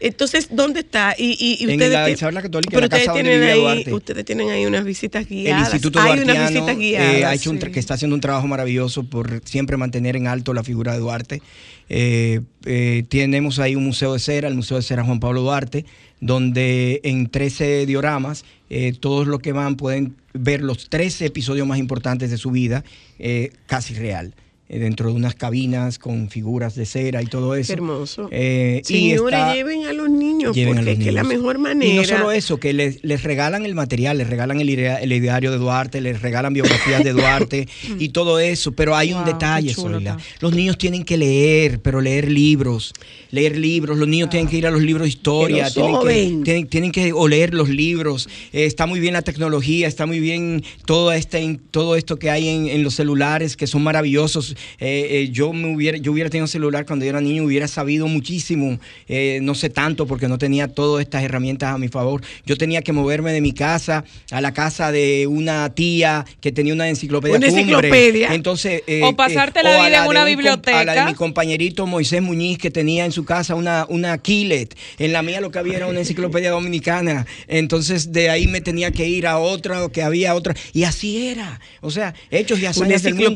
Entonces, 0.00 0.48
¿dónde 0.50 0.80
está? 0.80 1.14
Y, 1.16 1.36
y, 1.60 1.66
ustedes 1.66 2.22
en 2.22 2.34
la 2.34 2.42
Católica, 2.42 2.70
pero 2.70 2.86
en 2.86 2.90
la 2.90 2.98
casa 2.98 3.12
tienen 3.12 3.42
ahí, 3.42 3.84
Ustedes 3.92 4.24
tienen 4.24 4.50
ahí 4.50 4.66
unas 4.66 4.84
visitas 4.84 5.28
guiadas. 5.28 5.68
El 5.68 5.74
Instituto 5.74 6.00
Hay 6.00 6.20
unas 6.20 6.50
visitas 6.50 6.76
guiadas. 6.76 7.14
Eh, 7.14 7.24
ha 7.24 7.34
hecho 7.34 7.50
un, 7.50 7.58
que 7.58 7.78
está 7.78 7.94
haciendo 7.94 8.14
un 8.14 8.20
trabajo 8.20 8.46
maravilloso 8.46 9.04
por 9.04 9.42
siempre 9.44 9.76
mantener 9.76 10.16
en 10.16 10.26
alto 10.26 10.54
la 10.54 10.64
figura 10.64 10.92
de 10.92 10.98
Duarte. 10.98 11.42
Eh, 11.88 12.40
eh, 12.64 13.04
tenemos 13.08 13.58
ahí 13.58 13.74
un 13.74 13.84
museo 13.84 14.14
de 14.14 14.18
cera, 14.18 14.48
el 14.48 14.54
Museo 14.54 14.78
de 14.78 14.82
Cera 14.82 15.04
Juan 15.04 15.20
Pablo 15.20 15.42
Duarte, 15.42 15.84
donde 16.22 17.00
en 17.02 17.28
13 17.28 17.84
dioramas 17.84 18.44
eh, 18.70 18.92
todos 18.98 19.26
los 19.26 19.40
que 19.40 19.52
van 19.52 19.76
pueden 19.76 20.14
ver 20.32 20.62
los 20.62 20.88
13 20.88 21.26
episodios 21.26 21.66
más 21.66 21.78
importantes 21.78 22.30
de 22.30 22.38
su 22.38 22.52
vida, 22.52 22.84
eh, 23.18 23.50
casi 23.66 23.92
real. 23.94 24.32
Eh, 24.72 24.78
dentro 24.78 25.10
de 25.10 25.14
unas 25.14 25.34
cabinas 25.34 25.98
con 25.98 26.30
figuras 26.30 26.74
de 26.74 26.86
cera 26.86 27.20
y 27.20 27.26
todo 27.26 27.54
eso. 27.54 27.74
hermoso. 27.74 28.28
Eh, 28.30 28.80
Señores, 28.82 29.38
lleven 29.52 29.84
a 29.84 29.92
los 29.92 30.08
niños, 30.08 30.56
porque 30.56 30.92
es 30.92 31.12
la 31.12 31.24
mejor 31.24 31.58
manera. 31.58 31.92
Y 31.92 31.94
no 31.94 32.04
solo 32.04 32.32
eso, 32.32 32.56
que 32.56 32.72
les, 32.72 33.04
les 33.04 33.22
regalan 33.22 33.66
el 33.66 33.74
material, 33.74 34.16
les 34.16 34.30
regalan 34.30 34.62
el, 34.62 34.70
el, 34.70 35.12
ideario 35.12 35.50
de 35.50 35.58
Duarte, 35.58 36.00
les 36.00 36.22
regalan 36.22 36.54
biografías 36.54 37.04
de 37.04 37.12
Duarte 37.12 37.68
y 37.98 38.08
todo 38.08 38.38
eso, 38.38 38.72
pero 38.72 38.96
hay 38.96 39.12
un 39.12 39.26
detalle, 39.26 39.74
Zoila. 39.74 40.16
Los 40.40 40.54
niños 40.54 40.78
tienen 40.78 41.04
que 41.04 41.18
leer, 41.18 41.80
pero 41.80 42.00
leer 42.00 42.32
libros, 42.32 42.94
leer 43.30 43.58
libros, 43.58 43.98
los 43.98 44.08
niños 44.08 44.30
tienen 44.30 44.48
que 44.48 44.56
ir 44.56 44.66
a 44.66 44.70
los 44.70 44.80
libros 44.80 45.02
de 45.02 45.10
historia, 45.10 45.70
tienen 45.70 46.44
que, 46.44 46.64
tienen, 46.64 46.92
que 46.92 47.12
leer 47.28 47.52
los 47.52 47.68
libros. 47.68 48.26
Eh, 48.54 48.64
está 48.64 48.86
muy 48.86 49.00
bien 49.00 49.12
la 49.12 49.22
tecnología, 49.22 49.86
está 49.86 50.06
muy 50.06 50.18
bien 50.18 50.64
todo, 50.86 51.12
este, 51.12 51.60
todo 51.70 51.94
esto 51.94 52.18
que 52.18 52.30
hay 52.30 52.48
en, 52.48 52.68
en 52.68 52.82
los 52.82 52.94
celulares, 52.94 53.54
que 53.54 53.66
son 53.66 53.82
maravillosos 53.82 54.56
eh, 54.78 55.06
eh, 55.10 55.28
yo, 55.30 55.52
me 55.52 55.74
hubiera, 55.74 55.98
yo 55.98 56.12
hubiera 56.12 56.30
tenido 56.30 56.46
celular 56.46 56.86
cuando 56.86 57.04
yo 57.04 57.10
era 57.10 57.20
niño, 57.20 57.44
hubiera 57.44 57.68
sabido 57.68 58.06
muchísimo, 58.08 58.78
eh, 59.08 59.40
no 59.42 59.54
sé 59.54 59.70
tanto 59.70 60.06
porque 60.06 60.28
no 60.28 60.38
tenía 60.38 60.68
todas 60.68 61.02
estas 61.02 61.22
herramientas 61.22 61.74
a 61.74 61.78
mi 61.78 61.88
favor. 61.88 62.22
Yo 62.46 62.56
tenía 62.56 62.82
que 62.82 62.92
moverme 62.92 63.32
de 63.32 63.40
mi 63.40 63.52
casa 63.52 64.04
a 64.30 64.40
la 64.40 64.52
casa 64.52 64.92
de 64.92 65.26
una 65.26 65.74
tía 65.74 66.24
que 66.40 66.52
tenía 66.52 66.74
una 66.74 66.88
enciclopedia. 66.88 67.36
Una 67.36 67.46
enciclopedia. 67.46 68.34
Entonces, 68.34 68.82
o 69.02 69.14
pasarte 69.14 69.62
la 69.62 69.86
vida 69.86 70.04
en 70.04 70.10
una 70.10 70.24
biblioteca. 70.24 70.80
A 70.80 70.84
la 70.84 70.94
de 70.94 71.04
mi 71.04 71.14
compañerito 71.14 71.86
Moisés 71.86 72.22
Muñiz 72.22 72.58
que 72.58 72.70
tenía 72.70 73.04
en 73.04 73.12
su 73.12 73.24
casa 73.24 73.54
una, 73.54 73.86
una 73.88 74.18
Killet. 74.18 74.74
En 74.98 75.12
la 75.12 75.22
mía 75.22 75.40
lo 75.40 75.50
que 75.50 75.58
había 75.58 75.76
era 75.76 75.86
una 75.86 76.00
enciclopedia 76.00 76.50
dominicana. 76.50 77.26
Entonces 77.48 78.12
de 78.12 78.30
ahí 78.30 78.46
me 78.46 78.60
tenía 78.60 78.90
que 78.90 79.06
ir 79.06 79.26
a 79.26 79.38
otra, 79.38 79.88
que 79.92 80.02
había 80.02 80.34
otra. 80.34 80.54
Y 80.72 80.84
así 80.84 81.28
era. 81.28 81.60
O 81.80 81.90
sea, 81.90 82.14
hechos 82.30 82.60
y 82.60 82.66
hazañas 82.66 83.02
del 83.02 83.14
mundo. 83.14 83.32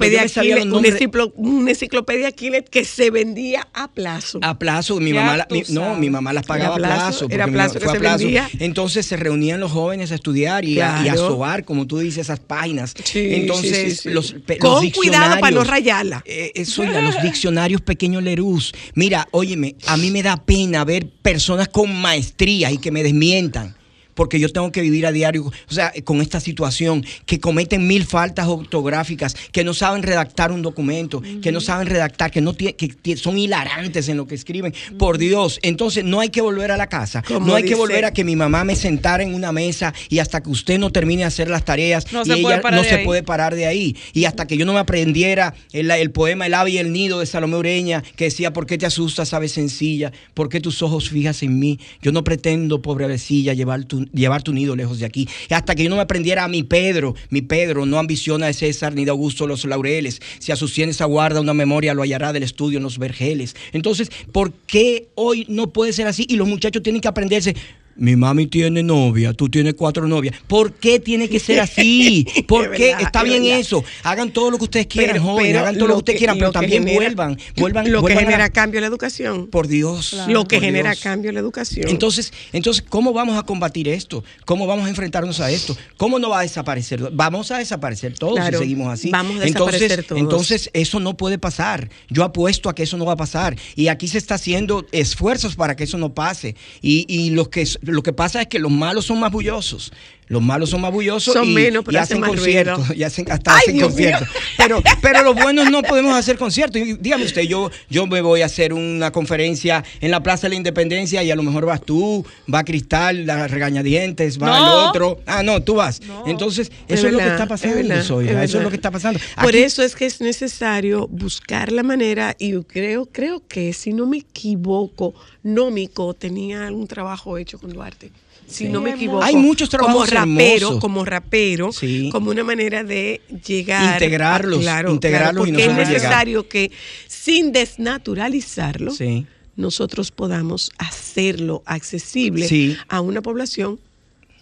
Una 1.36 1.70
enciclopedia 1.70 2.32
Killet 2.32 2.68
que 2.68 2.84
se 2.84 3.10
vendía 3.10 3.66
a 3.72 3.88
plazo. 3.88 4.38
A 4.42 4.58
plazo, 4.58 4.98
mi 5.00 5.12
mamá, 5.12 5.46
no, 5.70 5.96
mi 5.96 6.10
mamá 6.10 6.32
las 6.32 6.46
pagaba 6.46 6.76
a 6.76 6.78
plazo. 6.78 7.26
Era 7.30 7.46
plazo, 7.46 7.78
que 7.78 7.88
se 7.88 7.98
Vendía. 7.98 8.48
Entonces 8.58 9.06
se 9.06 9.16
reunían 9.16 9.58
los 9.58 9.72
jóvenes 9.72 10.12
a 10.12 10.14
estudiar 10.14 10.64
y, 10.64 10.80
a, 10.80 11.14
sobar, 11.16 11.64
como 11.64 11.86
tú 11.86 11.98
dices, 11.98 12.26
esas 12.26 12.40
páginas. 12.40 12.94
Entonces, 13.14 14.04
los, 14.06 14.34
Con 14.60 14.90
cuidado 14.90 15.40
para 15.40 15.54
no 15.54 15.64
rayarla. 15.64 16.22
Eh, 16.24 16.52
eso 16.54 16.84
eh, 16.84 17.02
los 17.02 17.22
diccionarios 17.22 17.80
pequeños 17.80 18.22
Lerús. 18.22 18.72
Mira, 18.94 19.26
óyeme, 19.30 19.76
a 19.86 19.96
mí 19.96 20.10
me 20.10 20.22
da 20.22 20.36
pena 20.36 20.84
ver 20.84 21.08
personas 21.08 21.68
con 21.68 21.94
maestría 21.94 22.70
y 22.70 22.78
que 22.78 22.90
me 22.90 23.02
desmientan 23.02 23.76
porque 24.16 24.40
yo 24.40 24.48
tengo 24.48 24.72
que 24.72 24.80
vivir 24.80 25.06
a 25.06 25.12
diario, 25.12 25.44
o 25.44 25.72
sea, 25.72 25.92
con 26.02 26.20
esta 26.20 26.40
situación, 26.40 27.04
que 27.26 27.38
cometen 27.38 27.86
mil 27.86 28.04
faltas 28.04 28.48
ortográficas, 28.48 29.36
que 29.52 29.62
no 29.62 29.74
saben 29.74 30.02
redactar 30.02 30.50
un 30.50 30.62
documento, 30.62 31.22
que 31.40 31.52
no 31.52 31.60
saben 31.60 31.86
redactar, 31.86 32.32
que 32.32 32.40
no 32.40 32.56
que 32.56 33.16
son 33.16 33.38
hilarantes 33.38 34.08
en 34.08 34.16
lo 34.16 34.26
que 34.26 34.34
escriben. 34.34 34.74
Por 34.98 35.18
Dios, 35.18 35.60
entonces 35.62 36.02
no 36.02 36.20
hay 36.20 36.30
que 36.30 36.40
volver 36.40 36.72
a 36.72 36.76
la 36.76 36.88
casa, 36.88 37.22
no 37.40 37.54
hay 37.54 37.64
que 37.64 37.74
volver 37.74 38.04
a 38.04 38.12
que 38.12 38.24
mi 38.24 38.34
mamá 38.34 38.64
me 38.64 38.74
sentara 38.74 39.22
en 39.22 39.34
una 39.34 39.52
mesa 39.52 39.92
y 40.08 40.18
hasta 40.18 40.42
que 40.42 40.50
usted 40.50 40.78
no 40.78 40.90
termine 40.90 41.22
de 41.22 41.26
hacer 41.26 41.50
las 41.50 41.64
tareas 41.64 42.12
no 42.12 42.22
y 42.22 42.24
se 42.24 42.32
ella 42.34 42.60
no 42.70 42.84
se 42.84 42.98
puede 42.98 43.22
parar 43.22 43.54
de 43.54 43.66
ahí. 43.66 43.96
Y 44.14 44.24
hasta 44.24 44.46
que 44.46 44.56
yo 44.56 44.64
no 44.64 44.72
me 44.72 44.78
aprendiera 44.78 45.54
el, 45.72 46.10
poema 46.10 46.46
El 46.46 46.54
ave 46.54 46.70
y 46.70 46.78
el 46.78 46.92
nido 46.92 47.20
de 47.20 47.26
Salomé 47.26 47.56
Ureña, 47.56 48.02
que 48.16 48.24
decía, 48.24 48.52
¿por 48.52 48.66
qué 48.66 48.78
te 48.78 48.86
asustas, 48.86 49.34
ave 49.34 49.48
sencilla? 49.48 50.12
¿Por 50.32 50.48
qué 50.48 50.60
tus 50.60 50.80
ojos 50.82 51.10
fijas 51.10 51.42
en 51.42 51.58
mí? 51.58 51.78
Yo 52.00 52.12
no 52.12 52.24
pretendo, 52.24 52.80
pobre 52.80 53.04
avecilla, 53.04 53.52
llevar 53.52 53.84
tu, 53.84 54.05
llevar 54.12 54.42
tu 54.42 54.52
nido 54.52 54.76
lejos 54.76 54.98
de 54.98 55.06
aquí. 55.06 55.28
Hasta 55.50 55.74
que 55.74 55.84
yo 55.84 55.90
no 55.90 55.96
me 55.96 56.02
aprendiera 56.02 56.44
a 56.44 56.48
mi 56.48 56.62
Pedro, 56.62 57.14
mi 57.30 57.42
Pedro 57.42 57.86
no 57.86 57.98
ambiciona 57.98 58.46
de 58.46 58.54
César 58.54 58.94
ni 58.94 59.04
de 59.04 59.10
Augusto 59.10 59.46
los 59.46 59.64
laureles. 59.64 60.20
Si 60.38 60.52
a 60.52 60.56
sus 60.56 60.72
sienes 60.72 61.00
aguarda 61.00 61.40
una 61.40 61.54
memoria, 61.54 61.94
lo 61.94 62.02
hallará 62.02 62.32
del 62.32 62.42
estudio 62.42 62.78
en 62.78 62.84
los 62.84 62.98
vergeles. 62.98 63.56
Entonces, 63.72 64.10
¿por 64.32 64.52
qué 64.52 65.08
hoy 65.14 65.46
no 65.48 65.72
puede 65.72 65.92
ser 65.92 66.06
así? 66.06 66.26
Y 66.28 66.36
los 66.36 66.48
muchachos 66.48 66.82
tienen 66.82 67.00
que 67.00 67.08
aprenderse 67.08 67.54
mi 67.96 68.16
mami 68.16 68.46
tiene 68.46 68.82
novia, 68.82 69.32
tú 69.32 69.48
tienes 69.48 69.74
cuatro 69.74 70.06
novias. 70.06 70.34
¿Por 70.46 70.72
qué 70.72 71.00
tiene 71.00 71.28
que 71.28 71.40
ser 71.40 71.60
así? 71.60 72.26
¿Por 72.48 72.72
qué? 72.72 72.92
Está 72.98 73.22
bien 73.22 73.44
eso. 73.44 73.84
Hagan 74.02 74.30
todo 74.30 74.50
lo 74.50 74.58
que 74.58 74.64
ustedes 74.64 74.86
quieran, 74.86 75.18
jóvenes. 75.18 75.56
Hagan 75.56 75.74
todo 75.76 75.88
lo, 75.88 75.94
que 75.94 75.98
ustedes 75.98 76.18
quieran, 76.18 76.38
pero 76.38 76.52
también 76.52 76.84
vuelvan. 76.84 77.38
vuelvan. 77.56 77.90
Lo 77.90 78.02
que 78.02 78.16
genera 78.16 78.48
cambio 78.50 78.80
la 78.80 78.86
educación. 78.86 79.46
Por 79.48 79.68
Dios. 79.68 80.16
lo 80.28 80.46
que 80.46 80.60
genera 80.60 80.94
cambio 80.94 81.32
la 81.32 81.40
educación. 81.40 81.88
Entonces, 81.88 82.32
entonces, 82.52 82.84
¿cómo 82.88 83.12
vamos 83.12 83.38
a 83.38 83.42
combatir 83.42 83.88
esto? 83.88 84.24
¿Cómo 84.44 84.66
vamos 84.66 84.86
a 84.86 84.88
enfrentarnos 84.88 85.40
a 85.40 85.50
esto? 85.50 85.76
¿Cómo 85.96 86.18
no 86.18 86.30
va 86.30 86.40
a 86.40 86.42
desaparecer? 86.42 87.10
Vamos 87.12 87.50
a 87.50 87.58
desaparecer 87.58 88.18
todos 88.18 88.38
si 88.44 88.56
seguimos 88.56 88.92
así. 88.92 89.10
Vamos 89.10 89.36
a 89.36 89.44
desaparecer 89.44 89.92
entonces, 89.92 90.06
todos. 90.06 90.20
Entonces, 90.20 90.70
eso 90.72 91.00
no 91.00 91.16
puede 91.16 91.38
pasar. 91.38 91.90
Yo 92.08 92.24
apuesto 92.24 92.68
a 92.68 92.74
que 92.74 92.82
eso 92.82 92.96
no 92.96 93.04
va 93.04 93.14
a 93.14 93.16
pasar. 93.16 93.56
Y 93.74 93.88
aquí 93.88 94.08
se 94.08 94.18
está 94.18 94.34
haciendo 94.34 94.86
esfuerzos 94.92 95.56
para 95.56 95.76
que 95.76 95.84
eso 95.84 95.98
no 95.98 96.14
pase. 96.14 96.56
Y, 96.82 97.06
y 97.08 97.30
lo, 97.30 97.50
que, 97.50 97.66
lo 97.86 98.02
que 98.02 98.12
pasa 98.12 98.42
es 98.42 98.48
que 98.48 98.58
los 98.58 98.70
malos 98.70 99.06
son 99.06 99.20
más 99.20 99.30
bullosos. 99.30 99.92
Los 100.28 100.42
malos 100.42 100.70
son 100.70 100.80
más 100.80 100.90
bullosos 100.90 101.34
son 101.34 101.48
y, 101.48 101.54
menos, 101.54 101.84
pero 101.84 101.98
y 101.98 102.00
hacen 102.00 102.20
conciertos. 102.20 102.96
Y 102.96 103.04
hacen, 103.04 103.30
hasta 103.30 103.56
hacen 103.56 103.80
conciertos. 103.80 104.28
Pero, 104.56 104.82
pero 105.00 105.22
los 105.22 105.36
buenos 105.36 105.70
no 105.70 105.82
podemos 105.82 106.16
hacer 106.16 106.36
conciertos. 106.36 106.82
Y 106.82 106.94
dígame 106.94 107.24
usted, 107.24 107.42
yo, 107.42 107.70
yo 107.88 108.06
me 108.06 108.20
voy 108.20 108.42
a 108.42 108.46
hacer 108.46 108.72
una 108.72 109.12
conferencia 109.12 109.84
en 110.00 110.10
la 110.10 110.22
Plaza 110.22 110.42
de 110.42 110.50
la 110.50 110.54
Independencia 110.56 111.22
y 111.22 111.30
a 111.30 111.36
lo 111.36 111.44
mejor 111.44 111.66
vas 111.66 111.80
tú, 111.80 112.26
va 112.52 112.64
Cristal, 112.64 113.24
la 113.24 113.46
regañadientes, 113.46 114.40
va 114.40 114.46
no. 114.46 114.56
el 114.56 114.88
otro. 114.88 115.20
Ah, 115.26 115.44
no, 115.44 115.62
tú 115.62 115.74
vas. 115.74 116.00
No. 116.00 116.24
Entonces, 116.26 116.72
eso 116.88 116.94
es, 116.94 117.04
es 117.04 117.12
lo 117.12 117.18
que 117.18 117.28
está 117.28 117.46
pasando, 117.46 117.94
es 117.94 118.04
Soy, 118.04 118.28
es 118.28 118.36
Eso 118.36 118.58
es 118.58 118.64
lo 118.64 118.70
que 118.70 118.76
está 118.76 118.90
pasando. 118.90 119.20
Por 119.40 119.54
eso 119.54 119.82
es 119.82 119.94
que 119.94 120.06
es 120.06 120.20
necesario 120.20 121.06
buscar 121.06 121.70
la 121.70 121.84
manera, 121.84 122.34
y 122.38 122.60
creo, 122.64 123.06
creo 123.06 123.46
que, 123.46 123.72
si 123.72 123.92
no 123.92 124.06
me 124.06 124.18
equivoco, 124.18 125.14
Nómico 125.44 126.14
tenía 126.14 126.66
algún 126.66 126.88
trabajo 126.88 127.38
hecho 127.38 127.58
con 127.58 127.72
Duarte 127.72 128.10
si 128.46 128.66
sí. 128.66 128.68
no 128.68 128.80
me 128.80 128.90
equivoco. 128.90 129.22
Hay 129.22 129.36
muchos 129.36 129.68
trabajos 129.68 129.94
como 129.94 130.06
rapero, 130.06 130.54
hermosos. 130.54 130.80
como 130.80 131.04
rapero, 131.04 131.72
sí. 131.72 132.08
como 132.10 132.30
una 132.30 132.44
manera 132.44 132.84
de 132.84 133.20
llegar, 133.46 133.94
integrarlos, 133.94 134.58
a, 134.58 134.62
claro, 134.62 134.92
integrarlos 134.92 135.46
claro, 135.46 135.58
y 135.58 135.62
es 135.62 135.74
necesario 135.74 136.40
llegar. 136.42 136.48
que 136.50 136.70
sin 137.08 137.52
desnaturalizarlo, 137.52 138.92
sí. 138.92 139.26
nosotros 139.56 140.10
podamos 140.10 140.70
hacerlo 140.78 141.62
accesible 141.66 142.46
sí. 142.48 142.76
a 142.88 143.00
una 143.00 143.22
población 143.22 143.78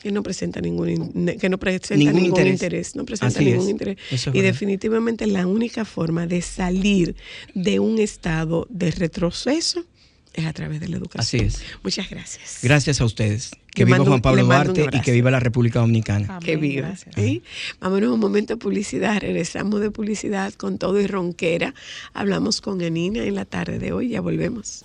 que 0.03 0.13
no 0.13 0.23
presenta 0.23 0.61
ningún 0.61 1.27
que 1.41 1.49
no 1.49 1.59
presenta 1.59 1.97
ningún, 1.97 2.15
ningún 2.15 2.29
interés. 2.29 2.53
interés. 2.53 2.97
no 2.97 3.07
presenta 3.07 3.39
Así 3.39 3.47
ningún 3.47 3.65
es. 3.65 3.71
interés 3.71 3.97
Eso 4.11 4.31
y 4.35 4.43
definitivamente 4.43 5.27
la 5.27 5.47
única 5.47 5.87
forma 5.87 6.27
de 6.27 6.43
salir 6.43 7.17
de 7.55 7.81
un 7.81 7.99
estado 7.99 8.67
de 8.69 8.91
retroceso 8.91 9.87
es 10.35 10.47
a 10.47 10.53
través 10.53 10.81
de 10.81 10.89
la 10.89 10.97
educación. 10.97 11.47
Así 11.47 11.59
es. 11.59 11.63
Muchas 11.83 12.11
gracias. 12.11 12.59
Gracias 12.63 13.01
a 13.01 13.05
ustedes. 13.05 13.53
Que 13.73 13.85
viva 13.85 13.99
Juan 13.99 14.21
Pablo 14.21 14.45
Duarte 14.45 14.89
y 14.93 15.01
que 15.01 15.13
viva 15.13 15.31
la 15.31 15.41
República 15.41 15.81
Dominicana. 15.81 16.27
Amén. 16.29 16.41
Que 16.41 16.57
viva. 16.57 16.95
¿Sí? 17.15 17.43
Vámonos 17.81 18.11
a 18.11 18.13
un 18.13 18.21
momento 18.21 18.55
de 18.55 18.59
publicidad. 18.59 19.21
Regresamos 19.21 19.81
de 19.81 19.91
publicidad 19.91 20.53
con 20.55 20.79
todo 20.79 21.01
y 21.01 21.07
ronquera. 21.07 21.75
Hablamos 22.13 22.61
con 22.61 22.83
Anina 22.83 23.25
en 23.25 23.35
la 23.37 23.45
tarde 23.45 23.79
de 23.79 23.93
hoy. 23.93 24.11
Ya 24.11 24.21
volvemos. 24.21 24.85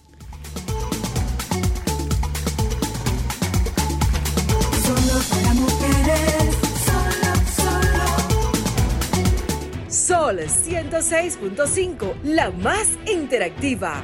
Solo 4.84 5.20
para 5.30 5.54
mujeres. 5.54 6.56
Solo, 6.86 7.32
solo. 7.56 8.08
Sol 9.89 10.39
106.5, 10.39 12.14
la 12.24 12.52
más 12.52 12.88
interactiva. 13.12 14.04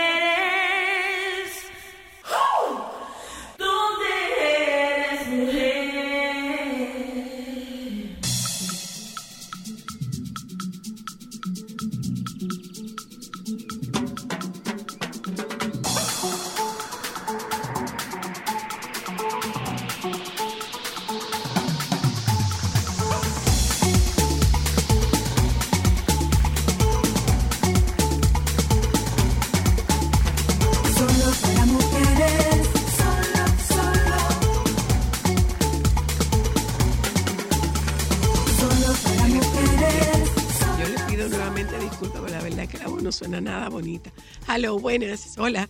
Aló, 44.51 44.77
buenas. 44.79 45.35
Hola. 45.37 45.69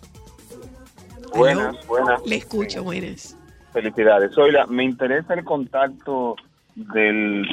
Buenas, 1.36 1.86
buenas. 1.86 2.20
Le 2.26 2.38
escucho, 2.38 2.84
buenas. 2.84 3.38
Felicidades. 3.74 4.36
Oiga, 4.40 4.66
me 4.66 4.84
interesa 4.84 5.36
el 5.36 5.44
contacto 5.44 6.36
del 6.74 7.46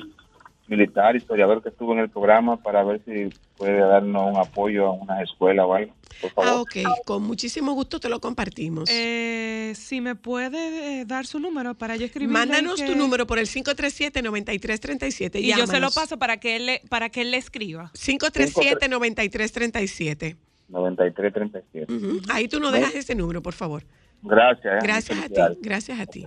militar 0.69 1.17
historiador 1.17 1.63
que 1.63 1.69
estuvo 1.69 1.93
en 1.93 1.99
el 1.99 2.09
programa 2.09 2.57
para 2.57 2.83
ver 2.83 3.03
si 3.05 3.29
puede 3.59 3.79
darnos 3.79 4.33
un 4.33 4.39
apoyo 4.39 4.87
a 4.87 4.93
unas 4.93 5.23
escuelas 5.23 5.67
o 5.67 5.75
algo. 5.75 5.93
Por 6.23 6.31
favor. 6.31 6.51
Ah, 6.51 6.63
ok. 6.63 6.77
Con 7.05 7.25
muchísimo 7.25 7.75
gusto 7.75 8.01
te 8.01 8.09
lo 8.09 8.21
compartimos. 8.21 8.89
Eh, 8.89 9.75
si 9.77 10.01
me 10.01 10.15
puede 10.15 11.01
eh, 11.01 11.05
dar 11.05 11.27
su 11.27 11.41
número 11.41 11.75
para 11.75 11.97
yo 11.97 12.07
escribir. 12.07 12.33
Mándanos 12.33 12.81
que... 12.81 12.87
tu 12.87 12.95
número 12.95 13.27
por 13.27 13.39
el 13.39 13.49
537-9337. 13.49 15.43
Y 15.43 15.55
yo 15.55 15.67
se 15.67 15.79
lo 15.79 15.91
paso 15.91 16.19
para 16.19 16.41
que 16.41 16.57
él 16.57 16.65
le, 16.65 16.81
para 16.89 17.11
que 17.11 17.21
él 17.21 17.33
le 17.33 17.37
escriba. 17.37 17.93
537-9337. 17.93 20.48
9337. 20.69 21.93
Uh 21.93 21.97
-huh. 21.97 22.27
Ahí 22.29 22.49
tú 22.49 22.61
no 22.61 22.71
dejas 22.71 22.95
ese 22.95 23.15
número, 23.15 23.43
por 23.43 23.55
favor. 23.55 23.83
Gracias. 24.23 24.83
Gracias 24.83 25.19
a 25.19 25.29
ti, 25.29 25.59
gracias 25.61 26.01
a 26.01 26.07
ti. 26.07 26.27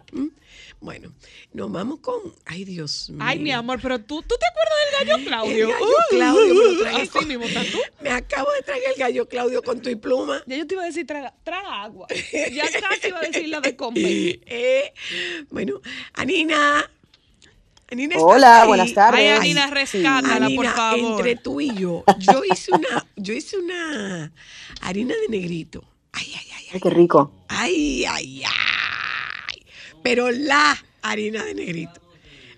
Bueno, 0.79 1.13
nos 1.53 1.71
vamos 1.71 1.99
con. 1.99 2.33
Ay, 2.45 2.63
Dios 2.63 3.09
mío. 3.09 3.19
Ay, 3.21 3.39
mi 3.39 3.51
amor, 3.51 3.79
pero 3.81 3.99
tú, 3.99 4.21
¿tú 4.21 4.35
te 4.39 4.45
acuerdas 4.45 4.77
del 4.85 5.07
gallo 5.07 5.25
Claudio? 5.27 5.67
El 5.67 5.73
gallo 5.73 5.85
uh, 5.85 6.09
Claudio, 6.09 6.53
me 6.55 6.73
lo 6.73 6.79
traje 6.79 7.01
Así 7.01 7.25
mismo 7.25 7.45
tú. 7.45 7.77
Me 8.01 8.09
acabo 8.09 8.51
de 8.53 8.61
traer 8.61 8.81
el 8.93 8.99
gallo 8.99 9.27
Claudio 9.27 9.61
con 9.61 9.81
tu 9.81 9.89
y 9.89 9.95
pluma. 9.95 10.41
Ya 10.47 10.57
yo 10.57 10.67
te 10.67 10.75
iba 10.75 10.83
a 10.83 10.87
decir, 10.87 11.05
traga, 11.05 11.33
traga 11.43 11.83
agua. 11.83 12.07
Ya 12.51 12.63
casi 12.63 13.09
iba 13.09 13.19
a 13.19 13.23
decir 13.23 13.49
la 13.49 13.59
de 13.61 13.75
comer. 13.75 14.39
Eh, 14.45 14.93
bueno, 15.49 15.81
Anina. 16.13 16.89
Anina 17.91 18.15
Hola, 18.19 18.63
buenas 18.67 18.93
tardes. 18.93 19.19
Ay, 19.19 19.27
Anina, 19.27 19.67
rescátala, 19.67 20.37
Anina, 20.37 20.55
por 20.55 20.65
favor. 20.67 21.19
Entre 21.19 21.35
tú 21.35 21.59
y 21.59 21.75
yo, 21.75 22.05
yo 22.19 22.41
hice 22.49 22.71
una, 22.71 23.05
yo 23.17 23.33
hice 23.33 23.57
una 23.57 24.31
harina 24.79 25.13
de 25.13 25.27
negrito. 25.27 25.83
Ay, 26.13 26.27
ay, 26.39 26.47
ay. 26.57 26.65
Ay, 26.71 26.79
qué 26.79 26.89
rico. 26.89 27.33
Ay, 27.49 28.05
ay, 28.05 28.43
ay. 28.45 29.65
Pero 30.01 30.31
la 30.31 30.77
harina 31.01 31.43
de 31.43 31.53
negrito. 31.53 31.99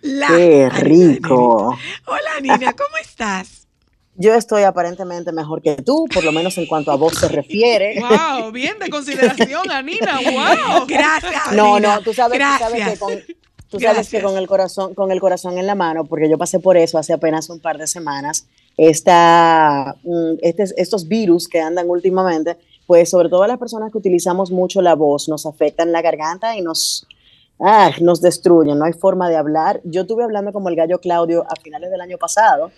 La 0.03 0.27
qué 0.27 0.69
rico. 0.69 1.75
Hola, 2.05 2.39
Nina, 2.39 2.73
¿cómo 2.73 2.95
estás? 3.01 3.67
Yo 4.15 4.35
estoy 4.35 4.61
aparentemente 4.61 5.31
mejor 5.31 5.63
que 5.63 5.77
tú, 5.77 6.05
por 6.13 6.23
lo 6.23 6.31
menos 6.31 6.55
en 6.59 6.67
cuanto 6.67 6.91
a 6.91 6.95
vos 6.95 7.15
se 7.15 7.27
refiere. 7.27 7.99
Wow, 8.39 8.51
bien 8.51 8.77
de 8.77 8.87
consideración, 8.91 9.71
Anina. 9.71 10.19
Wow. 10.23 10.85
Gracias. 10.85 11.53
No, 11.53 11.77
Anina. 11.77 11.95
no, 11.95 12.01
tú 12.03 12.13
sabes, 12.13 12.37
tú 12.37 12.45
sabes 12.59 12.87
que 12.87 12.99
con, 12.99 13.23
tú 13.73 13.79
sabes 13.79 14.09
que 14.09 14.21
con 14.21 14.37
el 14.37 14.47
corazón, 14.47 14.93
con 14.93 15.11
el 15.11 15.19
corazón 15.19 15.57
en 15.57 15.65
la 15.65 15.73
mano, 15.73 16.05
porque 16.05 16.29
yo 16.29 16.37
pasé 16.37 16.59
por 16.59 16.77
eso 16.77 16.99
hace 16.99 17.11
apenas 17.11 17.49
un 17.49 17.59
par 17.59 17.79
de 17.79 17.87
semanas. 17.87 18.45
Esta, 18.77 19.95
este, 20.41 20.65
estos 20.77 21.07
virus 21.07 21.47
que 21.47 21.59
andan 21.59 21.89
últimamente, 21.89 22.57
pues 22.85 23.09
sobre 23.09 23.29
todo 23.29 23.47
las 23.47 23.57
personas 23.57 23.91
que 23.91 23.97
utilizamos 23.97 24.51
mucho 24.51 24.81
la 24.81 24.93
voz, 24.93 25.27
nos 25.27 25.47
afectan 25.47 25.91
la 25.91 26.03
garganta 26.03 26.55
y 26.55 26.61
nos, 26.61 27.07
ah, 27.59 27.91
nos 27.99 28.21
destruyen, 28.21 28.77
no 28.77 28.85
hay 28.85 28.93
forma 28.93 29.27
de 29.27 29.37
hablar. 29.37 29.81
Yo 29.83 30.01
estuve 30.01 30.23
hablando 30.23 30.53
como 30.53 30.69
el 30.69 30.75
gallo 30.75 30.99
Claudio 30.99 31.43
a 31.49 31.55
finales 31.59 31.89
del 31.89 32.01
año 32.01 32.19
pasado, 32.19 32.71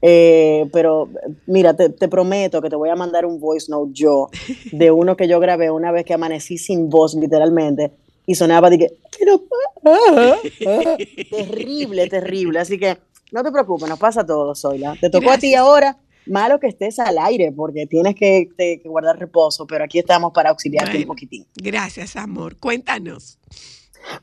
eh, 0.00 0.68
pero 0.72 1.08
mira, 1.46 1.74
te, 1.74 1.88
te, 1.88 2.06
prometo 2.06 2.62
que 2.62 2.70
te 2.70 2.76
voy 2.76 2.90
a 2.90 2.94
mandar 2.94 3.26
un 3.26 3.40
voice 3.40 3.68
note 3.68 3.90
yo 3.94 4.28
de 4.70 4.92
uno 4.92 5.16
que 5.16 5.26
yo 5.26 5.40
grabé 5.40 5.72
una 5.72 5.90
vez 5.90 6.04
que 6.04 6.14
amanecí 6.14 6.58
sin 6.58 6.88
voz 6.88 7.14
literalmente 7.14 7.90
y 8.26 8.34
sonaba 8.34 8.68
de 8.70 8.78
que, 8.78 8.88
pero, 9.18 9.44
ah, 9.84 10.36
ah, 10.66 10.96
terrible, 11.30 12.06
terrible. 12.10 12.58
Así 12.58 12.78
que 12.78 12.98
no 13.32 13.42
te 13.42 13.52
preocupes, 13.52 13.88
nos 13.88 13.98
pasa 13.98 14.26
todo, 14.26 14.54
Zoila. 14.54 14.96
Te 15.00 15.08
tocó 15.08 15.26
Gracias. 15.26 15.38
a 15.38 15.40
ti 15.40 15.54
ahora 15.54 15.98
malo 16.26 16.58
que 16.58 16.66
estés 16.66 16.98
al 16.98 17.18
aire 17.18 17.52
porque 17.52 17.86
tienes 17.86 18.14
que, 18.14 18.48
te, 18.56 18.80
que 18.80 18.88
guardar 18.88 19.18
reposo, 19.18 19.66
pero 19.66 19.84
aquí 19.84 19.98
estamos 19.98 20.32
para 20.32 20.50
auxiliarte 20.50 20.90
bueno, 20.90 21.04
un 21.04 21.08
poquitín. 21.08 21.46
Gracias, 21.54 22.16
amor. 22.16 22.56
Cuéntanos. 22.56 23.38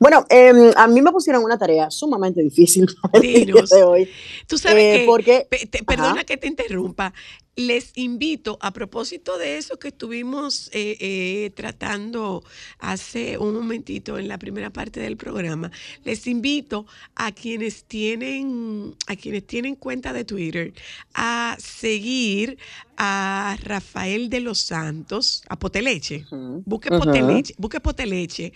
Bueno, 0.00 0.24
em, 0.30 0.72
a 0.76 0.86
mí 0.88 1.02
me 1.02 1.12
pusieron 1.12 1.44
una 1.44 1.58
tarea 1.58 1.90
sumamente 1.90 2.42
difícil 2.42 2.86
para 3.02 3.18
el 3.18 3.22
día 3.22 3.44
Dinos. 3.44 3.70
de 3.70 3.84
hoy. 3.84 4.10
Tú 4.46 4.58
sabes 4.58 4.82
Eh, 4.82 5.00
que, 5.00 5.06
porque- 5.06 5.46
te- 5.70 5.84
perdona 5.84 6.12
Ajá. 6.12 6.24
que 6.24 6.36
te 6.36 6.46
interrumpa, 6.46 7.12
les 7.56 7.92
invito, 7.96 8.58
a 8.60 8.72
propósito 8.72 9.38
de 9.38 9.58
eso 9.58 9.78
que 9.78 9.88
estuvimos 9.88 10.68
eh, 10.72 10.96
eh, 10.98 11.50
tratando 11.54 12.42
hace 12.80 13.38
un 13.38 13.54
momentito 13.54 14.18
en 14.18 14.26
la 14.26 14.38
primera 14.38 14.70
parte 14.70 14.98
del 14.98 15.16
programa, 15.16 15.70
les 16.02 16.26
invito 16.26 16.84
a 17.14 17.30
quienes 17.30 17.84
tienen, 17.84 18.96
a 19.06 19.14
quienes 19.14 19.46
tienen 19.46 19.76
cuenta 19.76 20.12
de 20.12 20.24
Twitter, 20.24 20.72
a 21.14 21.56
seguir 21.60 22.58
a 22.96 23.56
Rafael 23.62 24.28
de 24.28 24.40
los 24.40 24.60
Santos, 24.60 25.42
a 25.48 25.58
Poteleche. 25.58 26.24
Busque. 26.64 26.90
Poteleche, 26.90 27.54
busque 27.58 27.80
Poteleche 27.80 28.52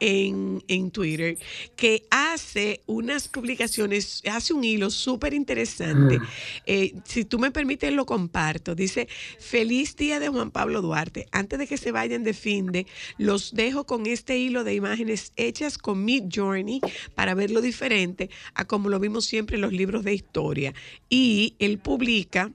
en, 0.00 0.62
en 0.66 0.90
Twitter, 0.90 1.36
que 1.76 2.04
hace 2.10 2.82
unas 2.86 3.28
publicaciones, 3.28 4.22
hace 4.30 4.54
un 4.54 4.64
hilo 4.64 4.90
súper 4.90 5.34
interesante. 5.34 6.18
Eh, 6.66 6.94
si 7.04 7.24
tú 7.24 7.38
me 7.38 7.50
permites, 7.50 7.92
lo 7.92 8.06
comparto. 8.06 8.74
Dice, 8.74 9.08
feliz 9.38 9.96
día 9.96 10.18
de 10.18 10.28
Juan 10.28 10.50
Pablo 10.50 10.80
Duarte. 10.80 11.26
Antes 11.32 11.58
de 11.58 11.66
que 11.66 11.76
se 11.76 11.92
vayan 11.92 12.24
de 12.24 12.34
finde, 12.34 12.86
los 13.18 13.54
dejo 13.54 13.84
con 13.84 14.06
este 14.06 14.38
hilo 14.38 14.64
de 14.64 14.74
imágenes 14.74 15.32
hechas 15.36 15.78
con 15.78 16.04
Mid 16.04 16.24
Journey 16.34 16.80
para 17.14 17.34
verlo 17.34 17.60
diferente 17.60 18.30
a 18.54 18.64
como 18.64 18.88
lo 18.88 18.98
vimos 18.98 19.26
siempre 19.26 19.56
en 19.56 19.62
los 19.62 19.72
libros 19.72 20.04
de 20.04 20.14
historia. 20.14 20.74
Y 21.08 21.56
él 21.58 21.78
publica 21.78 22.52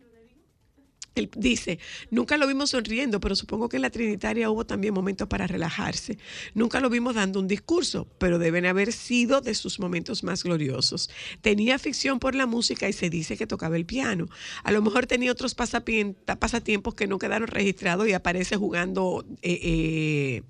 él 1.15 1.29
dice, 1.35 1.79
nunca 2.11 2.37
lo 2.37 2.45
vimos 2.45 2.71
sonriendo, 2.71 3.19
pero 3.19 3.35
supongo 3.35 3.69
que 3.69 3.77
en 3.77 3.83
la 3.83 3.89
Trinitaria 3.89 4.49
hubo 4.49 4.65
también 4.65 4.93
momentos 4.93 5.27
para 5.27 5.47
relajarse. 5.47 6.17
Nunca 6.53 6.81
lo 6.81 6.89
vimos 6.89 7.15
dando 7.15 7.39
un 7.39 7.47
discurso, 7.47 8.07
pero 8.17 8.37
deben 8.37 8.65
haber 8.65 8.91
sido 8.91 9.41
de 9.41 9.55
sus 9.55 9.79
momentos 9.79 10.23
más 10.23 10.43
gloriosos. 10.43 11.09
Tenía 11.41 11.75
afición 11.75 12.19
por 12.19 12.35
la 12.35 12.45
música 12.45 12.89
y 12.89 12.93
se 12.93 13.09
dice 13.09 13.37
que 13.37 13.47
tocaba 13.47 13.77
el 13.77 13.85
piano. 13.85 14.27
A 14.63 14.71
lo 14.71 14.81
mejor 14.81 15.07
tenía 15.07 15.31
otros 15.31 15.55
pasatiempos 15.55 16.95
que 16.95 17.07
no 17.07 17.17
quedaron 17.17 17.47
registrados 17.47 18.07
y 18.07 18.13
aparece 18.13 18.57
jugando 18.57 19.25
eh, 19.41 19.59
eh, 19.63 20.43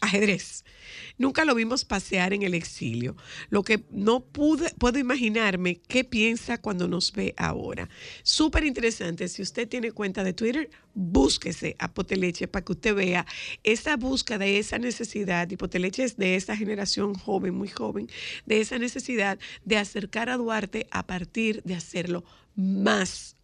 ajedrez. 0.00 0.64
Nunca 1.20 1.44
lo 1.44 1.54
vimos 1.54 1.84
pasear 1.84 2.32
en 2.32 2.40
el 2.44 2.54
exilio. 2.54 3.14
Lo 3.50 3.62
que 3.62 3.84
no 3.90 4.20
pude, 4.24 4.70
puedo 4.78 4.98
imaginarme 4.98 5.76
qué 5.76 6.02
piensa 6.02 6.56
cuando 6.56 6.88
nos 6.88 7.12
ve 7.12 7.34
ahora. 7.36 7.90
Súper 8.22 8.64
interesante. 8.64 9.28
Si 9.28 9.42
usted 9.42 9.68
tiene 9.68 9.92
cuenta 9.92 10.24
de 10.24 10.32
Twitter, 10.32 10.70
búsquese 10.94 11.76
a 11.78 11.92
Poteleche 11.92 12.48
para 12.48 12.64
que 12.64 12.72
usted 12.72 12.94
vea 12.94 13.26
esa 13.64 13.98
búsqueda 13.98 14.38
de 14.38 14.58
esa 14.58 14.78
necesidad. 14.78 15.50
Y 15.50 15.58
Poteleche 15.58 16.04
es 16.04 16.16
de 16.16 16.36
esa 16.36 16.56
generación 16.56 17.12
joven, 17.12 17.54
muy 17.54 17.68
joven, 17.68 18.08
de 18.46 18.62
esa 18.62 18.78
necesidad 18.78 19.38
de 19.66 19.76
acercar 19.76 20.30
a 20.30 20.38
Duarte 20.38 20.86
a 20.90 21.06
partir 21.06 21.62
de 21.64 21.74
hacerlo 21.74 22.24
más 22.56 23.36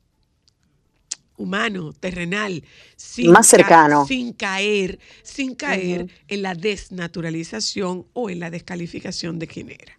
humano, 1.36 1.92
terrenal, 1.92 2.62
sin 2.96 3.30
Más 3.30 3.46
ca- 3.50 3.56
cercano. 3.58 4.06
sin 4.06 4.32
caer, 4.32 4.98
sin 5.22 5.54
caer 5.54 6.08
en 6.28 6.42
la 6.42 6.54
desnaturalización 6.54 8.06
o 8.12 8.30
en 8.30 8.40
la 8.40 8.50
descalificación 8.50 9.38
de 9.38 9.46
quien 9.46 9.70
era. 9.70 9.98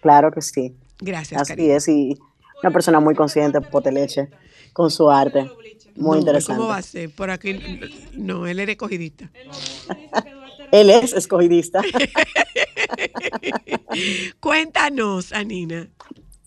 Claro 0.00 0.30
que 0.32 0.42
sí. 0.42 0.74
Gracias, 1.00 1.42
Así 1.42 1.52
cariño. 1.52 1.76
es, 1.76 1.88
y 1.88 2.18
una 2.62 2.72
persona 2.72 3.00
muy 3.00 3.14
consciente, 3.14 3.60
Poteleche, 3.60 4.28
con 4.72 4.90
su 4.90 5.10
arte. 5.10 5.50
Muy 5.96 6.16
No, 6.16 6.20
interesante. 6.20 6.56
¿Cómo 6.58 6.68
va 6.68 6.76
a 6.78 6.82
ser? 6.82 7.10
Por 7.10 7.30
aquí, 7.30 7.54
no, 8.16 8.46
él 8.46 8.60
era 8.60 8.72
escogidista. 8.72 9.30
Él 10.70 10.90
es 10.90 11.12
escogidista. 11.12 11.82
Cuéntanos, 14.40 15.32
Anina. 15.32 15.88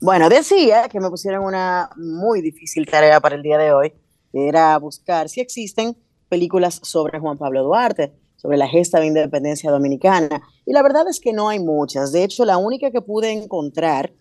Bueno, 0.01 0.27
decía 0.27 0.89
que 0.89 0.99
me 0.99 1.09
pusieron 1.09 1.45
una 1.45 1.89
muy 1.95 2.41
difícil 2.41 2.85
tarea 2.85 3.21
para 3.21 3.35
el 3.35 3.43
día 3.43 3.57
de 3.57 3.71
hoy, 3.71 3.93
que 4.31 4.49
era 4.49 4.77
buscar 4.77 5.29
si 5.29 5.39
existen 5.39 5.95
películas 6.27 6.81
sobre 6.83 7.19
Juan 7.19 7.37
Pablo 7.37 7.63
Duarte, 7.63 8.13
sobre 8.35 8.57
la 8.57 8.67
gesta 8.67 8.99
de 8.99 9.07
independencia 9.07 9.71
dominicana. 9.71 10.41
Y 10.65 10.73
la 10.73 10.83
verdad 10.83 11.07
es 11.07 11.21
que 11.21 11.31
no 11.31 11.47
hay 11.47 11.59
muchas. 11.59 12.11
De 12.11 12.25
hecho, 12.25 12.43
la 12.43 12.57
única 12.57 12.91
que 12.91 13.01
pude 13.01 13.31
encontrar, 13.31 14.11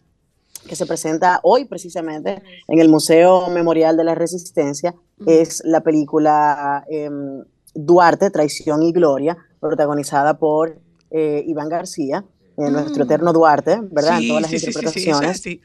que 0.68 0.76
se 0.76 0.86
presenta 0.86 1.40
hoy 1.42 1.64
precisamente 1.64 2.42
en 2.68 2.78
el 2.78 2.88
Museo 2.88 3.48
Memorial 3.48 3.96
de 3.96 4.04
la 4.04 4.14
Resistencia, 4.14 4.94
es 5.26 5.60
la 5.64 5.80
película 5.80 6.84
em, 6.88 7.42
Duarte, 7.74 8.30
Traición 8.30 8.82
y 8.84 8.92
Gloria, 8.92 9.36
protagonizada 9.58 10.38
por 10.38 10.78
eh, 11.10 11.42
Iván 11.46 11.68
García, 11.68 12.24
eh, 12.56 12.70
nuestro 12.70 13.04
Mm. 13.04 13.06
eterno 13.06 13.32
Duarte, 13.32 13.78
¿verdad? 13.82 14.20
en 14.20 14.28
todas 14.28 14.42
las 14.42 14.50
sí, 14.50 14.56
interpretaciones. 14.58 15.40
sí. 15.40 15.60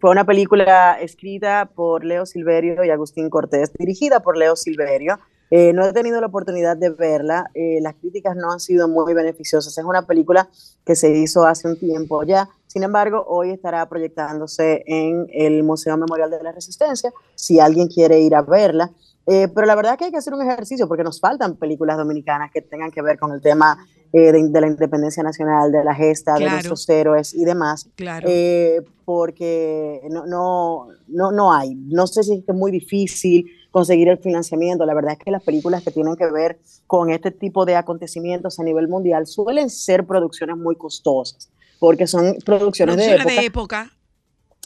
Fue 0.00 0.10
una 0.10 0.24
película 0.26 0.98
escrita 1.00 1.70
por 1.74 2.04
Leo 2.04 2.26
Silverio 2.26 2.84
y 2.84 2.90
Agustín 2.90 3.30
Cortés, 3.30 3.72
dirigida 3.78 4.20
por 4.20 4.36
Leo 4.36 4.54
Silverio. 4.54 5.18
Eh, 5.50 5.72
no 5.72 5.86
he 5.86 5.92
tenido 5.92 6.20
la 6.20 6.26
oportunidad 6.26 6.76
de 6.76 6.90
verla, 6.90 7.50
eh, 7.54 7.78
las 7.80 7.94
críticas 7.94 8.36
no 8.36 8.50
han 8.52 8.60
sido 8.60 8.88
muy 8.88 9.14
beneficiosas. 9.14 9.78
Es 9.78 9.84
una 9.84 10.02
película 10.02 10.48
que 10.84 10.96
se 10.96 11.10
hizo 11.16 11.46
hace 11.46 11.68
un 11.68 11.78
tiempo 11.78 12.24
ya, 12.24 12.48
sin 12.66 12.82
embargo, 12.82 13.24
hoy 13.26 13.52
estará 13.52 13.88
proyectándose 13.88 14.82
en 14.86 15.28
el 15.32 15.62
Museo 15.62 15.96
Memorial 15.96 16.30
de 16.30 16.42
la 16.42 16.52
Resistencia, 16.52 17.10
si 17.34 17.58
alguien 17.60 17.86
quiere 17.88 18.20
ir 18.20 18.34
a 18.34 18.42
verla. 18.42 18.90
Eh, 19.26 19.48
pero 19.54 19.66
la 19.66 19.74
verdad 19.74 19.92
es 19.92 19.98
que 19.98 20.04
hay 20.04 20.10
que 20.10 20.18
hacer 20.18 20.34
un 20.34 20.42
ejercicio 20.42 20.86
porque 20.86 21.02
nos 21.02 21.20
faltan 21.20 21.56
películas 21.56 21.96
dominicanas 21.96 22.50
que 22.52 22.62
tengan 22.62 22.92
que 22.92 23.02
ver 23.02 23.18
con 23.18 23.32
el 23.32 23.40
tema 23.40 23.76
eh, 24.12 24.30
de, 24.32 24.48
de 24.48 24.60
la 24.60 24.68
independencia 24.68 25.22
nacional, 25.22 25.72
de 25.72 25.82
la 25.82 25.94
gesta, 25.94 26.34
de 26.34 26.48
nuestros 26.48 26.88
héroes 26.88 27.34
y 27.34 27.44
demás. 27.44 27.88
Claro. 27.96 28.26
Eh, 28.30 28.82
porque 29.04 30.00
no, 30.10 30.26
no, 30.26 30.88
no, 31.08 31.32
no 31.32 31.52
hay. 31.52 31.74
No 31.74 32.06
sé 32.06 32.22
si 32.22 32.34
es 32.34 32.44
que 32.44 32.52
es 32.52 32.56
muy 32.56 32.70
difícil 32.70 33.46
conseguir 33.70 34.08
el 34.08 34.18
financiamiento. 34.18 34.86
La 34.86 34.94
verdad 34.94 35.12
es 35.12 35.18
que 35.18 35.30
las 35.30 35.42
películas 35.42 35.82
que 35.82 35.90
tienen 35.90 36.16
que 36.16 36.30
ver 36.30 36.58
con 36.86 37.10
este 37.10 37.30
tipo 37.30 37.66
de 37.66 37.76
acontecimientos 37.76 38.58
a 38.58 38.62
nivel 38.62 38.88
mundial 38.88 39.26
suelen 39.26 39.70
ser 39.70 40.06
producciones 40.06 40.56
muy 40.56 40.76
costosas, 40.76 41.50
porque 41.78 42.06
son 42.06 42.36
producciones, 42.44 42.96
Producciones 42.96 42.96
de, 42.96 43.14
época 43.14 43.40
de 43.40 43.46
época. 43.46 43.90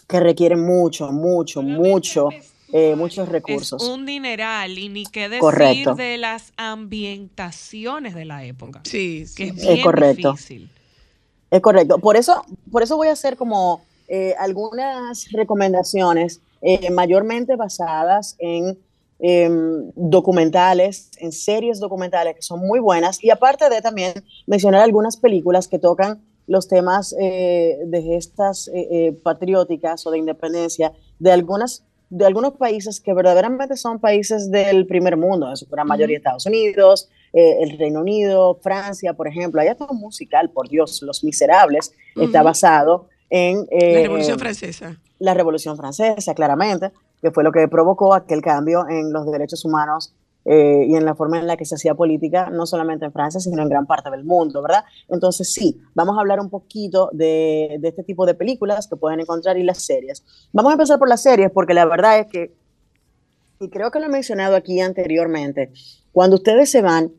que 0.06 0.20
requieren 0.20 0.64
mucho, 0.64 1.10
mucho, 1.12 1.60
mucho, 1.60 2.28
eh, 2.72 2.94
muchos 2.96 3.28
recursos. 3.28 3.82
Es 3.82 3.88
un 3.88 4.06
dineral 4.06 4.78
y 4.78 4.88
ni 4.88 5.04
qué 5.06 5.28
decir 5.28 5.40
Correcto. 5.40 5.94
de 5.94 6.18
las 6.18 6.52
ambientaciones 6.56 8.14
de 8.14 8.24
la 8.24 8.44
época. 8.44 8.80
Sí, 8.84 9.26
sí. 9.26 9.44
es 9.44 9.56
Es 9.58 9.66
bien 9.66 9.82
correcto. 9.82 10.32
difícil. 10.32 10.70
Es 11.50 11.60
correcto. 11.60 11.98
Por 11.98 12.16
eso, 12.16 12.44
por 12.70 12.82
eso 12.82 12.96
voy 12.96 13.08
a 13.08 13.12
hacer 13.12 13.36
como 13.36 13.82
eh, 14.08 14.34
algunas 14.38 15.30
recomendaciones 15.32 16.40
eh, 16.62 16.90
mayormente 16.90 17.56
basadas 17.56 18.36
en 18.38 18.78
em, 19.18 19.90
documentales, 19.94 21.10
en 21.18 21.32
series 21.32 21.80
documentales 21.80 22.34
que 22.36 22.42
son 22.42 22.60
muy 22.60 22.80
buenas 22.80 23.22
y 23.22 23.30
aparte 23.30 23.68
de 23.68 23.80
también 23.80 24.12
mencionar 24.46 24.82
algunas 24.82 25.16
películas 25.16 25.68
que 25.68 25.78
tocan 25.78 26.22
los 26.46 26.68
temas 26.68 27.14
eh, 27.20 27.78
de 27.86 28.02
gestas 28.02 28.70
eh, 28.74 29.16
patrióticas 29.22 30.06
o 30.06 30.10
de 30.10 30.18
independencia 30.18 30.92
de 31.18 31.32
algunas 31.32 31.84
de 32.10 32.26
algunos 32.26 32.54
países 32.54 33.00
que 33.00 33.14
verdaderamente 33.14 33.76
son 33.76 34.00
países 34.00 34.50
del 34.50 34.86
primer 34.86 35.16
mundo, 35.16 35.48
en 35.48 35.56
su 35.56 35.66
gran 35.66 35.86
mayoría 35.86 36.18
Estados 36.18 36.44
Unidos, 36.44 37.08
eh, 37.32 37.62
el 37.62 37.78
Reino 37.78 38.00
Unido, 38.00 38.58
Francia, 38.60 39.14
por 39.14 39.28
ejemplo. 39.28 39.60
Hay 39.60 39.68
hasta 39.68 39.86
un 39.88 39.98
musical, 39.98 40.50
por 40.50 40.68
Dios, 40.68 41.00
Los 41.02 41.22
Miserables, 41.22 41.92
está 42.16 42.42
basado 42.42 43.08
en 43.30 43.66
eh, 43.70 43.94
La 43.94 44.02
Revolución 44.02 44.38
Francesa. 44.40 44.96
la 45.20 45.34
Revolución 45.34 45.76
Francesa, 45.76 46.34
claramente, 46.34 46.90
que 47.22 47.30
fue 47.30 47.44
lo 47.44 47.52
que 47.52 47.68
provocó 47.68 48.12
aquel 48.12 48.42
cambio 48.42 48.88
en 48.88 49.12
los 49.12 49.30
derechos 49.30 49.64
humanos 49.64 50.12
eh, 50.44 50.86
y 50.88 50.94
en 50.94 51.04
la 51.04 51.14
forma 51.14 51.38
en 51.38 51.46
la 51.46 51.56
que 51.56 51.64
se 51.64 51.74
hacía 51.74 51.94
política, 51.94 52.50
no 52.50 52.66
solamente 52.66 53.04
en 53.04 53.12
Francia, 53.12 53.40
sino 53.40 53.62
en 53.62 53.68
gran 53.68 53.86
parte 53.86 54.10
del 54.10 54.24
mundo, 54.24 54.62
¿verdad? 54.62 54.84
Entonces, 55.08 55.52
sí, 55.52 55.80
vamos 55.94 56.16
a 56.16 56.20
hablar 56.20 56.40
un 56.40 56.48
poquito 56.48 57.10
de, 57.12 57.76
de 57.80 57.88
este 57.88 58.02
tipo 58.02 58.26
de 58.26 58.34
películas 58.34 58.88
que 58.88 58.96
pueden 58.96 59.20
encontrar 59.20 59.58
y 59.58 59.62
las 59.62 59.82
series. 59.82 60.24
Vamos 60.52 60.70
a 60.70 60.74
empezar 60.74 60.98
por 60.98 61.08
las 61.08 61.22
series, 61.22 61.50
porque 61.50 61.74
la 61.74 61.84
verdad 61.84 62.20
es 62.20 62.26
que, 62.26 62.54
y 63.60 63.68
creo 63.68 63.90
que 63.90 64.00
lo 64.00 64.06
he 64.06 64.10
mencionado 64.10 64.56
aquí 64.56 64.80
anteriormente, 64.80 65.72
cuando 66.12 66.36
ustedes 66.36 66.70
se 66.70 66.82
van 66.82 67.12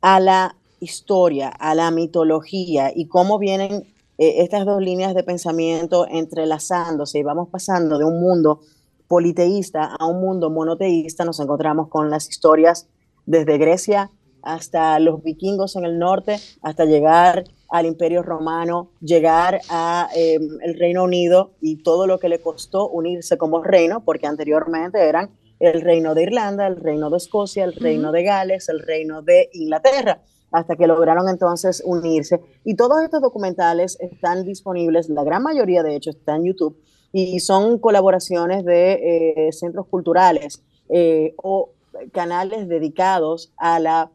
a 0.00 0.20
la 0.20 0.56
historia, 0.80 1.48
a 1.48 1.74
la 1.74 1.90
mitología 1.90 2.92
y 2.94 3.06
cómo 3.06 3.38
vienen 3.38 3.84
eh, 4.18 4.42
estas 4.42 4.64
dos 4.64 4.80
líneas 4.80 5.14
de 5.14 5.22
pensamiento 5.22 6.06
entrelazándose 6.08 7.18
y 7.18 7.22
vamos 7.22 7.48
pasando 7.48 7.98
de 7.98 8.04
un 8.04 8.20
mundo 8.20 8.60
politeísta 9.08 9.94
a 9.98 10.06
un 10.06 10.20
mundo 10.20 10.50
monoteísta, 10.50 11.24
nos 11.24 11.40
encontramos 11.40 11.88
con 11.88 12.10
las 12.10 12.28
historias 12.28 12.88
desde 13.26 13.58
Grecia 13.58 14.10
hasta 14.42 14.98
los 15.00 15.22
vikingos 15.22 15.74
en 15.76 15.84
el 15.84 15.98
norte, 15.98 16.38
hasta 16.62 16.84
llegar 16.84 17.44
al 17.68 17.86
Imperio 17.86 18.22
Romano, 18.22 18.92
llegar 19.00 19.60
a 19.68 20.08
eh, 20.14 20.38
el 20.62 20.78
Reino 20.78 21.02
Unido 21.02 21.50
y 21.60 21.82
todo 21.82 22.06
lo 22.06 22.20
que 22.20 22.28
le 22.28 22.40
costó 22.40 22.88
unirse 22.88 23.36
como 23.36 23.62
reino, 23.62 24.04
porque 24.04 24.28
anteriormente 24.28 25.00
eran 25.08 25.30
el 25.58 25.80
reino 25.80 26.14
de 26.14 26.22
Irlanda, 26.22 26.66
el 26.66 26.76
reino 26.76 27.10
de 27.10 27.16
Escocia, 27.16 27.64
el 27.64 27.72
reino 27.74 28.12
de 28.12 28.22
Gales, 28.22 28.68
el 28.68 28.80
reino 28.80 29.22
de 29.22 29.50
Inglaterra. 29.52 30.22
hasta 30.52 30.76
que 30.76 30.86
lograron 30.86 31.28
entonces 31.28 31.82
unirse. 31.84 32.40
Y 32.64 32.76
todos 32.76 33.02
estos 33.02 33.20
documentales 33.20 33.98
están 34.00 34.44
disponibles, 34.44 35.08
la 35.08 35.24
gran 35.24 35.42
mayoría 35.42 35.82
de 35.82 35.96
hecho 35.96 36.10
está 36.10 36.36
en 36.36 36.44
YouTube, 36.44 36.78
y 37.12 37.40
son 37.40 37.78
colaboraciones 37.78 38.64
de 38.64 39.46
eh, 39.48 39.52
centros 39.52 39.86
culturales 39.86 40.62
eh, 40.88 41.34
o 41.36 41.70
canales 42.12 42.68
dedicados 42.68 43.52
a 43.56 43.80
la 43.80 44.10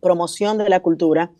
promoción 0.00 0.58
de 0.58 0.68
la 0.68 0.80
cultura 0.80 1.30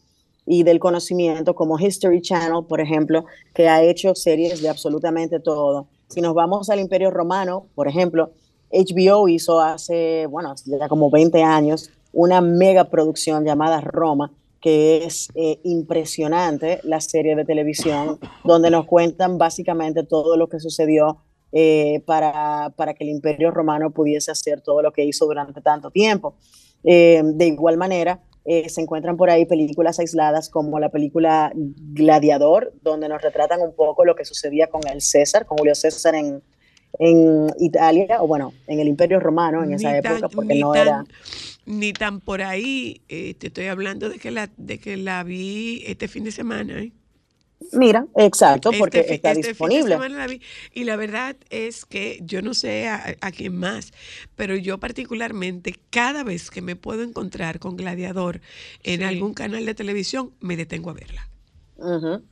y 0.47 0.63
del 0.63 0.79
conocimiento, 0.79 1.55
como 1.55 1.79
History 1.79 2.23
Channel, 2.23 2.65
por 2.67 2.81
ejemplo, 2.81 3.27
que 3.55 3.69
ha 3.69 3.83
hecho 3.83 4.15
series 4.15 4.63
de 4.63 4.69
absolutamente 4.69 5.41
todo. 5.41 5.89
Si 6.09 6.23
nos 6.23 6.33
vamos 6.33 6.71
al 6.71 6.81
Imperio 6.81 7.11
Romano, 7.11 7.67
por 7.75 7.87
ejemplo, 7.87 8.31
HBO 8.71 9.29
hizo 9.29 9.61
hace, 9.61 10.27
bueno, 10.27 10.55
ya 10.65 10.89
como 10.89 11.11
20 11.11 11.43
años, 11.43 11.91
una 12.13 12.41
mega 12.41 12.85
producción 12.85 13.45
llamada 13.45 13.81
Roma, 13.83 14.33
que 14.61 15.05
es 15.05 15.29
eh, 15.35 15.61
impresionante, 15.65 16.81
la 16.83 17.01
serie 17.01 17.37
de 17.37 17.45
televisión, 17.45 18.19
donde 18.45 18.71
nos 18.71 18.87
cuentan 18.87 19.39
básicamente 19.39 20.03
todo 20.03 20.37
lo 20.37 20.49
que 20.49 20.59
sucedió 20.59 21.19
eh, 21.53 22.03
para, 22.07 22.73
para, 22.77 22.95
que 22.95 23.05
el 23.05 23.11
Imperio 23.11 23.51
Romano 23.51 23.91
pudiese 23.91 24.31
hacer 24.31 24.61
todo 24.61 24.83
lo 24.83 24.93
que 24.93 25.05
hizo 25.05 25.27
durante 25.27 25.61
tanto 25.61 25.91
tiempo. 25.91 26.35
Eh, 26.85 27.23
de 27.25 27.47
igual 27.47 27.77
manera, 27.77 28.23
se 28.45 28.81
encuentran 28.81 29.19
por 29.19 29.29
ahí 29.29 29.45
películas 29.45 29.99
aisladas 29.99 30.49
como 30.49 30.81
la 30.81 30.89
película 30.89 31.53
Gladiador, 31.55 32.73
donde 32.81 33.07
nos 33.07 33.21
retratan 33.21 33.61
un 33.61 33.75
poco 33.75 34.07
lo 34.07 34.15
que 34.15 34.25
sucedía 34.25 34.69
con 34.69 34.81
el 34.91 35.03
César, 35.03 35.45
con 35.45 35.59
Julio 35.59 35.75
César 35.75 36.15
en, 36.15 36.43
en 36.99 37.49
Italia, 37.61 38.21
o 38.23 38.27
bueno, 38.27 38.53
en 38.67 38.81
el 38.81 38.89
Imperio 38.89 39.21
Romano 39.21 39.63
en 39.63 39.73
esa 39.75 39.97
época, 39.97 40.29
porque 40.29 40.55
no 40.57 40.73
tan, 40.73 40.83
era... 40.83 41.05
Ni 41.67 41.93
tan 41.93 42.21
por 42.21 42.43
ahí, 42.43 43.03
eh, 43.09 43.35
te 43.35 43.49
estoy 43.49 43.67
hablando 43.67 44.09
de 44.09 44.19
que, 44.19 44.31
la, 44.31 44.49
de 44.57 44.79
que 44.79 44.97
la 44.97 45.23
vi 45.23 45.83
este 45.87 46.09
fin 46.09 46.25
de 46.25 46.33
semana. 46.33 46.81
¿eh? 46.83 46.93
Mira, 47.73 48.07
exacto, 48.17 48.71
porque 48.79 49.01
Este 49.01 49.15
está 49.17 49.33
este 49.33 49.43
fin 49.55 49.69
de 49.69 49.77
disponible. 49.77 49.95
semana 49.95 50.17
la 50.19 50.27
vi. 50.27 50.41
Y 50.73 50.85
la 50.85 50.97
verdad 50.97 51.37
es 51.51 51.85
que 51.85 52.21
yo 52.23 52.41
no 52.41 52.55
sé 52.55 52.89
a, 52.89 53.17
a 53.21 53.31
quién 53.33 53.57
más, 53.57 53.93
pero 54.37 54.57
yo 54.57 54.79
particularmente 54.79 55.75
cada 55.91 56.25
vez 56.25 56.51
que 56.51 56.63
me 56.63 56.77
puedo 56.77 57.03
encontrar 57.03 57.59
con 57.59 57.77
Gladiador 57.77 58.41
en 58.83 59.01
Sí. 59.01 59.05
algún 59.05 59.35
canal 59.35 59.67
de 59.67 59.75
televisión, 59.75 60.33
me 60.41 60.57
detengo 60.57 60.91
a 60.91 60.95
verla. 60.95 61.29
Ujú. 61.77 62.23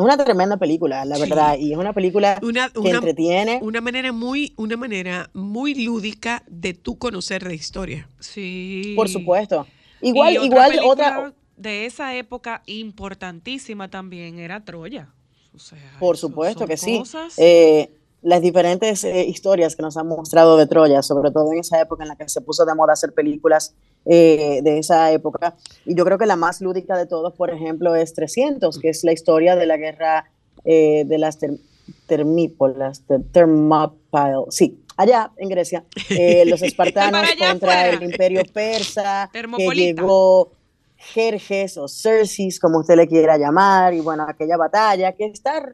Es 0.00 0.04
una 0.04 0.16
tremenda 0.16 0.56
película, 0.56 1.04
la 1.04 1.16
Sí. 1.16 1.22
verdad, 1.28 1.58
y 1.58 1.72
es 1.72 1.78
una 1.78 1.92
película 1.92 2.38
Una, 2.42 2.70
que 2.70 2.78
una, 2.78 2.90
entretiene. 2.90 3.58
una 3.62 3.80
manera 3.82 4.12
muy, 4.12 4.54
una 4.56 4.76
manera 4.78 5.28
muy 5.34 5.74
lúdica 5.74 6.42
de 6.48 6.72
tú 6.72 6.96
conocer 6.98 7.42
la 7.42 7.52
historia. 7.52 8.08
Sí. 8.18 8.94
Por 8.96 9.10
supuesto. 9.10 9.66
Y 10.00 10.08
Igual, 10.08 10.38
otra 10.38 10.46
igual 10.46 10.78
otra, 10.84 11.32
de 11.58 11.84
esa 11.84 12.14
época 12.16 12.62
importantísima 12.64 13.90
también 13.90 14.38
era 14.38 14.64
Troya. 14.64 15.10
O 15.54 15.58
sea, 15.58 15.78
por 15.98 16.16
supuesto 16.16 16.66
que 16.66 16.78
sí. 16.78 17.02
Eh, 17.36 17.90
las 18.22 18.40
diferentes 18.40 19.04
eh, 19.04 19.26
historias 19.26 19.76
que 19.76 19.82
nos 19.82 19.98
han 19.98 20.06
mostrado 20.06 20.56
de 20.56 20.66
Troya, 20.66 21.02
sobre 21.02 21.30
todo 21.30 21.52
en 21.52 21.58
esa 21.58 21.78
época 21.80 22.04
en 22.04 22.08
la 22.08 22.16
que 22.16 22.26
se 22.28 22.40
puso 22.40 22.64
de 22.64 22.74
moda 22.74 22.94
hacer 22.94 23.12
películas 23.12 23.74
eh, 24.06 24.60
de 24.62 24.78
esa 24.78 25.10
época. 25.12 25.56
Y 25.84 25.94
yo 25.94 26.04
creo 26.04 26.18
que 26.18 26.26
la 26.26 26.36
más 26.36 26.60
lúdica 26.60 26.96
de 26.96 27.06
todos, 27.06 27.34
por 27.34 27.50
ejemplo, 27.50 27.94
es 27.94 28.14
300, 28.14 28.78
que 28.78 28.88
es 28.90 29.04
la 29.04 29.12
historia 29.12 29.56
de 29.56 29.66
la 29.66 29.76
guerra 29.76 30.30
eh, 30.64 31.04
de 31.06 31.18
las 31.18 31.38
ter- 31.38 31.58
termípolas, 32.06 33.06
de 33.08 33.18
Thermopylae. 33.20 34.44
Sí, 34.50 34.80
allá 34.96 35.30
en 35.36 35.48
Grecia, 35.48 35.84
eh, 36.10 36.44
los 36.46 36.62
espartanos 36.68 37.26
contra 37.38 37.88
el 37.90 38.02
imperio 38.02 38.42
persa, 38.52 39.30
que 39.32 39.66
llegó 39.94 40.52
Jerjes 40.96 41.78
o 41.78 41.88
Xerxes, 41.88 42.58
como 42.60 42.78
usted 42.80 42.96
le 42.96 43.06
quiera 43.08 43.38
llamar, 43.38 43.94
y 43.94 44.00
bueno, 44.00 44.26
aquella 44.28 44.56
batalla 44.56 45.12
que 45.12 45.26
está 45.26 45.72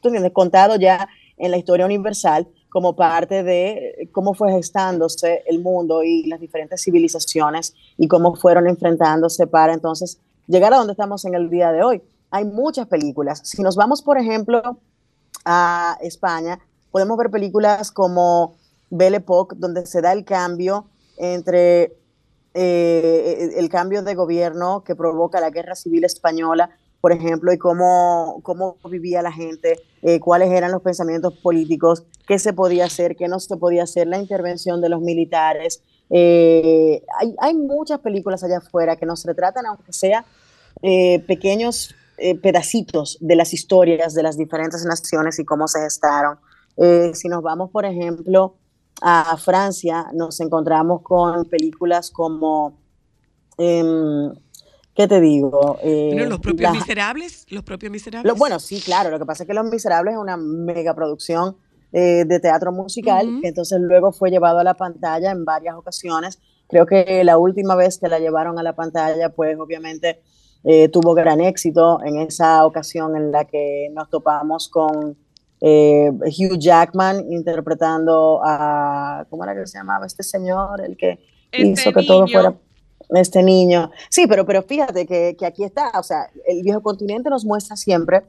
tú 0.00 0.08
entiendes, 0.08 0.32
contado 0.32 0.76
ya 0.76 1.08
en 1.36 1.50
la 1.50 1.56
historia 1.58 1.84
universal 1.84 2.48
como 2.76 2.94
parte 2.94 3.42
de 3.42 4.10
cómo 4.12 4.34
fue 4.34 4.52
gestándose 4.52 5.42
el 5.46 5.62
mundo 5.62 6.02
y 6.02 6.24
las 6.26 6.38
diferentes 6.40 6.82
civilizaciones 6.82 7.72
y 7.96 8.06
cómo 8.06 8.34
fueron 8.36 8.68
enfrentándose 8.68 9.46
para 9.46 9.72
entonces 9.72 10.20
llegar 10.46 10.74
a 10.74 10.76
donde 10.76 10.92
estamos 10.92 11.24
en 11.24 11.34
el 11.34 11.48
día 11.48 11.72
de 11.72 11.82
hoy. 11.82 12.02
Hay 12.30 12.44
muchas 12.44 12.86
películas. 12.86 13.40
Si 13.44 13.62
nos 13.62 13.76
vamos, 13.76 14.02
por 14.02 14.18
ejemplo, 14.18 14.78
a 15.46 15.96
España, 16.02 16.58
podemos 16.90 17.16
ver 17.16 17.30
películas 17.30 17.90
como 17.90 18.56
Belle 18.90 19.16
Époque, 19.16 19.56
donde 19.58 19.86
se 19.86 20.02
da 20.02 20.12
el 20.12 20.26
cambio 20.26 20.84
entre 21.16 21.96
eh, 22.52 23.54
el 23.56 23.70
cambio 23.70 24.02
de 24.02 24.14
gobierno 24.14 24.84
que 24.84 24.94
provoca 24.94 25.40
la 25.40 25.48
guerra 25.48 25.76
civil 25.76 26.04
española, 26.04 26.68
por 27.00 27.12
ejemplo, 27.12 27.52
y 27.52 27.58
cómo, 27.58 28.40
cómo 28.42 28.76
vivía 28.90 29.22
la 29.22 29.32
gente, 29.32 29.80
eh, 30.02 30.20
cuáles 30.20 30.50
eran 30.50 30.72
los 30.72 30.82
pensamientos 30.82 31.34
políticos, 31.38 32.04
qué 32.26 32.38
se 32.38 32.52
podía 32.52 32.86
hacer, 32.86 33.16
qué 33.16 33.28
no 33.28 33.38
se 33.38 33.56
podía 33.56 33.84
hacer, 33.84 34.06
la 34.06 34.18
intervención 34.18 34.80
de 34.80 34.88
los 34.88 35.00
militares. 35.00 35.82
Eh, 36.10 37.02
hay, 37.20 37.34
hay 37.38 37.54
muchas 37.54 38.00
películas 38.00 38.42
allá 38.44 38.58
afuera 38.58 38.96
que 38.96 39.06
nos 39.06 39.24
retratan, 39.24 39.66
aunque 39.66 39.92
sea 39.92 40.24
eh, 40.82 41.24
pequeños 41.26 41.94
eh, 42.18 42.34
pedacitos 42.34 43.18
de 43.20 43.36
las 43.36 43.52
historias 43.52 44.14
de 44.14 44.22
las 44.22 44.38
diferentes 44.38 44.84
naciones 44.84 45.38
y 45.38 45.44
cómo 45.44 45.68
se 45.68 45.80
gestaron. 45.80 46.38
Eh, 46.76 47.12
si 47.14 47.28
nos 47.28 47.42
vamos, 47.42 47.70
por 47.70 47.84
ejemplo, 47.84 48.56
a 49.02 49.36
Francia, 49.36 50.06
nos 50.14 50.40
encontramos 50.40 51.02
con 51.02 51.44
películas 51.46 52.10
como, 52.10 52.78
em, 53.58 54.32
¿qué 54.96 55.06
te 55.06 55.20
digo? 55.20 55.78
Eh, 55.82 56.10
Bueno, 56.14 56.30
los 56.30 56.40
propios 56.40 56.72
miserables, 56.72 57.46
los 57.50 57.62
propios 57.62 57.92
miserables. 57.92 58.32
lo- 58.32 58.36
bueno, 58.38 58.58
sí, 58.58 58.80
claro, 58.80 59.10
lo 59.10 59.18
que 59.18 59.26
pasa 59.26 59.42
es 59.44 59.46
que 59.46 59.54
Los 59.54 59.66
Miserables 59.70 60.14
es 60.14 60.18
una 60.20 60.36
mega 60.36 60.94
producción 60.94 61.56
eh, 61.92 62.24
de 62.26 62.40
teatro 62.40 62.72
musical, 62.72 63.38
que 63.40 63.48
entonces 63.48 63.78
luego 63.80 64.10
fue 64.12 64.30
llevado 64.30 64.58
a 64.58 64.64
la 64.64 64.74
pantalla 64.74 65.30
en 65.30 65.44
varias 65.44 65.76
ocasiones. 65.76 66.40
Creo 66.68 66.84
que 66.84 67.22
la 67.24 67.38
última 67.38 67.76
vez 67.76 67.98
que 67.98 68.08
la 68.08 68.18
llevaron 68.18 68.58
a 68.58 68.62
la 68.62 68.74
pantalla, 68.74 69.28
pues 69.30 69.56
obviamente 69.58 70.20
eh, 70.64 70.88
tuvo 70.88 71.14
gran 71.14 71.40
éxito 71.40 72.00
en 72.04 72.16
esa 72.18 72.66
ocasión 72.66 73.16
en 73.16 73.30
la 73.30 73.44
que 73.44 73.88
nos 73.94 74.10
topamos 74.10 74.68
con 74.68 75.16
eh, 75.60 76.10
Hugh 76.10 76.58
Jackman 76.58 77.30
interpretando 77.32 78.40
a, 78.44 79.24
¿cómo 79.30 79.44
era 79.44 79.54
que 79.54 79.66
se 79.66 79.78
llamaba 79.78 80.06
este 80.06 80.22
señor? 80.24 80.80
El 80.84 80.96
que 80.96 81.20
Este 81.52 81.68
hizo 81.68 81.92
que 81.92 82.02
todo 82.04 82.26
fuera 82.26 82.54
este 83.10 83.42
niño. 83.42 83.90
Sí, 84.08 84.26
pero, 84.26 84.44
pero 84.46 84.62
fíjate 84.62 85.06
que, 85.06 85.36
que 85.38 85.46
aquí 85.46 85.64
está, 85.64 85.92
o 85.98 86.02
sea, 86.02 86.30
el 86.46 86.62
viejo 86.62 86.80
continente 86.82 87.30
nos 87.30 87.44
muestra 87.44 87.76
siempre 87.76 88.22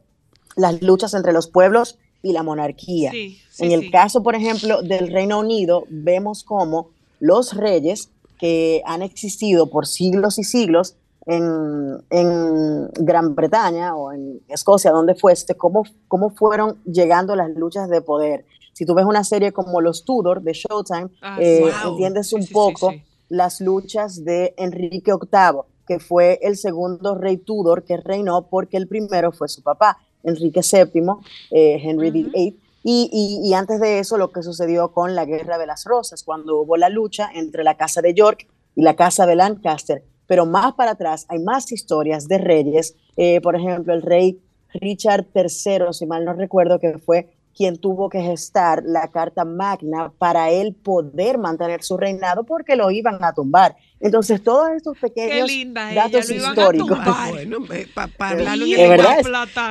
las 0.55 0.81
luchas 0.81 1.13
entre 1.13 1.33
los 1.33 1.47
pueblos 1.47 1.97
y 2.21 2.31
la 2.33 2.43
monarquía. 2.43 3.11
Sí, 3.11 3.39
sí, 3.51 3.65
en 3.65 3.71
el 3.71 3.81
sí. 3.81 3.91
caso, 3.91 4.23
por 4.23 4.35
ejemplo, 4.35 4.81
del 4.81 5.11
Reino 5.11 5.39
Unido, 5.39 5.85
vemos 5.89 6.43
cómo 6.43 6.89
los 7.19 7.55
reyes 7.55 8.09
que 8.39 8.81
han 8.85 9.01
existido 9.01 9.69
por 9.69 9.87
siglos 9.87 10.37
y 10.37 10.43
siglos 10.43 10.95
en, 11.25 12.03
en 12.09 12.87
Gran 12.93 13.35
Bretaña 13.35 13.95
o 13.95 14.11
en 14.13 14.41
Escocia, 14.47 14.91
donde 14.91 15.15
fueste, 15.15 15.55
cómo, 15.55 15.83
cómo 16.07 16.29
fueron 16.31 16.77
llegando 16.85 17.35
las 17.35 17.49
luchas 17.51 17.89
de 17.89 18.01
poder. 18.01 18.45
Si 18.73 18.85
tú 18.85 18.93
ves 18.93 19.05
una 19.05 19.23
serie 19.23 19.51
como 19.51 19.81
Los 19.81 20.05
Tudor 20.05 20.41
de 20.41 20.53
Showtime, 20.53 21.09
Ah, 21.21 21.37
eh, 21.41 21.61
wow. 21.83 21.91
entiendes 21.93 22.31
un 22.33 22.45
poco. 22.47 22.93
Las 23.29 23.61
luchas 23.61 24.23
de 24.23 24.53
Enrique 24.57 25.11
VIII, 25.13 25.61
que 25.87 25.99
fue 25.99 26.39
el 26.41 26.57
segundo 26.57 27.15
rey 27.15 27.37
Tudor 27.37 27.83
que 27.83 27.97
reinó 27.97 28.47
porque 28.47 28.77
el 28.77 28.87
primero 28.87 29.31
fue 29.31 29.47
su 29.47 29.61
papá, 29.63 29.97
Enrique 30.23 30.61
VII, 30.61 31.03
eh, 31.51 31.79
Henry. 31.83 32.11
VIII. 32.11 32.59
Y, 32.83 33.09
y- 33.11 33.49
y 33.49 33.53
antes 33.53 33.79
de 33.81 33.99
eso, 33.99 34.17
lo 34.17 34.31
que 34.31 34.43
sucedió 34.43 34.91
con 34.93 35.13
la 35.15 35.25
Guerra 35.25 35.57
de 35.57 35.65
las 35.65 35.83
Rosas, 35.85 36.23
cuando 36.23 36.61
hubo 36.61 36.77
la 36.77 36.89
lucha 36.89 37.29
entre 37.33 37.63
la 37.63 37.75
Casa 37.75 38.01
de 38.01 38.13
York 38.13 38.47
y 38.75 38.81
la 38.81 38.95
Casa 38.95 39.25
de 39.25 39.35
Lancaster. 39.35 40.03
Pero 40.25 40.45
más 40.45 40.73
para 40.73 40.91
atrás 40.91 41.25
hay 41.29 41.39
más 41.39 41.71
historias 41.71 42.27
de 42.27 42.37
reyes. 42.37 42.95
Eh, 43.17 43.39
por 43.41 43.55
ejemplo, 43.55 43.93
el 43.93 44.01
rey 44.01 44.39
Richard 44.73 45.25
III, 45.33 45.91
si 45.93 46.05
mal 46.05 46.25
no 46.25 46.33
recuerdo, 46.33 46.79
que 46.79 46.97
fue 46.97 47.29
quien 47.57 47.77
tuvo 47.77 48.07
que 48.09 48.21
gestar 48.21 48.83
la 48.85 49.07
Carta 49.09 49.43
Magna 49.43 50.11
para 50.17 50.51
él 50.51 50.75
poder 50.75 51.37
mantener 51.39 51.83
su 51.83 51.97
reinado 51.97 52.43
porque 52.43 52.75
lo 52.75 52.91
iban 52.91 53.23
a 53.23 53.33
tumbar. 53.33 53.75
Entonces, 53.99 54.43
todos 54.43 54.69
estos 54.71 54.95
pequeños 54.99 55.47
linda 55.47 55.91
datos 55.93 56.29
lo 56.29 56.35
iban 56.35 56.45
a 56.45 56.51
históricos. 56.51 56.87
tumbar. 56.89 57.29
Bueno, 57.31 57.57
eh, 57.73 57.87
pa- 57.93 58.07
para 58.07 58.31
hablarlo 58.39 58.65
en 58.65 58.71
¿De 58.71 58.83
el 58.83 58.89
lenguaje, 58.91 59.23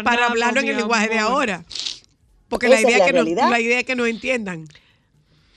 para 0.02 0.26
hablarlo 0.26 0.60
en 0.60 0.68
el 0.68 0.76
lenguaje 0.76 1.08
de 1.08 1.18
ahora. 1.20 1.64
Porque 2.48 2.68
la 2.68 2.76
es 2.76 2.82
idea, 2.82 2.98
la 2.98 3.04
es 3.04 3.10
que 3.12 3.18
no, 3.18 3.48
la 3.50 3.60
idea 3.60 3.78
es 3.80 3.84
que 3.84 3.96
no 3.96 4.06
entiendan. 4.06 4.64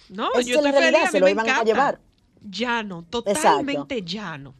No, 0.09 0.29
Esa 0.33 0.41
yo 0.41 0.55
es 0.57 0.63
la 0.63 0.69
estoy 0.69 0.71
feliz, 0.71 0.79
realidad, 0.81 1.03
a 1.07 1.11
se 1.11 1.19
lo 1.19 1.27
iban 1.29 1.49
a 1.49 1.63
llevar. 1.63 1.99
Llano, 2.41 3.05
totalmente 3.09 4.01
llano. 4.03 4.53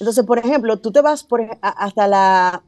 Entonces, 0.00 0.24
por 0.26 0.38
ejemplo, 0.38 0.76
tú 0.78 0.92
te 0.92 1.00
vas 1.00 1.22
por 1.24 1.40
ej- 1.40 1.58
a- 1.62 1.68
hasta 1.84 2.06
la 2.08 2.62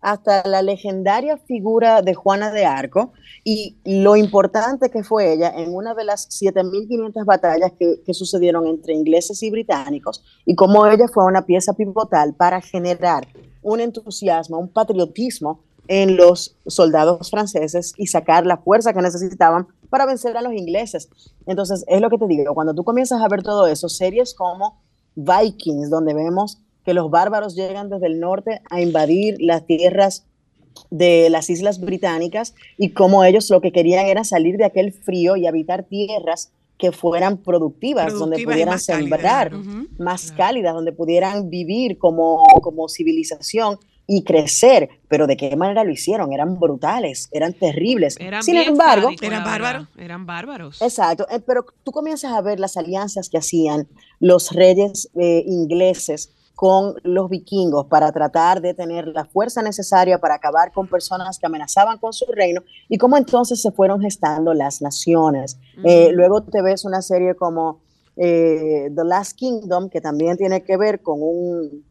hasta 0.00 0.42
la 0.46 0.62
legendaria 0.62 1.36
figura 1.36 2.02
de 2.02 2.14
Juana 2.14 2.50
de 2.52 2.64
Arco 2.64 3.12
y 3.44 3.76
lo 3.84 4.16
importante 4.16 4.90
que 4.90 5.04
fue 5.04 5.32
ella 5.32 5.52
en 5.54 5.74
una 5.74 5.94
de 5.94 6.04
las 6.04 6.28
7.500 6.30 7.24
batallas 7.24 7.72
que, 7.78 8.00
que 8.04 8.14
sucedieron 8.14 8.66
entre 8.66 8.94
ingleses 8.94 9.42
y 9.42 9.50
británicos 9.50 10.24
y 10.46 10.54
cómo 10.54 10.86
ella 10.86 11.06
fue 11.08 11.24
una 11.24 11.46
pieza 11.46 11.74
pivotal 11.74 12.34
para 12.34 12.60
generar 12.60 13.26
un 13.62 13.80
entusiasmo, 13.80 14.58
un 14.58 14.68
patriotismo 14.68 15.60
en 15.88 16.16
los 16.16 16.56
soldados 16.66 17.30
franceses 17.30 17.94
y 17.96 18.06
sacar 18.06 18.46
la 18.46 18.58
fuerza 18.58 18.92
que 18.92 19.02
necesitaban 19.02 19.66
para 19.90 20.06
vencer 20.06 20.36
a 20.36 20.42
los 20.42 20.52
ingleses. 20.52 21.08
Entonces, 21.46 21.84
es 21.88 22.00
lo 22.00 22.08
que 22.08 22.16
te 22.16 22.28
digo, 22.28 22.54
cuando 22.54 22.74
tú 22.74 22.84
comienzas 22.84 23.20
a 23.20 23.28
ver 23.28 23.42
todo 23.42 23.66
eso, 23.66 23.88
series 23.88 24.32
como 24.32 24.80
Vikings, 25.16 25.90
donde 25.90 26.14
vemos 26.14 26.60
que 26.90 26.94
los 26.94 27.08
bárbaros 27.08 27.54
llegan 27.54 27.88
desde 27.88 28.08
el 28.08 28.18
norte 28.18 28.62
a 28.68 28.80
invadir 28.80 29.36
las 29.38 29.64
tierras 29.64 30.26
de 30.90 31.30
las 31.30 31.48
islas 31.48 31.80
británicas 31.80 32.52
y 32.78 32.90
cómo 32.90 33.22
ellos 33.22 33.48
lo 33.48 33.60
que 33.60 33.70
querían 33.70 34.06
era 34.06 34.24
salir 34.24 34.56
de 34.56 34.64
aquel 34.64 34.92
frío 34.92 35.36
y 35.36 35.46
habitar 35.46 35.84
tierras 35.84 36.50
que 36.78 36.90
fueran 36.90 37.36
productivas, 37.36 38.12
donde 38.12 38.38
Productivas 38.38 38.54
pudieran 38.54 38.74
más 38.74 38.86
cálidas. 38.86 39.20
sembrar, 39.20 39.52
más 40.00 40.32
cálidas, 40.32 40.74
donde 40.74 40.90
pudieran 40.90 41.48
vivir 41.48 41.96
como, 41.96 42.42
como 42.60 42.88
civilización 42.88 43.78
y 44.08 44.24
crecer. 44.24 44.88
Pero 45.06 45.28
de 45.28 45.36
qué 45.36 45.54
manera 45.54 45.84
lo 45.84 45.92
hicieron, 45.92 46.32
eran 46.32 46.58
brutales, 46.58 47.28
eran 47.30 47.52
terribles. 47.52 48.16
Eran 48.18 48.42
Sin 48.42 48.56
embargo, 48.56 49.10
Eran 49.22 49.44
bárbaros. 49.44 49.86
Eran 49.96 50.26
bárbaros. 50.26 50.82
Exacto, 50.82 51.24
eh, 51.30 51.38
pero 51.38 51.66
tú 51.84 51.92
comienzas 51.92 52.32
a 52.32 52.40
ver 52.40 52.58
las 52.58 52.76
alianzas 52.76 53.28
que 53.28 53.38
hacían 53.38 53.86
los 54.18 54.50
reyes 54.50 55.08
eh, 55.14 55.44
ingleses 55.46 56.32
con 56.60 56.96
los 57.04 57.30
vikingos 57.30 57.86
para 57.86 58.12
tratar 58.12 58.60
de 58.60 58.74
tener 58.74 59.08
la 59.08 59.24
fuerza 59.24 59.62
necesaria 59.62 60.18
para 60.18 60.34
acabar 60.34 60.72
con 60.72 60.88
personas 60.88 61.38
que 61.38 61.46
amenazaban 61.46 61.96
con 61.96 62.12
su 62.12 62.26
reino 62.26 62.60
y 62.86 62.98
cómo 62.98 63.16
entonces 63.16 63.62
se 63.62 63.70
fueron 63.70 64.02
gestando 64.02 64.52
las 64.52 64.82
naciones. 64.82 65.58
Eh, 65.84 66.10
luego 66.12 66.42
te 66.42 66.60
ves 66.60 66.84
una 66.84 67.00
serie 67.00 67.34
como 67.34 67.80
eh, 68.14 68.90
The 68.94 69.04
Last 69.04 69.38
Kingdom, 69.38 69.88
que 69.88 70.02
también 70.02 70.36
tiene 70.36 70.62
que 70.62 70.76
ver 70.76 71.00
con 71.00 71.20
un, 71.22 71.82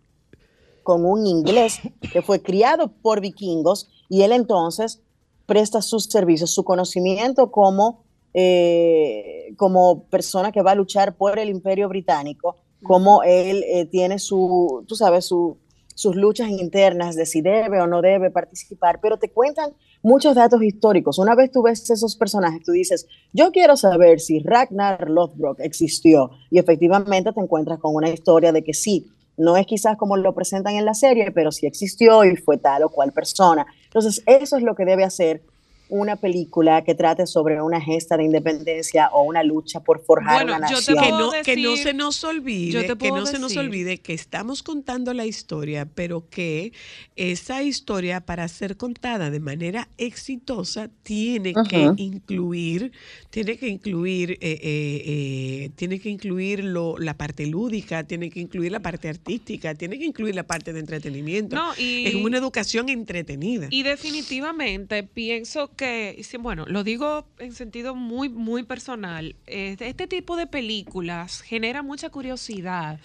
con 0.83 1.03
un 1.03 1.25
inglés 1.25 1.79
que 2.13 2.21
fue 2.21 2.43
criado 2.43 2.91
por 3.01 3.21
vikingos 3.21 3.89
y 4.07 4.21
él 4.21 4.31
entonces 4.33 5.01
presta 5.47 5.81
sus 5.81 6.03
servicios, 6.03 6.51
su 6.51 6.63
conocimiento 6.63 7.49
como, 7.49 8.03
eh, 8.35 9.51
como 9.57 10.03
persona 10.11 10.51
que 10.51 10.61
va 10.61 10.73
a 10.73 10.75
luchar 10.75 11.17
por 11.17 11.39
el 11.39 11.49
imperio 11.49 11.89
británico, 11.89 12.57
como 12.83 13.23
él 13.23 13.63
eh, 13.67 13.85
tiene 13.85 14.19
su, 14.19 14.83
tú 14.87 14.95
sabes, 14.95 15.25
su, 15.25 15.57
sus 15.99 16.15
luchas 16.15 16.49
internas 16.49 17.15
de 17.15 17.25
si 17.25 17.41
debe 17.41 17.81
o 17.81 17.87
no 17.87 18.01
debe 18.01 18.31
participar, 18.31 18.99
pero 19.01 19.17
te 19.17 19.29
cuentan 19.29 19.71
muchos 20.01 20.33
datos 20.33 20.63
históricos. 20.63 21.19
Una 21.19 21.35
vez 21.35 21.51
tú 21.51 21.61
ves 21.61 21.89
esos 21.89 22.15
personajes, 22.15 22.63
tú 22.63 22.71
dices, 22.71 23.05
yo 23.33 23.51
quiero 23.51 23.75
saber 23.75 24.21
si 24.21 24.39
Ragnar 24.39 25.09
Lothbrok 25.09 25.59
existió 25.59 26.31
y 26.49 26.57
efectivamente 26.57 27.33
te 27.33 27.41
encuentras 27.41 27.79
con 27.79 27.95
una 27.95 28.09
historia 28.09 28.53
de 28.53 28.63
que 28.63 28.73
sí, 28.73 29.07
no 29.35 29.57
es 29.57 29.65
quizás 29.65 29.97
como 29.97 30.15
lo 30.15 30.33
presentan 30.33 30.75
en 30.75 30.85
la 30.85 30.93
serie, 30.93 31.31
pero 31.31 31.51
sí 31.51 31.65
existió 31.65 32.23
y 32.23 32.35
fue 32.37 32.57
tal 32.57 32.83
o 32.83 32.89
cual 32.89 33.11
persona. 33.11 33.65
Entonces, 33.85 34.23
eso 34.25 34.57
es 34.57 34.63
lo 34.63 34.75
que 34.75 34.85
debe 34.85 35.03
hacer 35.03 35.41
una 35.89 36.15
película 36.15 36.83
que 36.83 36.95
trate 36.95 37.25
sobre 37.27 37.61
una 37.61 37.81
gesta 37.81 38.15
de 38.15 38.23
independencia 38.23 39.09
o 39.11 39.23
una 39.23 39.43
lucha 39.43 39.79
por 39.81 40.03
forjar 40.05 40.45
Bueno, 40.45 40.57
una 40.57 40.69
yo 40.69 40.77
te 40.81 40.93
nación. 40.93 40.97
que 41.03 41.11
no, 41.11 41.31
que 41.43 41.57
no 41.57 41.75
se 41.75 41.93
nos 41.93 42.23
olvide, 42.23 42.95
que 42.97 43.11
no 43.11 43.25
se 43.25 43.39
nos 43.39 43.57
olvide 43.57 43.97
que 43.97 44.13
estamos 44.13 44.63
contando 44.63 45.13
la 45.13 45.25
historia, 45.25 45.87
pero 45.93 46.29
que 46.29 46.73
esa 47.15 47.63
historia 47.63 48.21
para 48.21 48.47
ser 48.47 48.77
contada 48.77 49.29
de 49.31 49.39
manera 49.39 49.89
exitosa 49.97 50.89
tiene 51.03 51.53
que 51.67 51.89
incluir, 51.97 52.91
tiene 53.29 53.57
que 53.57 53.67
incluir, 53.67 54.31
eh, 54.33 54.37
eh, 54.41 55.03
eh, 55.05 55.69
tiene 55.75 55.99
que 55.99 56.09
incluir 56.09 56.63
lo- 56.63 56.97
la 56.97 57.15
parte 57.17 57.45
lúdica, 57.47 58.03
tiene 58.05 58.29
que 58.29 58.39
incluir 58.39 58.71
la 58.71 58.79
parte 58.79 59.09
artística, 59.09 59.73
tiene 59.75 59.97
que 59.97 60.05
incluir 60.05 60.35
la 60.35 60.43
parte 60.43 60.71
de 60.71 60.79
entretenimiento. 60.79 61.55
No, 61.55 61.73
y- 61.77 62.05
es 62.07 62.15
una 62.15 62.37
educación 62.37 62.89
entretenida. 62.89 63.67
Y 63.71 63.83
definitivamente 63.83 65.03
pienso 65.03 65.71
que, 65.79 66.21
bueno, 66.39 66.65
lo 66.67 66.83
digo 66.83 67.25
en 67.37 67.53
sentido 67.53 67.95
muy, 67.95 68.27
muy 68.27 68.63
personal, 68.63 69.37
este 69.47 70.07
tipo 70.07 70.35
de 70.35 70.45
películas 70.45 71.39
genera 71.41 71.83
mucha 71.83 72.09
curiosidad 72.09 72.99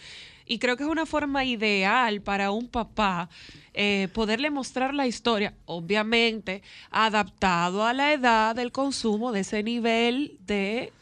y 0.45 0.59
creo 0.59 0.77
que 0.77 0.83
es 0.83 0.89
una 0.89 1.07
forma 1.07 1.45
ideal 1.45 2.21
para 2.21 2.51
un 2.51 2.67
papá 2.67 3.31
eh, 3.75 4.09
poderle 4.13 4.51
mostrar 4.51 4.93
la 4.93 5.07
historia, 5.07 5.55
obviamente 5.67 6.63
adaptado 6.91 7.85
a 7.85 7.93
la 7.93 8.13
edad 8.13 8.57
del 8.57 8.73
consumo 8.73 9.31
de 9.31 9.41
ese 9.41 9.63
nivel 9.63 10.37
de... 10.45 10.93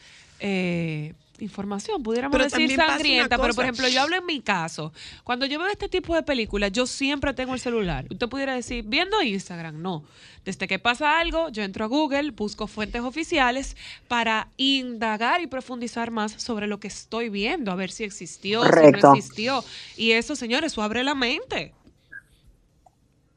eh, 0.40 1.14
información, 1.42 2.02
pudiéramos 2.02 2.32
Pero 2.32 2.44
decir 2.44 2.74
sangrienta, 2.74 3.38
pero 3.38 3.54
por 3.54 3.64
ejemplo, 3.64 3.88
yo 3.88 4.02
hablo 4.02 4.16
en 4.16 4.26
mi 4.26 4.40
caso. 4.40 4.92
Cuando 5.24 5.46
yo 5.46 5.58
veo 5.58 5.68
este 5.68 5.88
tipo 5.88 6.14
de 6.14 6.22
películas, 6.22 6.72
yo 6.72 6.86
siempre 6.86 7.34
tengo 7.34 7.54
el 7.54 7.60
celular. 7.60 8.06
Usted 8.10 8.28
pudiera 8.28 8.54
decir, 8.54 8.84
viendo 8.86 9.22
Instagram, 9.22 9.80
no. 9.82 10.04
Desde 10.44 10.66
que 10.66 10.78
pasa 10.78 11.20
algo, 11.20 11.50
yo 11.50 11.62
entro 11.62 11.84
a 11.84 11.88
Google, 11.88 12.32
busco 12.32 12.66
fuentes 12.66 13.02
oficiales 13.02 13.76
para 14.08 14.48
indagar 14.56 15.40
y 15.40 15.46
profundizar 15.46 16.10
más 16.10 16.32
sobre 16.32 16.66
lo 16.66 16.80
que 16.80 16.88
estoy 16.88 17.28
viendo, 17.28 17.70
a 17.70 17.76
ver 17.76 17.92
si 17.92 18.02
existió, 18.02 18.64
si 18.64 18.90
no 18.90 19.14
existió. 19.14 19.64
Y 19.96 20.12
eso, 20.12 20.34
señores, 20.34 20.72
eso 20.72 20.82
abre 20.82 21.04
la 21.04 21.14
mente. 21.14 21.74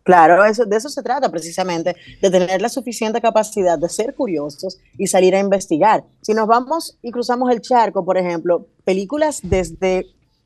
Claro, 0.06 0.46
eso, 0.46 0.66
de 0.66 0.78
eso 0.78 0.88
se 0.88 1.02
trata 1.02 1.30
precisamente, 1.30 1.96
de 2.22 2.30
tener 2.30 2.62
la 2.62 2.70
suficiente 2.70 3.20
capacidad 3.20 3.78
de 3.80 3.90
ser 3.90 4.14
curiosos 4.14 4.78
y 5.00 5.08
salir 5.08 5.34
a 5.36 5.40
investigar. 5.40 6.04
Si 6.22 6.36
nos 6.36 6.46
vamos 6.48 6.96
y 7.02 7.10
cruzamos 7.10 7.50
el 7.52 7.60
charco, 7.60 8.06
por 8.06 8.16
ejemplo, 8.20 8.68
películas 8.84 9.40
desde 9.42 10.06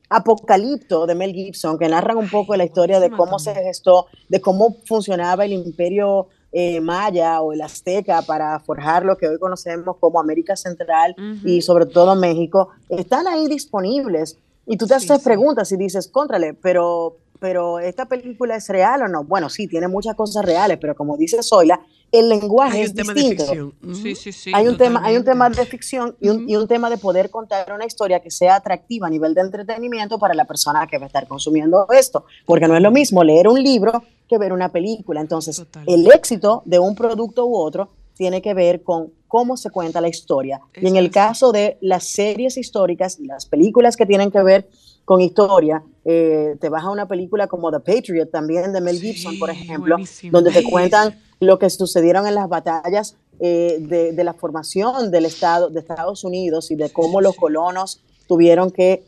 Apocalipto 0.10 1.06
de 1.06 1.14
Mel 1.14 1.34
Gibson, 1.34 1.78
que 1.78 1.90
narran 1.90 2.18
un 2.18 2.30
poco 2.30 2.56
la 2.56 2.64
historia 2.64 3.02
de 3.02 3.12
cómo 3.12 3.38
se 3.38 3.54
gestó, 3.54 4.08
de 4.30 4.40
cómo 4.40 4.78
funcionaba 4.86 5.44
el 5.44 5.52
imperio 5.52 6.28
eh, 6.54 6.80
maya 6.82 7.42
o 7.42 7.52
el 7.52 7.62
azteca 7.62 8.22
para 8.24 8.60
forjar 8.62 9.04
lo 9.04 9.18
que 9.18 9.28
hoy 9.28 9.38
conocemos 9.40 9.98
como 10.00 10.22
América 10.22 10.56
Central 10.56 11.16
y 11.44 11.62
sobre 11.62 11.86
todo 11.86 12.16
México, 12.16 12.70
están 12.88 13.28
ahí 13.28 13.48
disponibles. 13.48 14.38
Y 14.66 14.78
tú 14.78 14.88
te 14.88 14.98
Sí, 15.00 15.06
haces 15.06 15.18
sí. 15.22 15.26
preguntas 15.26 15.72
y 15.74 15.78
dices, 15.78 16.08
contrale, 16.08 16.54
pero, 16.54 17.18
pero 17.40 17.80
¿esta 17.80 18.06
película 18.06 18.56
es 18.56 18.68
real 18.68 19.04
o 19.04 19.08
no? 19.08 19.24
Bueno, 19.24 19.50
sí, 19.50 19.68
tiene 19.68 19.88
muchas 19.88 20.16
cosas 20.16 20.46
reales, 20.46 20.78
pero 20.80 20.96
como 20.96 21.18
dice 21.18 21.42
Zoila, 21.42 21.80
el 22.12 22.28
lenguaje 22.28 22.78
Hay 22.78 22.84
es 22.84 22.90
un 22.90 22.96
tema 22.96 23.14
de 23.14 23.20
distinto. 23.20 23.46
ficción. 23.46 23.74
Ujú. 23.84 23.96
Sí, 23.96 24.16
sí, 24.16 24.32
sí. 24.32 24.52
hay, 24.54 24.68
un 24.68 24.78
tema, 24.78 25.02
hay 25.04 25.16
un 25.16 25.24
tema 25.24 25.50
de 25.50 25.66
ficción 25.66 26.16
y 26.20 26.30
un, 26.30 26.50
y 26.50 26.56
un 26.56 26.68
tema 26.68 26.90
de 26.90 26.98
poder 26.98 27.30
contar 27.30 27.72
una 27.72 27.86
historia 27.86 28.20
que 28.20 28.32
sea 28.32 28.56
atractiva 28.56 29.08
a 29.08 29.10
nivel 29.10 29.34
de 29.34 29.42
entretenimiento 29.42 30.18
para 30.18 30.34
la 30.34 30.46
persona 30.46 30.88
que 30.88 30.98
va 30.98 31.06
a 31.06 31.08
estar 31.08 31.28
consumiendo 31.28 31.88
esto, 31.92 32.26
porque 32.46 32.68
no 32.68 32.76
es 32.76 32.82
lo 32.82 32.92
mismo 32.92 33.24
leer 33.24 33.48
un 33.48 33.62
libro 33.62 34.04
que 34.28 34.38
ver 34.38 34.54
una 34.54 34.70
película. 34.72 35.22
Entonces, 35.22 35.58
Total. 35.58 35.84
el 35.88 36.12
éxito 36.12 36.64
de 36.66 36.80
un 36.80 36.96
producto 36.96 37.46
u 37.46 37.56
otro 37.56 37.90
tiene 38.16 38.42
que 38.42 38.54
ver 38.54 38.84
con 38.84 39.14
cómo 39.28 39.56
se 39.56 39.70
cuenta 39.70 40.02
la 40.02 40.10
historia. 40.10 40.60
Y 40.76 40.88
en 40.88 40.98
el 40.98 41.06
es. 41.06 41.12
caso 41.12 41.52
de 41.52 41.78
las 41.80 42.06
series 42.06 42.58
históricas 42.58 43.20
y 43.20 43.26
las 43.26 43.46
películas 43.46 43.96
que 43.96 44.06
tienen 44.06 44.30
que 44.32 44.42
ver 44.44 44.68
con 45.06 45.22
historia, 45.22 45.84
eh, 46.12 46.56
te 46.60 46.70
vas 46.70 46.84
a 46.86 46.90
una 46.90 47.08
película 47.08 47.46
como 47.48 47.70
The 47.72 47.80
Patriot 47.82 48.32
también 48.32 48.74
de 48.74 48.82
Mel 48.82 48.98
Sí, 48.98 49.14
Gibson, 49.14 49.38
por 49.38 49.50
ejemplo, 49.52 49.96
buenísimo. 49.96 50.32
donde 50.32 50.52
te 50.52 50.64
cuentan 50.64 51.20
lo 51.40 51.60
que 51.60 51.70
sucedieron 51.70 52.26
en 52.26 52.34
las 52.34 52.50
batallas 52.50 53.16
eh, 53.40 53.78
de, 53.80 54.12
de 54.14 54.24
la 54.24 54.34
formación 54.34 55.12
del 55.12 55.26
Estado 55.26 55.70
de 55.70 55.80
Estados 55.80 56.24
Unidos 56.24 56.72
y 56.72 56.76
de 56.76 56.90
cómo 56.90 57.22
los 57.22 57.36
colonos 57.36 58.02
tuvieron 58.28 58.72
que 58.72 59.04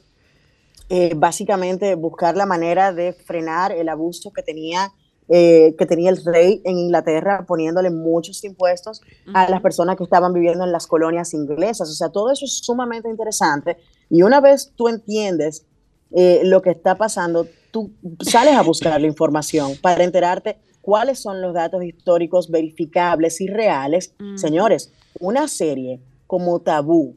eh, 0.90 1.14
básicamente 1.16 1.96
buscar 1.96 2.36
la 2.38 2.46
manera 2.46 2.94
de 2.94 3.14
frenar 3.14 3.72
el 3.72 3.88
abuso 3.90 4.32
que 4.32 4.44
tenía, 4.44 4.92
eh, 5.30 5.74
que 5.78 5.86
tenía 5.86 6.10
el 6.10 6.24
rey 6.24 6.62
en 6.66 6.78
Inglaterra, 6.78 7.46
poniéndole 7.48 7.90
muchos 7.90 8.44
impuestos 8.44 9.02
a 9.34 9.50
las 9.50 9.62
personas 9.62 9.96
que 9.96 10.04
estaban 10.04 10.34
viviendo 10.34 10.66
en 10.66 10.72
las 10.72 10.88
colonias 10.88 11.34
inglesas. 11.34 11.90
O 11.90 11.94
sea, 11.94 12.10
todo 12.10 12.32
eso 12.32 12.46
es 12.46 12.60
sumamente 12.64 13.10
interesante. 13.10 13.78
Y 14.10 14.22
una 14.24 14.40
vez 14.42 14.74
tú 14.76 14.88
entiendes 14.90 15.66
eh, 16.14 16.42
lo 16.44 16.62
que 16.62 16.72
está 16.72 16.96
pasando, 16.96 17.48
tú 17.72 17.92
sales 18.20 18.56
a 18.56 18.62
buscar 18.62 19.00
la 19.00 19.08
información 19.08 19.74
para 19.82 20.04
enterarte 20.04 20.58
cuáles 20.82 21.20
son 21.20 21.42
los 21.42 21.54
datos 21.54 21.84
históricos 21.84 22.50
verificables 22.50 23.40
y 23.42 23.48
reales. 23.48 24.14
Mm. 24.20 24.38
Señores, 24.38 24.92
una 25.20 25.48
serie 25.48 26.02
como 26.28 26.60
Tabú, 26.62 27.16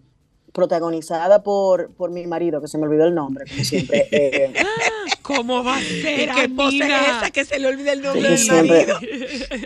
protagonizada 0.52 1.42
por, 1.42 1.92
por 1.94 2.10
mi 2.10 2.26
marido, 2.26 2.60
que 2.60 2.68
se 2.68 2.78
me 2.78 2.84
olvidó 2.84 3.04
el 3.04 3.14
nombre, 3.14 3.44
como 3.50 3.64
siempre. 3.64 4.08
eh, 4.12 4.52
¿Cómo 5.24 5.64
va 5.64 5.76
a 5.76 5.80
ser, 5.80 6.28
¿Y 6.28 6.32
qué 6.34 6.42
esposa 6.44 6.76
es 6.76 7.16
esa 7.16 7.30
que 7.32 7.44
se 7.44 7.58
le 7.58 7.66
olvida 7.68 7.92
el 7.92 8.02
nombre 8.02 8.22
Sí, 8.22 8.28
del 8.28 8.38
siempre. 8.38 8.86
marido? 8.86 8.98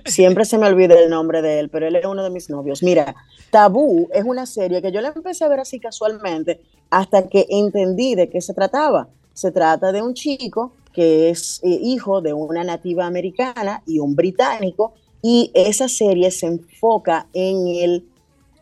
siempre 0.07 0.45
se 0.45 0.57
me 0.57 0.67
olvida 0.69 0.95
el 0.99 1.11
nombre 1.11 1.43
de 1.43 1.59
él, 1.59 1.69
pero 1.69 1.87
él 1.89 1.97
es 1.97 2.05
uno 2.07 2.23
de 2.23 2.31
mis 2.31 2.49
novios. 2.49 2.83
Mira, 2.83 3.15
Tabú 3.51 4.09
es 4.15 4.25
una 4.25 4.47
serie 4.47 4.81
que 4.81 4.93
yo 4.93 5.01
la 5.01 5.09
empecé 5.15 5.45
a 5.45 5.49
ver 5.49 5.61
así 5.61 5.81
casualmente 5.81 6.61
hasta 6.91 7.29
que 7.29 7.47
entendí 7.51 8.15
de 8.15 8.31
qué 8.31 8.41
se 8.41 8.55
trataba. 8.55 9.09
Se 9.35 9.51
trata 9.51 9.93
de 9.93 10.01
un 10.01 10.15
chico 10.15 10.73
que 10.93 11.31
es 11.31 11.61
eh, 11.63 11.79
hijo 11.83 12.21
de 12.21 12.33
una 12.33 12.65
nativa 12.65 13.07
americana 13.07 13.83
y 13.87 13.99
un 13.99 14.17
británico, 14.17 14.95
y 15.23 15.51
esa 15.55 15.89
serie 15.89 16.31
se 16.31 16.47
enfoca 16.47 17.27
en 17.33 17.67
el 17.69 18.05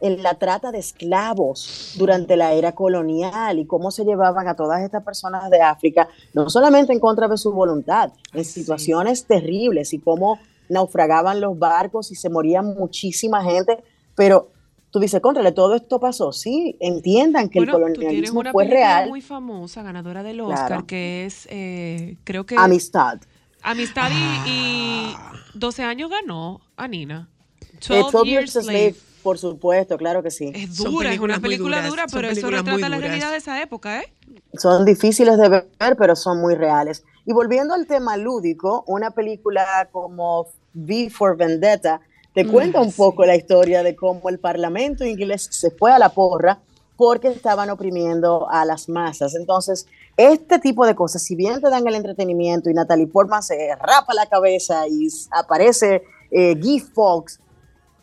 en 0.00 0.22
la 0.22 0.34
trata 0.34 0.72
de 0.72 0.78
esclavos 0.78 1.94
durante 1.96 2.36
la 2.36 2.52
era 2.52 2.72
colonial 2.72 3.58
y 3.58 3.66
cómo 3.66 3.90
se 3.90 4.04
llevaban 4.04 4.46
a 4.48 4.54
todas 4.54 4.82
estas 4.82 5.02
personas 5.02 5.50
de 5.50 5.60
África, 5.62 6.08
no 6.34 6.50
solamente 6.50 6.92
en 6.92 7.00
contra 7.00 7.28
de 7.28 7.36
su 7.38 7.52
voluntad, 7.52 8.12
en 8.32 8.44
situaciones 8.44 9.24
terribles 9.24 9.92
y 9.92 9.98
cómo 9.98 10.38
naufragaban 10.68 11.40
los 11.40 11.58
barcos 11.58 12.10
y 12.10 12.14
se 12.14 12.28
moría 12.28 12.60
muchísima 12.62 13.42
gente, 13.44 13.82
pero 14.14 14.50
tú 14.90 15.00
dices, 15.00 15.20
contrale, 15.20 15.52
todo 15.52 15.74
esto 15.74 16.00
pasó, 16.00 16.32
sí, 16.32 16.76
entiendan 16.80 17.48
que 17.48 17.60
Bueno, 17.60 17.76
el 17.76 17.94
colonialismo 17.94 18.40
una 18.40 18.52
fue 18.52 18.66
real, 18.66 19.08
muy 19.08 19.20
famosa, 19.20 19.82
ganadora 19.82 20.22
del 20.22 20.40
Oscar, 20.40 20.66
Claro. 20.66 20.86
que 20.86 21.26
es, 21.26 21.46
eh, 21.50 22.16
creo 22.24 22.44
que... 22.46 22.56
amistad. 22.58 23.18
Amistad 23.62 24.10
y, 24.12 24.50
y 24.50 25.16
12 25.54 25.82
años 25.82 26.10
ganó 26.10 26.60
a 26.76 26.86
Nina. 26.86 27.28
Eh, 27.90 27.98
12 28.00 28.18
Years 28.24 28.52
Slave, 28.52 28.94
por 29.26 29.38
supuesto, 29.38 29.98
claro 29.98 30.22
que 30.22 30.30
sí. 30.30 30.52
Es 30.54 30.76
dura, 30.76 31.12
es 31.12 31.18
una 31.18 31.40
película 31.40 31.78
duras, 31.78 31.90
dura, 31.90 32.06
pero 32.12 32.28
eso 32.28 32.48
retrata 32.48 32.88
la 32.88 32.96
realidad 32.98 33.32
de 33.32 33.38
esa 33.38 33.60
época, 33.60 34.00
¿eh? 34.00 34.14
son 34.56 34.84
difíciles 34.84 35.36
de 35.36 35.48
ver, 35.48 35.96
pero 35.98 36.14
son 36.14 36.40
muy 36.40 36.54
reales. 36.54 37.02
Y 37.24 37.32
volviendo 37.32 37.74
al 37.74 37.88
tema 37.88 38.16
lúdico, 38.16 38.84
una 38.86 39.10
película 39.10 39.88
como 39.90 40.46
V 40.76 41.10
for 41.10 41.36
Vendetta 41.36 42.00
te 42.34 42.44
Mm, 42.44 42.52
cuenta 42.52 42.80
un 42.80 42.92
poco 42.92 43.26
la 43.26 43.34
historia 43.34 43.82
de 43.82 43.96
cómo 43.96 44.28
el 44.28 44.38
Parlamento 44.38 45.04
inglés 45.04 45.48
se 45.50 45.72
fue 45.72 45.90
a 45.90 45.98
la 45.98 46.10
porra 46.10 46.60
porque 46.96 47.26
estaban 47.26 47.68
oprimiendo 47.68 48.48
a 48.48 48.64
las 48.64 48.88
masas. 48.88 49.34
Entonces, 49.34 49.88
este 50.16 50.60
tipo 50.60 50.86
de 50.86 50.94
cosas, 50.94 51.24
si 51.24 51.34
bien 51.34 51.60
te 51.60 51.68
dan 51.68 51.84
el 51.88 51.96
entretenimiento 51.96 52.70
y 52.70 52.74
Natalie 52.74 53.08
Portman 53.08 53.42
se 53.42 53.74
rapa 53.74 54.14
la 54.14 54.26
cabeza 54.26 54.86
y 54.86 55.08
aparece 55.32 56.04
eh, 56.30 56.54
Guy 56.54 56.78
Fawkes, 56.78 57.40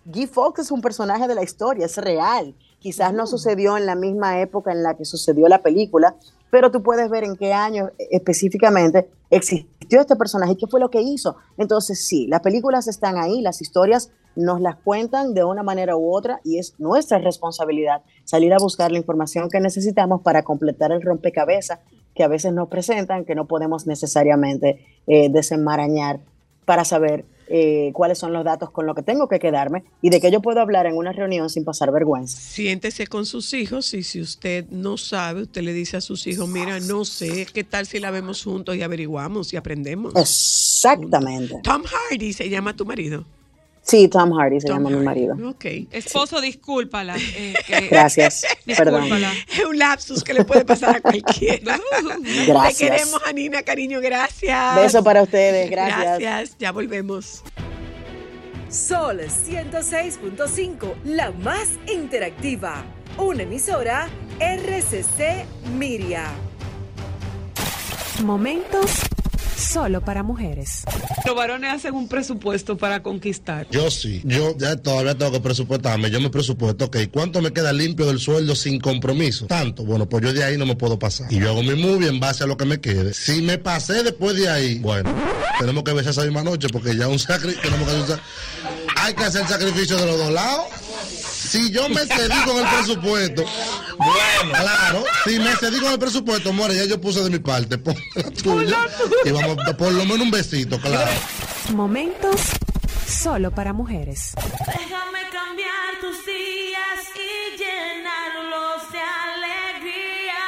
Guy 0.05 0.27
Fawkes 0.27 0.65
es 0.65 0.71
un 0.71 0.81
personaje 0.81 1.27
de 1.27 1.35
la 1.35 1.43
historia, 1.43 1.85
es 1.85 1.97
real. 1.97 2.53
Quizás 2.79 3.13
no 3.13 3.25
sucedió 3.25 3.77
en 3.77 3.85
la 3.85 3.95
misma 3.95 4.41
época 4.41 4.71
en 4.73 4.83
la 4.83 4.95
que 4.95 5.05
sucedió 5.05 5.47
la 5.47 5.61
película, 5.61 6.15
pero 6.51 6.71
tú 6.71 6.83
puedes 6.83 7.09
ver 7.09 7.23
en 7.23 7.37
qué 7.37 7.53
año 7.53 7.89
específicamente 8.11 9.09
existió 9.29 10.01
este 10.01 10.17
personaje 10.17 10.53
y 10.53 10.55
qué 10.57 10.67
fue 10.67 10.81
lo 10.81 10.89
que 10.89 11.01
hizo. 11.01 11.37
Entonces, 11.57 12.05
sí, 12.05 12.27
las 12.27 12.41
películas 12.41 12.87
están 12.87 13.17
ahí, 13.17 13.41
las 13.41 13.61
historias 13.61 14.11
nos 14.35 14.59
las 14.59 14.75
cuentan 14.75 15.33
de 15.33 15.45
una 15.45 15.63
manera 15.63 15.95
u 15.95 16.13
otra 16.13 16.41
y 16.43 16.57
es 16.57 16.73
nuestra 16.79 17.19
responsabilidad 17.19 18.01
salir 18.25 18.53
a 18.53 18.57
buscar 18.57 18.91
la 18.91 18.97
información 18.97 19.49
que 19.49 19.61
necesitamos 19.61 20.21
para 20.21 20.43
completar 20.43 20.91
el 20.91 21.01
rompecabezas 21.01 21.79
que 22.13 22.23
a 22.23 22.27
veces 22.27 22.51
nos 22.51 22.67
presentan, 22.67 23.25
que 23.25 23.35
no 23.35 23.45
podemos 23.45 23.87
necesariamente 23.87 24.85
eh, 25.07 25.29
desenmarañar 25.29 26.19
para 26.65 26.83
saber 26.83 27.25
eh, 27.47 27.91
cuáles 27.93 28.17
son 28.17 28.33
los 28.33 28.43
datos 28.43 28.71
con 28.71 28.85
los 28.85 28.95
que 28.95 29.03
tengo 29.03 29.27
que 29.27 29.39
quedarme 29.39 29.83
y 30.01 30.09
de 30.09 30.19
qué 30.19 30.31
yo 30.31 30.41
puedo 30.41 30.59
hablar 30.59 30.85
en 30.85 30.95
una 30.95 31.11
reunión 31.11 31.49
sin 31.49 31.63
pasar 31.65 31.91
vergüenza. 31.91 32.37
Siéntese 32.37 33.07
con 33.07 33.25
sus 33.25 33.53
hijos 33.53 33.93
y 33.93 34.03
si 34.03 34.21
usted 34.21 34.65
no 34.69 34.97
sabe, 34.97 35.43
usted 35.43 35.61
le 35.61 35.73
dice 35.73 35.97
a 35.97 36.01
sus 36.01 36.25
hijos, 36.27 36.47
mira, 36.49 36.79
no 36.79 37.05
sé, 37.05 37.47
¿qué 37.53 37.63
tal 37.63 37.85
si 37.85 37.99
la 37.99 38.11
vemos 38.11 38.43
juntos 38.43 38.75
y 38.75 38.81
averiguamos 38.81 39.53
y 39.53 39.57
aprendemos? 39.57 40.13
Exactamente. 40.15 41.59
Tom 41.63 41.83
Hardy 41.83 42.33
se 42.33 42.49
llama 42.49 42.75
tu 42.75 42.85
marido. 42.85 43.25
Sí, 43.85 44.07
Tom 44.07 44.31
Hardy 44.39 44.61
se 44.61 44.67
Tom 44.67 44.77
llama 44.77 44.89
mi 44.97 45.03
marido. 45.03 45.35
Ok. 45.49 45.65
Esposo, 45.91 46.39
discúlpala. 46.39 47.15
eh, 47.17 47.53
que- 47.67 47.87
Gracias. 47.89 48.43
Perdón. 48.65 49.01
Discúlpala. 49.03 49.31
Es 49.51 49.65
un 49.65 49.77
lapsus 49.77 50.23
que 50.23 50.33
le 50.33 50.45
puede 50.45 50.63
pasar 50.65 50.95
a 50.95 51.01
cualquiera. 51.01 51.77
Gracias. 52.47 52.77
Te 52.77 52.85
queremos, 52.85 53.21
Anina, 53.27 53.61
cariño, 53.63 53.99
gracias. 53.99 54.75
Beso 54.77 55.03
para 55.03 55.21
ustedes. 55.23 55.69
Gracias. 55.69 56.19
Gracias, 56.19 56.57
ya 56.57 56.71
volvemos. 56.71 57.43
Sol 58.69 59.19
106.5, 59.19 60.93
la 61.03 61.31
más 61.31 61.67
interactiva. 61.93 62.83
Una 63.17 63.43
emisora 63.43 64.07
RCC 64.39 65.45
Miria. 65.77 66.25
Momentos 68.23 69.01
solo 69.57 70.01
para 70.01 70.23
mujeres. 70.23 70.83
Los 71.25 71.35
varones 71.35 71.73
hacen 71.73 71.93
un 71.95 72.07
presupuesto 72.07 72.77
para 72.77 73.01
conquistar. 73.03 73.67
Yo 73.71 73.89
sí, 73.91 74.21
yo 74.25 74.55
ya 74.57 74.75
todavía 74.75 75.15
tengo 75.17 75.31
que 75.31 75.39
presupuestarme. 75.39 76.09
Yo 76.11 76.19
me 76.21 76.29
presupuesto, 76.29 76.85
ok, 76.85 76.97
¿cuánto 77.11 77.41
me 77.41 77.51
queda 77.53 77.71
limpio 77.73 78.05
del 78.05 78.19
sueldo 78.19 78.55
sin 78.55 78.79
compromiso? 78.79 79.45
Tanto. 79.47 79.83
Bueno, 79.85 80.07
pues 80.07 80.23
yo 80.23 80.33
de 80.33 80.43
ahí 80.43 80.57
no 80.57 80.65
me 80.65 80.75
puedo 80.75 80.97
pasar. 80.99 81.31
Y 81.31 81.39
yo 81.39 81.49
hago 81.49 81.63
mi 81.63 81.75
movie 81.75 82.07
en 82.09 82.19
base 82.19 82.43
a 82.43 82.47
lo 82.47 82.57
que 82.57 82.65
me 82.65 82.79
quede. 82.81 83.13
Si 83.13 83.41
me 83.41 83.57
pasé 83.57 84.03
después 84.03 84.35
de 84.35 84.49
ahí, 84.49 84.79
bueno, 84.79 85.13
tenemos 85.59 85.83
que 85.83 85.93
ver 85.93 86.07
esa 86.07 86.21
misma 86.23 86.43
noche 86.43 86.67
porque 86.71 86.95
ya 86.95 87.07
un 87.07 87.19
sacrificio, 87.19 87.61
tenemos 87.61 87.87
que 87.87 87.93
hacer 87.95 88.01
un 88.01 88.07
sac- 88.17 88.93
Hay 88.97 89.13
que 89.13 89.23
hacer 89.23 89.47
sacrificio 89.47 89.97
de 89.97 90.05
los 90.05 90.17
dos 90.17 90.31
lados. 90.31 90.65
Si 91.49 91.71
yo 91.71 91.89
me 91.89 92.01
cedí 92.05 92.41
con 92.45 92.57
el 92.57 92.67
presupuesto, 92.67 93.43
bueno, 93.97 94.53
claro, 94.53 95.03
si 95.25 95.39
me 95.39 95.55
cedí 95.57 95.79
con 95.79 95.91
el 95.91 95.99
presupuesto, 95.99 96.53
more, 96.53 96.75
ya 96.75 96.85
yo 96.85 96.99
puse 96.99 97.21
de 97.21 97.29
mi 97.29 97.39
parte, 97.39 97.77
pon 97.77 97.95
la 98.15 98.31
tuya. 98.31 98.87
Y 99.25 99.31
vamos, 99.31 99.57
por 99.77 99.91
lo 99.91 100.05
menos 100.05 100.21
un 100.21 100.31
besito, 100.31 100.79
claro. 100.79 101.11
Momentos 101.73 102.39
solo 103.07 103.51
para 103.51 103.73
mujeres. 103.73 104.33
Déjame 104.65 105.19
cambiar 105.31 105.99
tus 106.01 106.25
días 106.25 106.99
y 107.15 107.57
llenarlos 107.57 108.91
de 108.91 108.99
alegría. 108.99 110.43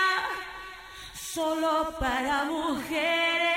Solo 1.14 1.94
para 2.00 2.46
mujeres. 2.46 3.55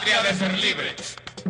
Patria 0.00 0.22
de 0.22 0.34
ser 0.38 0.52
libre 0.58 0.94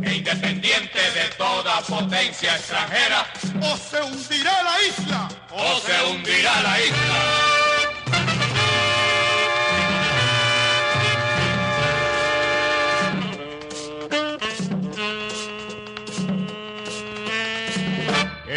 e 0.03 0.14
independiente 0.16 0.98
de 0.98 1.28
toda 1.36 1.80
potencia 1.82 2.57
extranjera, 2.57 3.24
o 3.62 3.76
se 3.76 4.03
hundirá 4.03 4.62
la 4.62 4.82
isla, 4.82 5.28
o 5.53 5.80
se 5.80 6.03
hundirá 6.03 6.61
la 6.62 6.80
isla. 6.80 7.69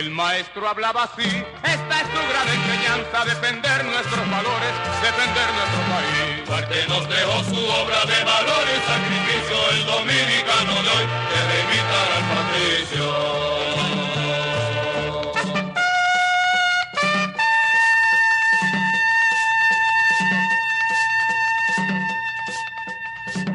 El 0.04 0.12
maestro 0.12 0.68
hablaba 0.68 1.04
así, 1.04 1.24
esta 1.24 2.01
es 2.01 2.08
su 2.08 2.24
gran 2.30 2.47
enseñanza, 2.49 3.24
defender 3.24 3.86
nuestros 3.86 4.30
valores, 4.30 4.74
defender 5.01 5.47
nuestro 5.56 5.80
país. 5.93 6.45
Duarte 6.45 6.88
nos 6.89 7.08
dejó 7.08 7.41
su 7.45 7.66
obra 7.66 8.04
de 8.04 8.24
valor 8.26 8.68
y 8.68 8.80
sacrificio, 8.86 9.72
el 9.72 9.86
dominicano 9.86 10.74
de 10.84 10.89
hoy 10.89 11.08
debe 11.32 11.56
imitar 11.64 12.12
al 12.18 12.24
patricio. 12.36 13.06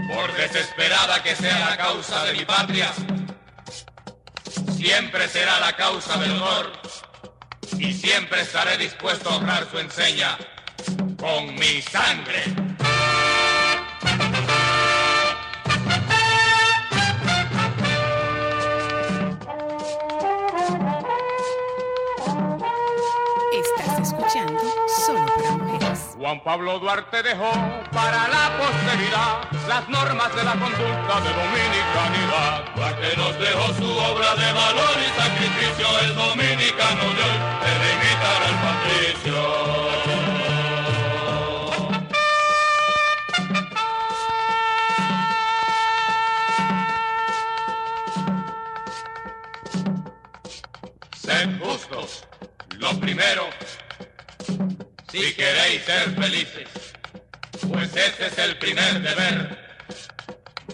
Por 0.09 0.33
desesperada 0.33 1.23
que 1.23 1.37
sea 1.37 1.59
la 1.59 1.77
causa 1.77 2.25
de 2.25 2.33
mi 2.33 2.47
patria, 2.47 2.95
siempre 4.79 5.27
será 5.29 5.59
la 5.59 5.73
causa 5.75 6.17
del 6.19 6.31
honor 6.31 6.71
y 7.79 7.93
siempre 7.93 8.43
estaré 8.43 8.79
dispuesto 8.79 9.29
a 9.29 9.37
honrar 9.37 9.69
su 9.69 9.77
enseña 9.79 10.39
con 11.19 11.53
mi 11.57 11.83
sangre. 11.83 12.45
Estás 23.53 24.01
escuchando. 24.01 24.68
Juan 26.19 26.43
Pablo 26.43 26.81
Duarte 26.81 27.23
dejó 27.23 27.53
para 27.93 28.27
la 28.27 28.59
posteridad 28.59 29.49
las 29.69 29.89
normas 29.89 30.35
de 30.35 30.43
la 30.43 30.51
conducta 30.51 31.21
de 31.21 31.31
dominicanidad. 31.31 32.75
Duarte 32.75 33.17
nos 33.17 33.39
dejó 33.39 33.73
su 33.75 33.89
obra 33.89 34.35
de 34.35 34.53
valor 34.53 34.97
y 34.99 35.09
sacrificio, 35.17 35.87
el 36.01 36.17
dominicano 36.17 37.05
de 37.15 37.23
hoy 37.23 37.39
debe 37.63 37.93
imitar 37.95 38.43
al 38.43 38.57
patricio. 38.67 39.39
Sed 51.15 51.61
justos, 51.61 52.27
Lo 52.79 52.91
primero, 52.99 53.45
si 55.11 55.33
queréis 55.35 55.83
ser 55.85 56.11
felices, 56.15 56.69
pues 57.71 57.91
ese 57.97 58.27
es 58.27 58.39
el 58.39 58.57
primer 58.59 59.01
deber 59.01 59.59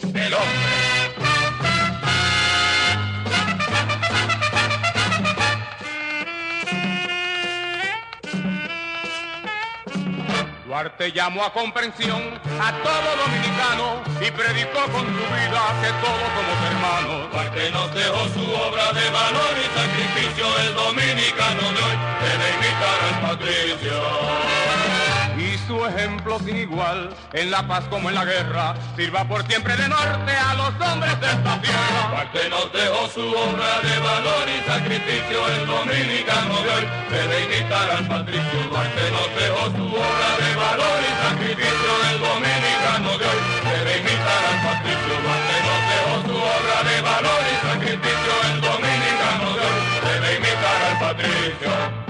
del 0.02 0.34
hombre. 0.34 0.83
Duarte 10.74 11.12
llamó 11.12 11.44
a 11.44 11.52
comprensión 11.52 12.20
a 12.60 12.72
todo 12.82 13.08
dominicano 13.22 14.02
y 14.20 14.28
predicó 14.32 14.82
con 14.90 15.06
su 15.06 15.22
vida 15.22 15.62
que 15.80 15.90
todos 16.02 16.28
somos 16.34 16.58
hermanos. 16.68 17.30
Duarte 17.30 17.70
nos 17.70 17.94
dejó 17.94 18.28
su 18.34 18.42
obra 18.42 18.92
de 18.92 19.08
valor 19.08 19.54
y 19.56 19.66
sacrificio, 19.78 20.46
el 20.66 20.74
dominicano 20.74 21.62
de 21.70 21.80
hoy 21.80 21.96
debe 22.26 22.50
imitar 22.56 22.98
al 23.06 23.20
patricio. 23.20 24.93
Su 25.66 25.82
ejemplo 25.86 26.38
sin 26.40 26.56
igual, 26.56 27.08
en 27.32 27.50
la 27.50 27.66
paz 27.66 27.84
como 27.88 28.10
en 28.10 28.14
la 28.16 28.24
guerra, 28.26 28.74
sirva 28.96 29.24
por 29.24 29.46
siempre 29.46 29.74
de 29.76 29.88
norte 29.88 30.32
a 30.32 30.52
los 30.54 30.74
hombres 30.76 31.18
de 31.20 31.26
esta 31.26 31.60
tierra. 31.62 32.08
Duarte 32.10 32.50
nos 32.50 32.70
dejó 32.70 33.08
su 33.08 33.20
obra 33.20 33.80
de 33.80 33.98
valor 33.98 34.44
y 34.44 34.60
sacrificio, 34.68 35.48
el 35.56 35.66
dominicano 35.66 36.60
de 36.60 36.68
hoy 36.68 36.84
debe 37.08 37.44
imitar 37.44 37.90
al 37.90 38.06
patricio. 38.06 38.60
Duarte 38.68 39.10
nos 39.10 39.28
dejó 39.40 39.64
su 39.72 39.86
obra 39.88 40.30
de 40.36 40.54
valor 40.54 41.00
y 41.00 41.12
sacrificio, 41.24 41.90
el 42.12 42.18
dominicano 42.20 43.10
de 43.16 43.24
hoy 43.24 43.40
debe 43.64 43.98
imitar 44.04 44.42
al 44.44 44.58
patricio. 44.68 45.12
Duarte 45.24 45.56
nos 45.64 45.80
dejó 45.88 46.14
su 46.28 46.36
obra 46.44 46.78
de 46.90 46.96
valor 47.00 47.40
y 47.40 47.56
sacrificio, 47.64 48.32
el 48.52 48.60
dominicano 48.60 49.48
de 49.56 49.64
hoy 49.64 49.80
debe 50.12 50.28
imitar 50.36 50.78
al 50.92 50.96
patricio. 51.00 52.03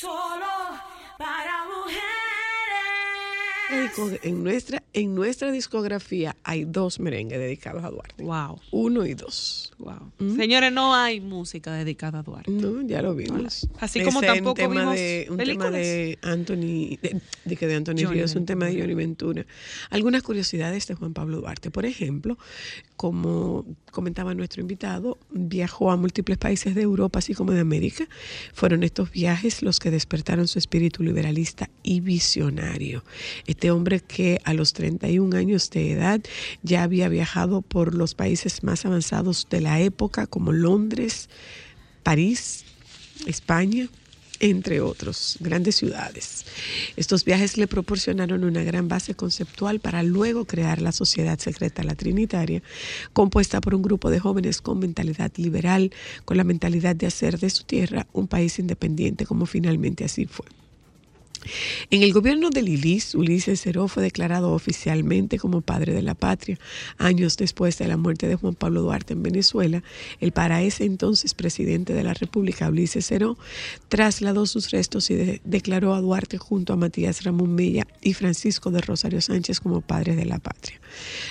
Solo 0.00 0.80
para 1.18 1.66
mujeres. 1.66 2.19
En 4.22 4.42
nuestra, 4.42 4.82
en 4.92 5.14
nuestra 5.14 5.50
discografía 5.52 6.36
hay 6.42 6.64
dos 6.64 7.00
merengues 7.00 7.38
dedicados 7.38 7.84
a 7.84 7.90
Duarte. 7.90 8.22
Wow. 8.22 8.60
Uno 8.70 9.06
y 9.06 9.14
dos. 9.14 9.72
Wow. 9.78 10.12
Señores, 10.36 10.72
no 10.72 10.94
hay 10.94 11.20
música 11.20 11.72
dedicada 11.72 12.20
a 12.20 12.22
Duarte. 12.22 12.50
No, 12.50 12.82
ya 12.82 13.02
lo 13.02 13.14
vimos. 13.14 13.68
Así 13.78 14.02
como 14.02 14.20
Ese 14.20 14.26
tampoco 14.26 14.54
tema 14.54 14.80
vimos 14.80 14.94
de, 14.94 15.26
un 15.30 15.36
tema 15.38 15.70
de 15.70 16.18
Anthony, 16.22 16.98
de, 17.00 17.20
de 17.44 17.56
que 17.56 17.66
de 17.66 17.74
Anthony 17.76 18.02
Johnny 18.02 18.14
Ríos, 18.14 18.34
un 18.34 18.46
tema 18.46 18.66
de 18.66 18.80
Johnny 18.80 18.94
Ventura. 18.94 19.46
Algunas 19.90 20.22
curiosidades 20.22 20.86
de 20.86 20.94
Juan 20.94 21.12
Pablo 21.12 21.40
Duarte. 21.40 21.70
Por 21.70 21.86
ejemplo, 21.86 22.38
como 22.96 23.64
comentaba 23.90 24.34
nuestro 24.34 24.60
invitado, 24.60 25.18
viajó 25.30 25.90
a 25.90 25.96
múltiples 25.96 26.38
países 26.38 26.74
de 26.74 26.82
Europa, 26.82 27.18
así 27.20 27.34
como 27.34 27.52
de 27.52 27.60
América. 27.60 28.08
Fueron 28.52 28.82
estos 28.82 29.10
viajes 29.10 29.62
los 29.62 29.78
que 29.78 29.90
despertaron 29.90 30.48
su 30.48 30.58
espíritu 30.58 31.02
liberalista 31.02 31.70
y 31.82 32.00
visionario. 32.00 33.04
Este 33.46 33.59
hombre 33.68 34.00
que 34.00 34.40
a 34.44 34.54
los 34.54 34.72
31 34.72 35.36
años 35.36 35.68
de 35.70 35.92
edad 35.92 36.20
ya 36.62 36.84
había 36.84 37.08
viajado 37.08 37.62
por 37.62 37.94
los 37.94 38.14
países 38.14 38.62
más 38.62 38.86
avanzados 38.86 39.46
de 39.50 39.60
la 39.60 39.80
época, 39.80 40.26
como 40.26 40.52
Londres, 40.52 41.28
París, 42.02 42.64
España, 43.26 43.88
entre 44.40 44.80
otros, 44.80 45.36
grandes 45.40 45.76
ciudades. 45.76 46.46
Estos 46.96 47.24
viajes 47.24 47.56
le 47.58 47.66
proporcionaron 47.66 48.42
una 48.42 48.62
gran 48.62 48.88
base 48.88 49.14
conceptual 49.14 49.80
para 49.80 50.02
luego 50.02 50.46
crear 50.46 50.80
la 50.80 50.92
Sociedad 50.92 51.38
Secreta 51.38 51.84
La 51.84 51.94
Trinitaria, 51.94 52.62
compuesta 53.12 53.60
por 53.60 53.74
un 53.74 53.82
grupo 53.82 54.10
de 54.10 54.18
jóvenes 54.18 54.62
con 54.62 54.78
mentalidad 54.78 55.30
liberal, 55.36 55.92
con 56.24 56.38
la 56.38 56.44
mentalidad 56.44 56.96
de 56.96 57.06
hacer 57.06 57.38
de 57.38 57.50
su 57.50 57.64
tierra 57.64 58.06
un 58.12 58.26
país 58.26 58.58
independiente, 58.58 59.26
como 59.26 59.46
finalmente 59.46 60.04
así 60.04 60.24
fue. 60.24 60.46
En 61.90 62.02
el 62.02 62.12
gobierno 62.12 62.50
de 62.50 62.62
Lilis, 62.62 63.14
Ulises 63.14 63.60
Ceró 63.62 63.88
fue 63.88 64.02
declarado 64.02 64.52
oficialmente 64.52 65.38
como 65.38 65.60
padre 65.60 65.92
de 65.92 66.02
la 66.02 66.14
patria. 66.14 66.58
Años 66.98 67.36
después 67.36 67.78
de 67.78 67.88
la 67.88 67.96
muerte 67.96 68.28
de 68.28 68.36
Juan 68.36 68.54
Pablo 68.54 68.82
Duarte 68.82 69.14
en 69.14 69.22
Venezuela, 69.22 69.82
el 70.20 70.32
para 70.32 70.62
ese 70.62 70.84
entonces 70.84 71.34
presidente 71.34 71.94
de 71.94 72.04
la 72.04 72.14
República, 72.14 72.68
Ulises 72.68 73.06
Ceró, 73.06 73.38
trasladó 73.88 74.46
sus 74.46 74.70
restos 74.70 75.10
y 75.10 75.14
de- 75.14 75.40
declaró 75.44 75.94
a 75.94 76.00
Duarte 76.00 76.38
junto 76.38 76.72
a 76.72 76.76
Matías 76.76 77.24
Ramón 77.24 77.54
Mella 77.54 77.86
y 78.02 78.14
Francisco 78.14 78.70
de 78.70 78.80
Rosario 78.80 79.20
Sánchez 79.20 79.60
como 79.60 79.80
padres 79.80 80.16
de 80.16 80.26
la 80.26 80.38
patria. 80.38 80.80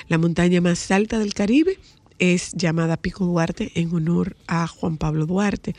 La 0.08 0.18
montaña 0.18 0.62
más 0.62 0.90
alta 0.92 1.20
del 1.20 1.34
Caribe 1.34 1.78
es 2.20 2.52
llamada 2.54 2.98
Pico 2.98 3.26
Duarte 3.26 3.72
en 3.76 3.94
honor 3.94 4.36
a 4.48 4.68
Juan 4.68 4.98
Pablo 4.98 5.26
Duarte. 5.26 5.76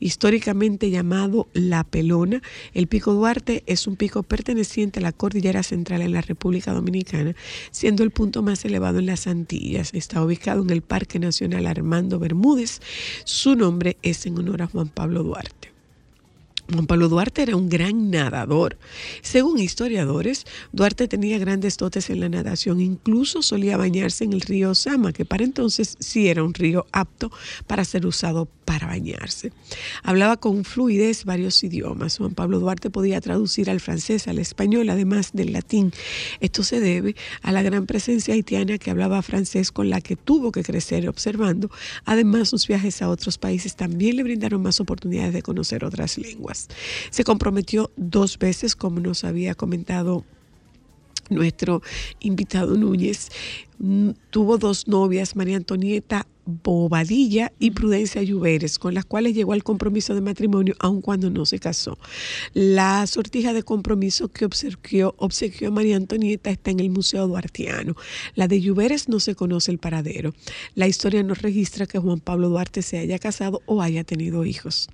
Históricamente 0.00 0.90
llamado 0.90 1.48
La 1.52 1.84
Pelona, 1.84 2.42
el 2.74 2.86
Pico 2.86 3.14
Duarte 3.14 3.62
es 3.66 3.86
un 3.86 3.96
pico 3.96 4.22
perteneciente 4.22 5.00
a 5.00 5.02
la 5.02 5.12
Cordillera 5.12 5.62
Central 5.62 6.02
en 6.02 6.12
la 6.12 6.20
República 6.20 6.72
Dominicana, 6.72 7.34
siendo 7.70 8.02
el 8.02 8.10
punto 8.10 8.42
más 8.42 8.64
elevado 8.64 8.98
en 8.98 9.06
las 9.06 9.26
Antillas. 9.26 9.94
Está 9.94 10.22
ubicado 10.22 10.62
en 10.62 10.70
el 10.70 10.82
Parque 10.82 11.18
Nacional 11.18 11.66
Armando 11.66 12.18
Bermúdez. 12.18 12.80
Su 13.24 13.56
nombre 13.56 13.96
es 14.02 14.26
en 14.26 14.38
honor 14.38 14.62
a 14.62 14.66
Juan 14.66 14.88
Pablo 14.88 15.22
Duarte. 15.22 15.73
Juan 16.72 16.86
Pablo 16.86 17.08
Duarte 17.08 17.42
era 17.42 17.56
un 17.56 17.68
gran 17.68 18.10
nadador. 18.10 18.78
Según 19.22 19.58
historiadores, 19.58 20.46
Duarte 20.72 21.08
tenía 21.08 21.38
grandes 21.38 21.76
dotes 21.76 22.10
en 22.10 22.20
la 22.20 22.28
natación, 22.28 22.80
incluso 22.80 23.42
solía 23.42 23.76
bañarse 23.76 24.24
en 24.24 24.32
el 24.32 24.40
río 24.40 24.74
Sama, 24.74 25.12
que 25.12 25.24
para 25.24 25.44
entonces 25.44 25.96
sí 26.00 26.28
era 26.28 26.42
un 26.42 26.54
río 26.54 26.86
apto 26.92 27.30
para 27.66 27.84
ser 27.84 28.06
usado 28.06 28.48
para 28.64 28.86
bañarse. 28.86 29.52
Hablaba 30.02 30.36
con 30.36 30.64
fluidez 30.64 31.24
varios 31.24 31.62
idiomas. 31.62 32.18
Juan 32.18 32.34
Pablo 32.34 32.60
Duarte 32.60 32.90
podía 32.90 33.20
traducir 33.20 33.70
al 33.70 33.80
francés, 33.80 34.28
al 34.28 34.38
español, 34.38 34.88
además 34.90 35.30
del 35.32 35.52
latín. 35.52 35.92
Esto 36.40 36.62
se 36.62 36.80
debe 36.80 37.14
a 37.42 37.52
la 37.52 37.62
gran 37.62 37.86
presencia 37.86 38.34
haitiana 38.34 38.78
que 38.78 38.90
hablaba 38.90 39.22
francés 39.22 39.72
con 39.72 39.90
la 39.90 40.00
que 40.00 40.16
tuvo 40.16 40.52
que 40.52 40.62
crecer 40.62 41.08
observando. 41.08 41.70
Además, 42.04 42.48
sus 42.48 42.66
viajes 42.66 43.02
a 43.02 43.08
otros 43.08 43.38
países 43.38 43.76
también 43.76 44.16
le 44.16 44.22
brindaron 44.22 44.62
más 44.62 44.80
oportunidades 44.80 45.32
de 45.32 45.42
conocer 45.42 45.84
otras 45.84 46.18
lenguas. 46.18 46.68
Se 47.10 47.24
comprometió 47.24 47.90
dos 47.96 48.38
veces, 48.38 48.76
como 48.76 49.00
nos 49.00 49.24
había 49.24 49.54
comentado 49.54 50.24
nuestro 51.30 51.82
invitado 52.20 52.76
Núñez. 52.76 53.30
Mm, 53.84 54.12
Tuvo 54.30 54.56
dos 54.56 54.88
novias, 54.88 55.36
María 55.36 55.58
Antonieta 55.58 56.26
Bobadilla 56.46 57.52
y 57.58 57.72
Prudencia 57.72 58.22
Lluveres, 58.22 58.78
con 58.78 58.94
las 58.94 59.04
cuales 59.04 59.34
llegó 59.34 59.52
al 59.52 59.62
compromiso 59.62 60.14
de 60.14 60.22
matrimonio, 60.22 60.74
aun 60.78 61.02
cuando 61.02 61.28
no 61.28 61.44
se 61.44 61.58
casó. 61.58 61.98
La 62.54 63.06
sortija 63.06 63.52
de 63.52 63.62
compromiso 63.62 64.28
que 64.28 64.46
obsequió, 64.46 65.14
obsequió 65.18 65.68
a 65.68 65.70
María 65.70 65.96
Antonieta 65.96 66.50
está 66.50 66.70
en 66.70 66.80
el 66.80 66.90
Museo 66.90 67.26
Duartiano. 67.28 67.94
La 68.34 68.48
de 68.48 68.62
Lluveres 68.62 69.08
no 69.08 69.20
se 69.20 69.34
conoce 69.34 69.70
el 69.70 69.78
paradero. 69.78 70.34
La 70.74 70.88
historia 70.88 71.22
no 71.22 71.34
registra 71.34 71.86
que 71.86 71.98
Juan 71.98 72.20
Pablo 72.20 72.48
Duarte 72.48 72.80
se 72.80 72.98
haya 72.98 73.18
casado 73.18 73.60
o 73.66 73.82
haya 73.82 74.04
tenido 74.04 74.46
hijos. 74.46 74.88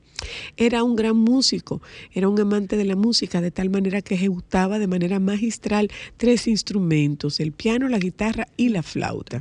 Era 0.57 0.83
un 0.83 0.97
gran 0.97 1.17
músico, 1.17 1.81
era 2.13 2.29
un 2.29 2.39
amante 2.39 2.77
de 2.77 2.85
la 2.85 2.97
música, 2.97 3.41
de 3.41 3.51
tal 3.51 3.71
manera 3.71 4.03
que 4.03 4.17
ejecutaba 4.17 4.79
de 4.79 4.87
manera 4.87 5.19
magistral 5.19 5.89
tres 6.19 6.47
instrumentos, 6.47 7.41
el 7.41 7.53
piano, 7.53 7.89
la 7.89 7.99
guitarra 7.99 8.47
y 8.59 8.69
la 8.69 8.80
flauta. 8.83 9.41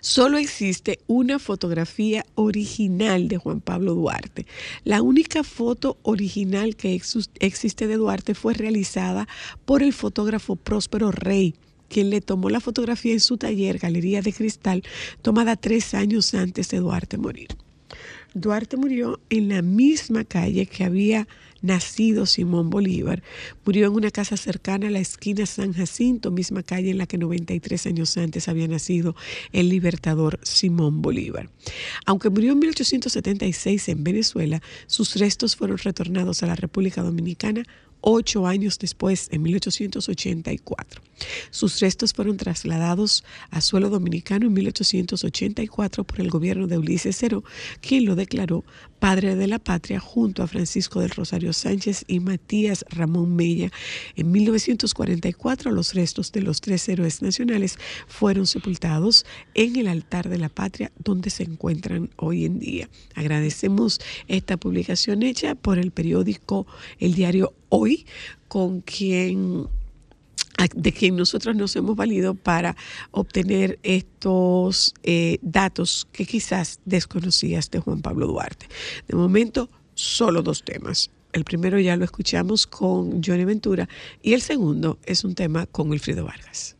Solo 0.00 0.38
existe 0.38 1.00
una 1.06 1.38
fotografía 1.38 2.24
original 2.34 3.28
de 3.28 3.36
Juan 3.36 3.60
Pablo 3.60 3.94
Duarte. 3.94 4.46
La 4.84 5.02
única 5.02 5.44
foto 5.44 5.98
original 6.02 6.76
que 6.76 7.00
existe 7.40 7.86
de 7.86 7.96
Duarte 7.96 8.34
fue 8.34 8.54
realizada 8.54 9.28
por 9.64 9.82
el 9.82 9.92
fotógrafo 9.92 10.56
Próspero 10.56 11.10
Rey, 11.10 11.54
quien 11.88 12.10
le 12.10 12.20
tomó 12.20 12.50
la 12.50 12.60
fotografía 12.60 13.12
en 13.12 13.20
su 13.20 13.36
taller 13.36 13.78
Galería 13.78 14.22
de 14.22 14.32
Cristal, 14.32 14.82
tomada 15.22 15.56
tres 15.56 15.94
años 15.94 16.34
antes 16.34 16.68
de 16.68 16.78
Duarte 16.78 17.18
morir. 17.18 17.48
Duarte 18.34 18.76
murió 18.76 19.20
en 19.30 19.48
la 19.48 19.62
misma 19.62 20.24
calle 20.24 20.66
que 20.66 20.84
había 20.84 21.26
nacido 21.62 22.26
Simón 22.26 22.70
Bolívar. 22.70 23.22
Murió 23.64 23.86
en 23.86 23.94
una 23.94 24.10
casa 24.10 24.36
cercana 24.36 24.88
a 24.88 24.90
la 24.90 25.00
esquina 25.00 25.46
San 25.46 25.72
Jacinto, 25.72 26.30
misma 26.30 26.62
calle 26.62 26.90
en 26.90 26.98
la 26.98 27.06
que 27.06 27.18
93 27.18 27.86
años 27.86 28.16
antes 28.16 28.48
había 28.48 28.68
nacido 28.68 29.14
el 29.52 29.68
libertador 29.68 30.38
Simón 30.42 31.02
Bolívar. 31.02 31.50
Aunque 32.06 32.30
murió 32.30 32.52
en 32.52 32.58
1876 32.60 33.88
en 33.88 34.04
Venezuela, 34.04 34.62
sus 34.86 35.16
restos 35.16 35.56
fueron 35.56 35.78
retornados 35.78 36.42
a 36.42 36.46
la 36.46 36.56
República 36.56 37.02
Dominicana 37.02 37.64
ocho 38.00 38.46
años 38.46 38.78
después, 38.78 39.28
en 39.30 39.42
1884. 39.42 41.02
Sus 41.50 41.80
restos 41.80 42.12
fueron 42.12 42.36
trasladados 42.36 43.24
a 43.50 43.60
suelo 43.60 43.90
dominicano 43.90 44.46
en 44.46 44.52
1884 44.52 46.04
por 46.04 46.20
el 46.20 46.30
gobierno 46.30 46.66
de 46.66 46.78
Ulises 46.78 47.16
Cero, 47.18 47.42
quien 47.80 48.04
lo 48.04 48.14
declaró 48.14 48.64
padre 48.98 49.36
de 49.36 49.46
la 49.46 49.58
patria 49.58 50.00
junto 50.00 50.42
a 50.42 50.48
Francisco 50.48 51.00
del 51.00 51.10
Rosario 51.10 51.52
Sánchez 51.52 52.04
y 52.08 52.20
Matías 52.20 52.84
Ramón 52.90 53.36
Mella. 53.36 53.70
En 54.16 54.30
1944 54.30 55.70
los 55.70 55.94
restos 55.94 56.32
de 56.32 56.42
los 56.42 56.60
tres 56.60 56.88
héroes 56.88 57.22
nacionales 57.22 57.78
fueron 58.06 58.46
sepultados 58.46 59.24
en 59.54 59.76
el 59.76 59.88
altar 59.88 60.28
de 60.28 60.38
la 60.38 60.48
patria 60.48 60.92
donde 60.98 61.30
se 61.30 61.44
encuentran 61.44 62.10
hoy 62.16 62.44
en 62.44 62.58
día. 62.58 62.88
Agradecemos 63.14 64.00
esta 64.26 64.56
publicación 64.56 65.22
hecha 65.22 65.54
por 65.54 65.78
el 65.78 65.90
periódico 65.90 66.66
El 66.98 67.14
Diario 67.14 67.54
Hoy, 67.68 68.06
con 68.48 68.80
quien 68.80 69.68
de 70.74 70.92
quien 70.92 71.16
nosotros 71.16 71.54
nos 71.54 71.76
hemos 71.76 71.94
valido 71.94 72.34
para 72.34 72.76
obtener 73.12 73.78
estos 73.82 74.92
eh, 75.04 75.38
datos 75.40 76.08
que 76.10 76.26
quizás 76.26 76.80
desconocías 76.84 77.70
de 77.70 77.78
Juan 77.78 78.02
Pablo 78.02 78.26
Duarte. 78.26 78.66
De 79.06 79.16
momento, 79.16 79.70
solo 79.94 80.42
dos 80.42 80.64
temas. 80.64 81.10
El 81.32 81.44
primero 81.44 81.78
ya 81.78 81.96
lo 81.96 82.04
escuchamos 82.04 82.66
con 82.66 83.22
Johnny 83.22 83.44
Ventura 83.44 83.88
y 84.22 84.32
el 84.32 84.40
segundo 84.40 84.98
es 85.04 85.24
un 85.24 85.34
tema 85.34 85.66
con 85.66 85.90
Wilfrido 85.90 86.24
Vargas. 86.24 86.76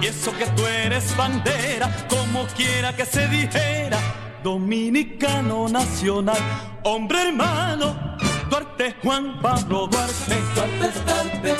Y 0.00 0.06
eso 0.06 0.32
que 0.36 0.46
tú 0.46 0.66
eres 0.66 1.16
bandera, 1.16 1.90
como 2.08 2.46
quiera 2.48 2.94
que 2.94 3.06
se 3.06 3.26
dijera 3.28 3.98
dominicano 4.42 5.68
nacional, 5.68 6.38
hombre 6.84 7.28
hermano, 7.28 8.16
Duarte, 8.48 8.94
Juan 9.02 9.40
Pablo 9.40 9.88
Duarte, 9.88 10.36
Duarte 10.54 10.86
es 10.86 11.04
Duarte, 11.04 11.54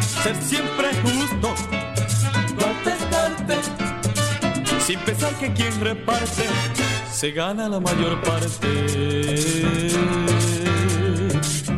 ser 0.00 0.36
siempre 0.42 0.88
justo, 1.02 1.54
Duarte 2.58 2.90
es 2.90 3.10
Duarte, 3.10 3.56
sin 4.84 4.98
pensar 5.00 5.32
que 5.36 5.52
quien 5.52 5.80
reparte 5.80 6.46
se 7.10 7.30
gana 7.30 7.68
la 7.68 7.80
mayor 7.80 8.20
parte. 8.20 8.68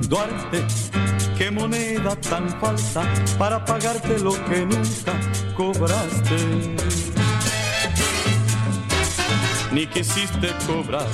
Duarte, 0.09 0.65
qué 1.39 1.51
moneda 1.51 2.17
tan 2.17 2.49
falsa 2.61 3.03
para 3.39 3.65
pagarte 3.65 4.19
lo 4.19 4.33
que 4.47 4.67
nunca 4.67 5.15
cobraste 5.57 6.37
ni 9.73 9.87
quisiste 9.87 10.49
cobrar. 10.67 11.07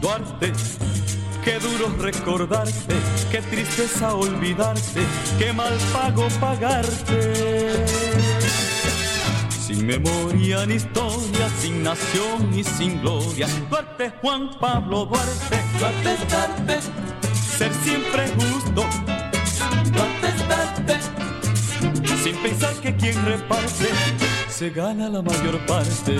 Duarte, 0.00 0.52
qué 1.44 1.58
duro 1.58 1.94
recordarte, 1.98 2.94
qué 3.30 3.42
tristeza 3.42 4.14
olvidarte, 4.14 5.02
qué 5.38 5.52
mal 5.52 5.76
pago 5.92 6.26
pagarte. 6.40 8.35
Sin 9.66 9.84
memoria 9.84 10.64
ni 10.64 10.74
historia, 10.74 11.48
sin 11.60 11.82
nación 11.82 12.54
y 12.54 12.62
sin 12.62 13.00
gloria. 13.00 13.48
Duarte, 13.68 14.12
Juan 14.22 14.56
Pablo 14.60 15.06
Duarte, 15.06 15.60
Duarte 15.80 16.16
Duarte, 16.30 16.78
ser 17.58 17.72
siempre 17.82 18.28
justo. 18.38 18.86
Duarte 19.92 20.28
Duarte, 20.46 21.00
sin 22.22 22.36
pensar 22.36 22.74
que 22.74 22.94
quien 22.94 23.24
reparte 23.24 23.88
se 24.48 24.70
gana 24.70 25.08
la 25.08 25.20
mayor 25.20 25.58
parte. 25.66 26.14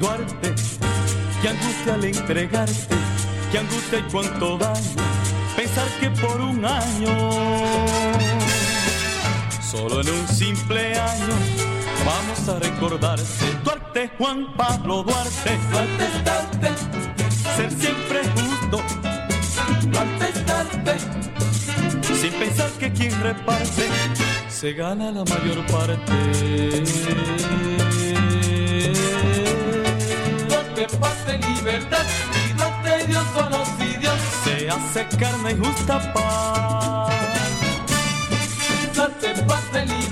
Duarte, 0.00 0.54
que 1.40 1.48
angustia 1.48 1.94
al 1.94 2.04
entregarte, 2.04 2.96
que 3.52 3.58
angustia 3.58 3.98
y 4.00 4.02
cuánto 4.10 4.58
daño, 4.58 4.96
pensar 5.56 5.86
que 6.00 6.10
por 6.10 6.40
un 6.40 6.64
año, 6.64 7.16
solo 9.70 10.00
en 10.00 10.08
un 10.08 10.28
simple 10.28 10.96
año, 10.96 11.34
vamos 12.04 12.48
a 12.48 12.58
recordarte. 12.60 13.24
Duarte, 13.64 14.10
Juan 14.16 14.54
Pablo 14.56 15.02
Duarte, 15.02 15.58
Duarte 15.72 16.06
Duarte, 16.24 16.70
ser 17.56 17.72
siempre 17.72 18.20
justo. 18.34 18.80
Duarte 19.90 20.32
Duarte, 20.46 20.98
sin 22.20 22.32
pensar 22.34 22.70
que 22.78 22.92
quien 22.92 23.20
reparte 23.20 23.88
se 24.48 24.72
gana 24.72 25.10
la 25.10 25.24
mayor 25.24 25.66
parte. 25.66 26.12
Duarte 30.48 30.86
parte 31.00 31.38
libertad 31.38 32.06
y 32.48 32.52
Duarte 32.52 33.06
Dios 33.08 33.24
conocido. 33.34 34.12
Se 34.44 34.70
hace 34.70 35.06
carne 35.16 35.52
y 35.52 35.56
justa 35.56 36.12
paz. 36.12 37.25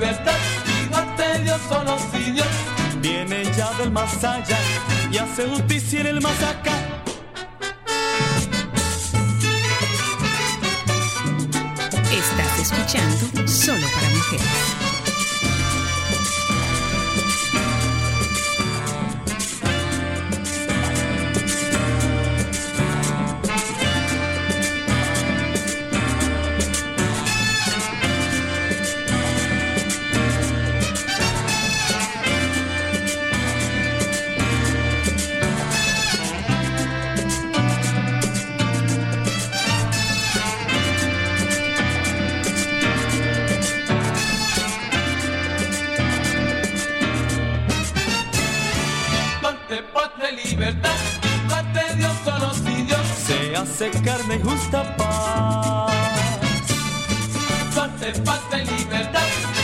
Duarte 0.04 0.32
parte 0.90 1.38
libertad 1.38 2.18
y 2.18 2.20
Duarte 2.20 2.32
Dios. 2.32 2.46
Viene 3.00 3.44
ya 3.56 3.72
del 3.78 3.90
más 3.90 4.22
allá 4.22 4.58
y 5.10 5.16
hace 5.16 5.48
justicia 5.48 6.00
en 6.00 6.06
el 6.06 6.20
más 6.20 6.42
acá. 6.42 6.72
Estás 12.12 12.58
escuchando 12.60 13.48
Solo 13.48 13.86
para 13.94 14.08
Mujeres. 14.10 14.83
Duarte 49.74 49.92
parte 49.92 50.32
libertad 50.32 50.94
y 51.24 51.48
Duarte 51.48 51.96
Dios 51.96 52.12
conocido. 52.24 52.96
Se 53.26 53.56
hace 53.56 53.90
carne 54.02 54.36
y 54.36 54.48
justa 54.48 54.96
paz. 54.96 55.92
Duarte 57.74 58.12
parte 58.20 58.64
libertad 58.66 59.22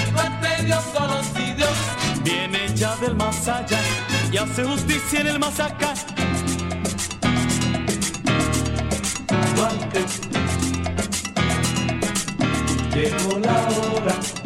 y 0.09 0.11
Duarte 0.11 0.65
Dios 0.65 0.85
conocido. 0.99 1.69
allá 3.47 3.78
y 4.32 4.37
hace 4.37 4.65
justicia 4.65 5.20
en 5.20 5.27
el 5.28 5.39
más 5.39 5.61
acá. 5.61 5.95
Llegó 12.93 13.39
la 13.39 13.69
hora. 13.78 14.39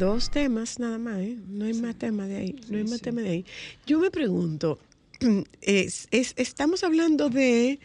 Dos 0.00 0.30
temas 0.30 0.78
nada 0.80 0.98
más, 0.98 1.20
¿eh? 1.20 1.36
No 1.48 1.64
hay 1.66 1.74
más 1.74 1.94
tema 1.96 2.26
de 2.26 2.36
ahí, 2.36 2.56
no 2.68 2.78
hay 2.78 2.84
más 2.84 3.00
tema 3.00 3.20
de 3.20 3.28
ahí. 3.30 3.44
Yo 3.86 4.00
me 4.00 4.10
pregunto, 4.10 4.78
es- 5.60 6.08
es- 6.10 6.34
estamos 6.36 6.82
hablando 6.82 7.28
de 7.28 7.78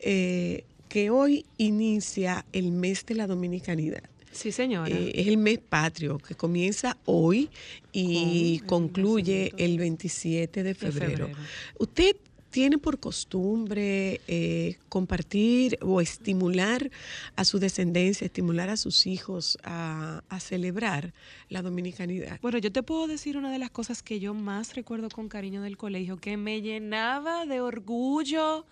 eh, 0.00 0.64
que 0.88 1.10
hoy 1.10 1.44
inicia 1.58 2.46
el 2.52 2.70
mes 2.72 3.04
de 3.06 3.14
la 3.16 3.26
dominicanidad. 3.26 4.02
Sí, 4.32 4.52
señora. 4.52 4.88
Eh, 4.94 5.12
es 5.14 5.26
el 5.28 5.38
mes 5.38 5.58
patrio 5.58 6.18
que 6.18 6.34
comienza 6.34 6.96
hoy 7.06 7.48
y 7.92 8.60
concluye 8.66 9.52
el 9.56 9.78
27 9.78 10.62
de 10.62 10.74
febrero. 10.74 11.26
febrero. 11.28 11.38
¿Usted 11.78 12.16
tiene 12.56 12.78
por 12.78 12.98
costumbre 12.98 14.22
eh, 14.28 14.78
compartir 14.88 15.78
o 15.82 16.00
estimular 16.00 16.90
a 17.36 17.44
su 17.44 17.58
descendencia, 17.58 18.24
estimular 18.24 18.70
a 18.70 18.78
sus 18.78 19.06
hijos 19.06 19.58
a, 19.62 20.22
celebrar 20.40 21.12
la 21.50 21.60
dominicanidad? 21.60 22.40
Bueno, 22.40 22.56
yo 22.56 22.72
te 22.72 22.82
puedo 22.82 23.08
decir 23.08 23.36
una 23.36 23.52
de 23.52 23.58
las 23.58 23.68
cosas 23.68 24.02
que 24.02 24.20
yo 24.20 24.32
más 24.32 24.74
recuerdo 24.74 25.10
con 25.10 25.28
cariño 25.28 25.60
del 25.60 25.76
colegio, 25.76 26.16
que 26.16 26.38
me 26.38 26.62
llenaba 26.62 27.44
de 27.44 27.60
orgullo 27.60 28.64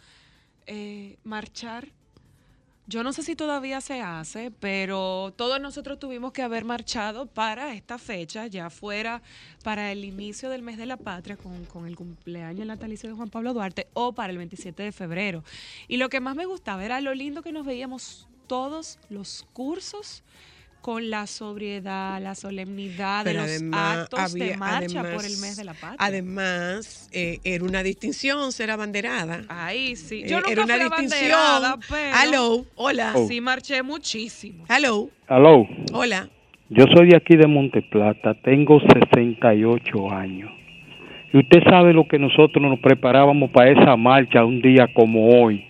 eh, 0.66 1.18
marchar. 1.22 1.92
Yo 2.86 3.02
no 3.02 3.14
sé 3.14 3.22
si 3.22 3.34
todavía 3.34 3.80
se 3.80 4.02
hace, 4.02 4.50
pero 4.50 5.32
todos 5.36 5.58
nosotros 5.58 5.98
tuvimos 5.98 6.32
que 6.32 6.42
haber 6.42 6.66
marchado 6.66 7.24
para 7.24 7.72
esta 7.72 7.96
fecha, 7.96 8.46
ya 8.46 8.68
fuera 8.68 9.22
para 9.62 9.90
el 9.90 10.04
inicio 10.04 10.50
del 10.50 10.60
mes 10.60 10.76
de 10.76 10.84
la 10.84 10.98
patria 10.98 11.38
con, 11.38 11.64
con 11.64 11.86
el 11.86 11.96
cumpleaños 11.96 12.66
natalicio 12.66 13.08
de 13.08 13.14
Juan 13.14 13.30
Pablo 13.30 13.54
Duarte 13.54 13.88
o 13.94 14.12
para 14.12 14.32
el 14.32 14.36
27 14.36 14.82
de 14.82 14.92
febrero. 14.92 15.44
Y 15.88 15.96
lo 15.96 16.10
que 16.10 16.20
más 16.20 16.36
me 16.36 16.44
gustaba 16.44 16.84
era 16.84 17.00
lo 17.00 17.14
lindo 17.14 17.42
que 17.42 17.52
nos 17.52 17.64
veíamos 17.64 18.28
todos 18.46 18.98
los 19.08 19.46
cursos 19.54 20.22
con 20.84 21.08
la 21.08 21.26
sobriedad, 21.26 22.20
la 22.20 22.34
solemnidad 22.34 23.24
de 23.24 23.32
los 23.32 23.44
además 23.44 24.00
actos 24.00 24.34
de 24.34 24.54
marcha 24.58 25.00
por 25.00 25.24
el 25.24 25.38
mes 25.38 25.56
de 25.56 25.64
la 25.64 25.72
patria. 25.72 25.96
Además, 25.98 27.08
eh, 27.10 27.38
era 27.42 27.64
una 27.64 27.82
distinción 27.82 28.52
ser 28.52 28.70
abanderada. 28.70 29.44
Ahí 29.48 29.96
sí. 29.96 30.24
Eh, 30.24 30.28
Yo 30.28 30.40
nunca 30.40 30.52
era 30.52 30.64
una 30.64 30.90
fui 30.90 31.06
distinción. 31.06 31.80
pero 31.88 32.16
Hello, 32.22 32.66
hola. 32.74 33.12
Oh. 33.16 33.26
sí 33.26 33.40
marché 33.40 33.82
muchísimo. 33.82 34.66
Hello, 34.68 35.08
Aló, 35.26 35.66
hola. 35.94 36.28
yo 36.68 36.84
soy 36.94 37.08
de 37.08 37.16
aquí 37.16 37.34
de 37.34 37.46
Monteplata, 37.46 38.34
tengo 38.42 38.78
68 38.78 40.10
años. 40.10 40.50
Y 41.32 41.38
usted 41.38 41.60
sabe 41.66 41.94
lo 41.94 42.06
que 42.06 42.18
nosotros 42.18 42.62
nos 42.62 42.78
preparábamos 42.80 43.50
para 43.52 43.70
esa 43.70 43.96
marcha 43.96 44.44
un 44.44 44.60
día 44.60 44.86
como 44.92 45.30
hoy. 45.30 45.64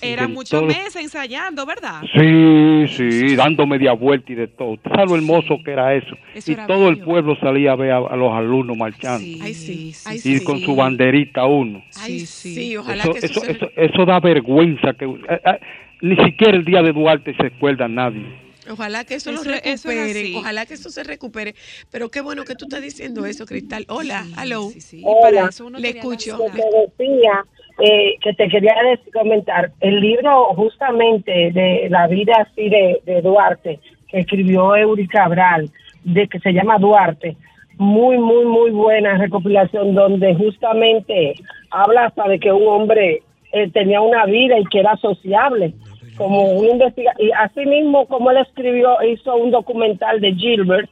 Era 0.00 0.26
muchos 0.28 0.50
todo- 0.50 0.66
meses 0.66 0.96
ensayando, 0.96 1.66
¿verdad? 1.66 2.02
Sí, 2.18 2.86
sí, 2.96 3.36
dando 3.36 3.66
media 3.66 3.92
vuelta 3.92 4.32
y 4.32 4.34
de 4.36 4.48
todo. 4.48 4.70
¿Usted 4.70 4.90
sabe 4.90 5.06
lo 5.06 5.16
hermoso 5.16 5.58
que 5.64 5.70
era 5.72 5.94
eso? 5.94 6.16
Eso 6.34 6.50
y 6.50 6.54
era 6.54 6.66
todo 6.66 6.88
el 6.88 6.98
pueblo 6.98 7.36
salía 7.40 7.72
a 7.72 7.76
ver 7.76 7.90
a, 7.92 7.98
a 7.98 8.16
los 8.16 8.32
alumnos 8.32 8.76
marchando. 8.76 9.24
Ay, 9.42 9.54
sí. 9.54 9.92
Ay, 10.06 10.16
y 10.16 10.38
sí. 10.38 10.44
con 10.44 10.58
su 10.60 10.74
banderita 10.74 11.44
uno. 11.46 11.82
Ay, 12.00 12.20
sí, 12.20 12.76
ojalá 12.76 13.02
Eso, 13.04 13.12
que 13.12 13.18
eso, 13.18 13.26
eso, 13.26 13.40
se- 13.42 13.50
eso, 13.52 13.70
eso 13.76 14.06
da 14.06 14.18
vergüenza. 14.20 14.94
que 14.94 15.04
eh, 15.04 15.40
eh, 15.44 15.58
Ni 16.00 16.16
siquiera 16.24 16.56
el 16.56 16.64
día 16.64 16.82
de 16.82 16.92
Duarte 16.92 17.34
se 17.34 17.46
acuerda 17.46 17.86
nadie. 17.88 18.24
Ojalá 18.70 19.04
que 19.04 19.14
eso, 19.14 19.32
lo 19.32 19.40
Eso- 19.40 19.50
eso 19.64 19.88
así. 19.90 20.34
ojalá 20.36 20.66
que 20.66 20.74
eso 20.74 20.90
se 20.90 21.02
recupere. 21.04 21.54
Pero 21.90 22.10
qué 22.10 22.20
bueno 22.20 22.44
que 22.44 22.54
tú 22.54 22.66
estás 22.66 22.82
diciendo 22.82 23.26
eso, 23.26 23.44
Cristal. 23.46 23.84
Hola, 23.88 24.24
hello. 24.40 24.68
Hola. 25.04 25.50
Le 25.78 25.88
escucho. 25.90 26.38
Que 26.38 26.60
te 26.62 27.04
decía 27.04 27.44
eh, 27.80 28.14
que 28.22 28.32
te 28.34 28.48
quería 28.48 28.74
decir- 28.84 29.12
comentar 29.12 29.72
el 29.80 30.00
libro 30.00 30.44
justamente 30.54 31.50
de 31.52 31.88
la 31.90 32.06
vida 32.06 32.34
así 32.46 32.68
de, 32.68 33.00
de 33.06 33.22
Duarte 33.22 33.80
que 34.08 34.18
escribió 34.20 34.76
Eury 34.76 35.08
Cabral 35.08 35.70
de 36.04 36.28
que 36.28 36.38
se 36.40 36.52
llama 36.52 36.76
Duarte 36.78 37.34
muy 37.78 38.18
muy 38.18 38.44
muy 38.44 38.70
buena 38.70 39.16
recopilación 39.16 39.94
donde 39.94 40.34
justamente 40.34 41.32
habla 41.70 42.06
hasta 42.06 42.28
de 42.28 42.38
que 42.38 42.52
un 42.52 42.68
hombre 42.68 43.22
eh, 43.52 43.70
tenía 43.70 44.02
una 44.02 44.26
vida 44.26 44.58
y 44.58 44.64
que 44.66 44.80
era 44.80 44.94
sociable 44.98 45.72
como 46.16 46.50
un 46.52 46.64
investiga 46.66 47.12
y 47.18 47.30
así 47.32 47.64
mismo 47.66 48.06
como 48.06 48.30
él 48.30 48.38
escribió 48.38 48.96
hizo 49.02 49.34
un 49.36 49.50
documental 49.50 50.20
de 50.20 50.34
Gilbert 50.34 50.90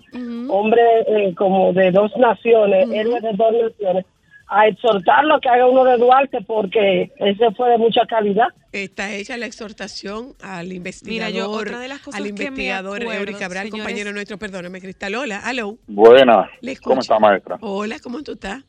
hombre 0.49 0.83
eh, 1.07 1.35
como 1.37 1.73
de 1.73 1.91
dos 1.91 2.11
naciones 2.17 2.89
héroe 2.93 3.21
de 3.21 3.33
dos 3.35 3.53
naciones 3.71 4.05
a 4.53 4.67
exhortarlo 4.67 5.37
a 5.37 5.41
que 5.41 5.49
haga 5.49 5.69
uno 5.69 5.85
de 5.85 5.97
Duarte 5.97 6.39
porque 6.45 7.13
ese 7.19 7.51
fue 7.53 7.71
de 7.71 7.79
mucha 7.79 8.01
calidad. 8.09 8.49
Está 8.73 9.13
hecha 9.15 9.37
la 9.37 9.47
exhortación 9.47 10.33
al 10.43 10.73
investigador, 10.73 11.33
yo, 11.33 11.51
otra 11.51 11.79
de 11.79 11.87
las 11.87 12.01
cosas 12.01 12.21
al 12.21 12.27
investigador 12.27 13.03
Eury 13.03 13.35
Cabral, 13.35 13.67
señores- 13.67 13.71
compañero 13.71 14.13
nuestro, 14.13 14.39
perdóname, 14.39 14.81
Cristal. 14.81 15.15
Hola, 15.15 15.41
hello. 15.49 15.77
Buenas. 15.87 16.49
¿Cómo 16.83 17.01
está, 17.01 17.21
maestra? 17.21 17.59
Hola, 17.61 17.99
¿cómo 18.03 18.23
tú 18.25 18.33
estás? 18.33 18.65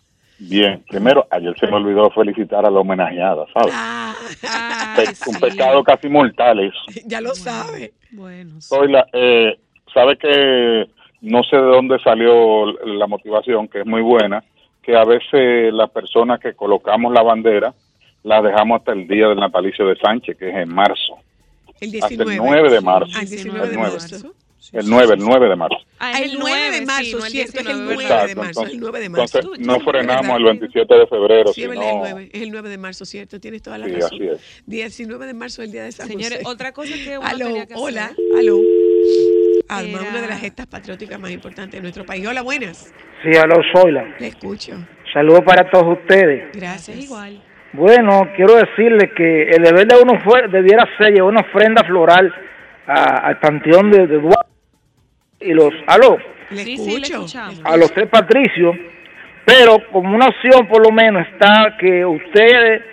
Bien. 0.50 0.84
Primero, 0.90 1.28
ayer 1.30 1.54
se 1.60 1.68
me 1.68 1.76
olvidó 1.76 2.10
felicitar 2.12 2.66
a 2.66 2.72
la 2.72 2.80
homenajeada, 2.80 3.46
¿sabes? 3.54 3.74
Ah, 3.76 4.14
Pe- 4.96 5.30
un 5.30 5.40
pecado 5.40 5.84
casi 5.84 6.10
mortal 6.10 6.60
eso. 6.60 6.78
ya 7.06 7.22
lo 7.22 7.34
sabe. 7.36 7.94
Bueno, 8.12 8.60
Soy 8.60 8.92
la, 8.92 9.06
eh, 9.14 9.58
sabe 9.94 10.18
que 10.18 10.88
no 11.22 11.44
sé 11.44 11.56
de 11.58 11.62
dónde 11.62 12.00
salió 12.04 12.66
la 12.86 13.08
motivación, 13.08 13.68
que 13.68 13.82
es 13.82 13.86
muy 13.86 14.02
buena, 14.02 14.44
que 14.82 14.96
a 14.98 15.04
veces 15.06 15.72
las 15.74 15.90
personas 15.92 16.40
que 16.40 16.54
colocamos 16.54 17.14
la 17.14 17.22
bandera 17.22 17.74
la 18.24 18.42
dejamos 18.42 18.80
hasta 18.80 18.94
el 18.94 19.08
día 19.08 19.28
del 19.28 19.40
natalicio 19.40 19.86
de 19.88 19.96
Sánchez, 19.98 20.38
que 20.38 20.50
es 20.50 20.56
en 20.56 20.74
marzo. 20.74 21.18
El 21.80 21.90
Hasta 21.96 22.08
19. 22.10 22.34
el 22.34 22.38
9 22.42 22.70
de 22.72 22.82
marzo. 22.82 23.12
Ah, 23.16 23.22
el 23.22 23.30
19 23.30 23.60
de 23.68 23.74
El 23.74 23.80
9. 23.80 23.92
marzo. 24.00 24.34
El 24.74 24.90
9, 24.90 25.14
el 25.16 25.20
9 25.20 25.50
de 25.50 25.56
marzo. 25.56 25.76
Ah, 26.00 26.20
el 26.22 26.38
9 26.38 26.72
de 26.72 26.86
marzo, 26.86 27.04
sí, 27.04 27.16
no 27.18 27.26
el 27.26 27.32
cierto, 27.32 27.60
es 27.60 27.66
el 27.66 27.66
19, 27.66 27.94
9 27.96 28.04
Exacto, 28.04 28.28
de 28.28 28.36
marzo, 28.36 28.50
entonces- 28.50 28.74
el 28.74 28.80
9 28.80 29.00
de 29.00 29.10
marzo. 29.10 29.40
Entonces, 29.40 29.66
no 29.68 29.80
frenamos 29.80 30.38
el 30.38 30.44
27 30.44 30.96
de 30.96 31.08
febrero, 31.08 31.54
Sí, 31.54 31.64
es 31.64 31.70
sino... 31.72 31.82
el 31.82 31.98
9, 31.98 32.30
es 32.32 32.42
el 32.44 32.52
9 32.52 32.70
de 32.70 32.78
marzo, 32.78 33.06
cierto, 33.06 33.40
tienes 33.40 33.62
toda 33.64 33.78
la 33.80 33.86
Sí, 33.88 33.94
razón. 33.96 34.10
así 34.14 34.28
es. 34.28 34.64
19 34.68 35.26
de 35.26 35.34
marzo 35.34 35.62
es 35.62 35.68
el 35.68 35.72
día 35.72 35.84
de 35.84 35.92
San 35.92 36.08
Señores, 36.08 36.38
José. 36.44 36.48
otra 36.48 36.72
cosa 36.74 36.94
que 36.94 37.18
uno 37.18 37.28
Aló, 37.28 37.46
tenía 37.48 37.66
que 37.66 37.74
hacer. 37.74 37.86
hola, 37.86 38.12
aló. 38.38 38.58
Alma, 39.70 40.00
Era- 40.02 40.10
una 40.10 40.22
de 40.22 40.28
las 40.28 40.40
gestas 40.42 40.68
patrióticas 40.68 41.20
más 41.20 41.32
importantes 41.32 41.74
de 41.74 41.82
nuestro 41.82 42.06
país. 42.06 42.26
Hola, 42.28 42.42
buenas. 42.42 42.94
Sí, 43.24 43.30
aló, 43.38 43.56
Zoila. 43.74 44.16
Le 44.20 44.28
escucho. 44.28 44.74
Saludos 45.14 45.42
para 45.46 45.70
todos 45.70 45.98
ustedes. 46.00 46.52
Gracias. 46.54 46.98
igual. 46.98 47.42
Bueno, 47.74 48.28
quiero 48.36 48.56
decirle 48.58 49.12
que 49.16 49.44
el 49.52 49.64
deber 49.64 49.88
de 49.88 49.96
uno 50.02 50.20
fue, 50.24 50.48
debiera 50.50 50.86
ser 50.98 51.14
llevar 51.14 51.32
una 51.32 51.42
ofrenda 51.42 51.84
floral 51.86 52.34
a- 52.86 53.28
al 53.28 53.40
panteón 53.40 53.90
de, 53.92 54.08
de 54.08 54.18
Duarte 54.20 54.51
y 55.42 55.54
los, 55.54 55.74
aló, 55.88 56.18
Le 56.50 56.58
Sí, 56.58 56.78
sí, 56.78 57.00
le 57.00 57.08
escucho. 57.08 57.40
a 57.64 57.78
los 57.78 57.92
tres 57.94 58.08
patricios, 58.10 58.76
pero 59.46 59.78
como 59.92 60.16
una 60.16 60.28
opción 60.28 60.68
por 60.68 60.86
lo 60.86 60.92
menos 60.92 61.28
está 61.28 61.76
que 61.80 62.06
ustedes 62.06 62.84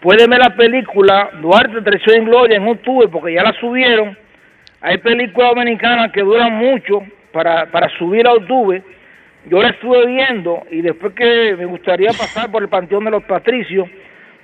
pueden 0.00 0.30
ver 0.30 0.40
la 0.40 0.54
película 0.54 1.30
Duarte 1.40 1.80
Traición 1.80 2.16
en 2.16 2.24
Gloria 2.26 2.56
en 2.56 2.68
octubre 2.68 3.08
porque 3.08 3.34
ya 3.34 3.42
la 3.42 3.52
subieron. 3.54 4.16
Hay 4.80 4.98
películas 4.98 5.54
dominicanas 5.54 6.10
que 6.12 6.22
duran 6.22 6.54
mucho 6.54 7.02
para, 7.32 7.66
para 7.70 7.88
subir 7.98 8.26
a 8.26 8.32
octubre. 8.32 8.82
Yo 9.48 9.62
la 9.62 9.70
estuve 9.70 10.06
viendo 10.06 10.64
y 10.70 10.82
después 10.82 11.14
que 11.14 11.54
me 11.56 11.64
gustaría 11.66 12.08
pasar 12.08 12.50
por 12.50 12.62
el 12.62 12.68
Panteón 12.68 13.04
de 13.04 13.12
los 13.12 13.24
Patricios, 13.24 13.88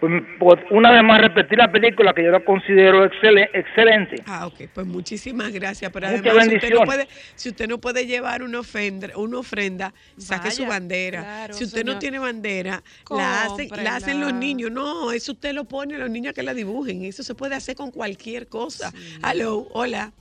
pues 0.00 0.22
por 0.38 0.64
una 0.70 0.92
vez 0.92 1.02
más 1.02 1.20
repetir 1.20 1.58
la 1.58 1.70
película 1.72 2.12
que 2.14 2.22
yo 2.22 2.30
la 2.30 2.40
considero 2.44 3.04
excele- 3.04 3.48
excelente. 3.52 4.22
Ah, 4.26 4.46
ok, 4.46 4.68
pues 4.72 4.86
muchísimas 4.86 5.52
gracias. 5.52 5.90
Pero 5.92 6.06
Muchas 6.08 6.26
además, 6.26 6.44
si 6.48 6.54
usted, 6.56 6.70
no 6.74 6.80
puede, 6.84 7.08
si 7.34 7.48
usted 7.48 7.68
no 7.68 7.78
puede 7.78 8.06
llevar 8.06 8.42
una 8.42 8.60
ofrenda, 8.60 9.08
una 9.16 9.38
ofrenda 9.38 9.92
saque 10.16 10.50
su 10.52 10.64
bandera. 10.66 11.20
claro, 11.22 11.54
si 11.54 11.64
usted 11.64 11.84
no 11.84 11.98
tiene 11.98 12.18
bandera, 12.18 12.82
la 13.10 13.42
hacen, 13.44 13.68
la 13.82 13.96
hacen 13.96 14.20
los 14.20 14.32
niños. 14.34 14.70
No, 14.70 15.10
eso 15.12 15.32
usted 15.32 15.52
lo 15.52 15.64
pone 15.64 15.96
a 15.96 15.98
los 15.98 16.10
niños 16.10 16.32
que 16.32 16.42
la 16.42 16.54
dibujen. 16.54 17.04
Eso 17.04 17.22
se 17.22 17.34
puede 17.34 17.54
hacer 17.56 17.74
con 17.74 17.90
cualquier 17.90 18.46
cosa. 18.48 18.92
Aló, 19.22 19.66
hola. 19.72 20.12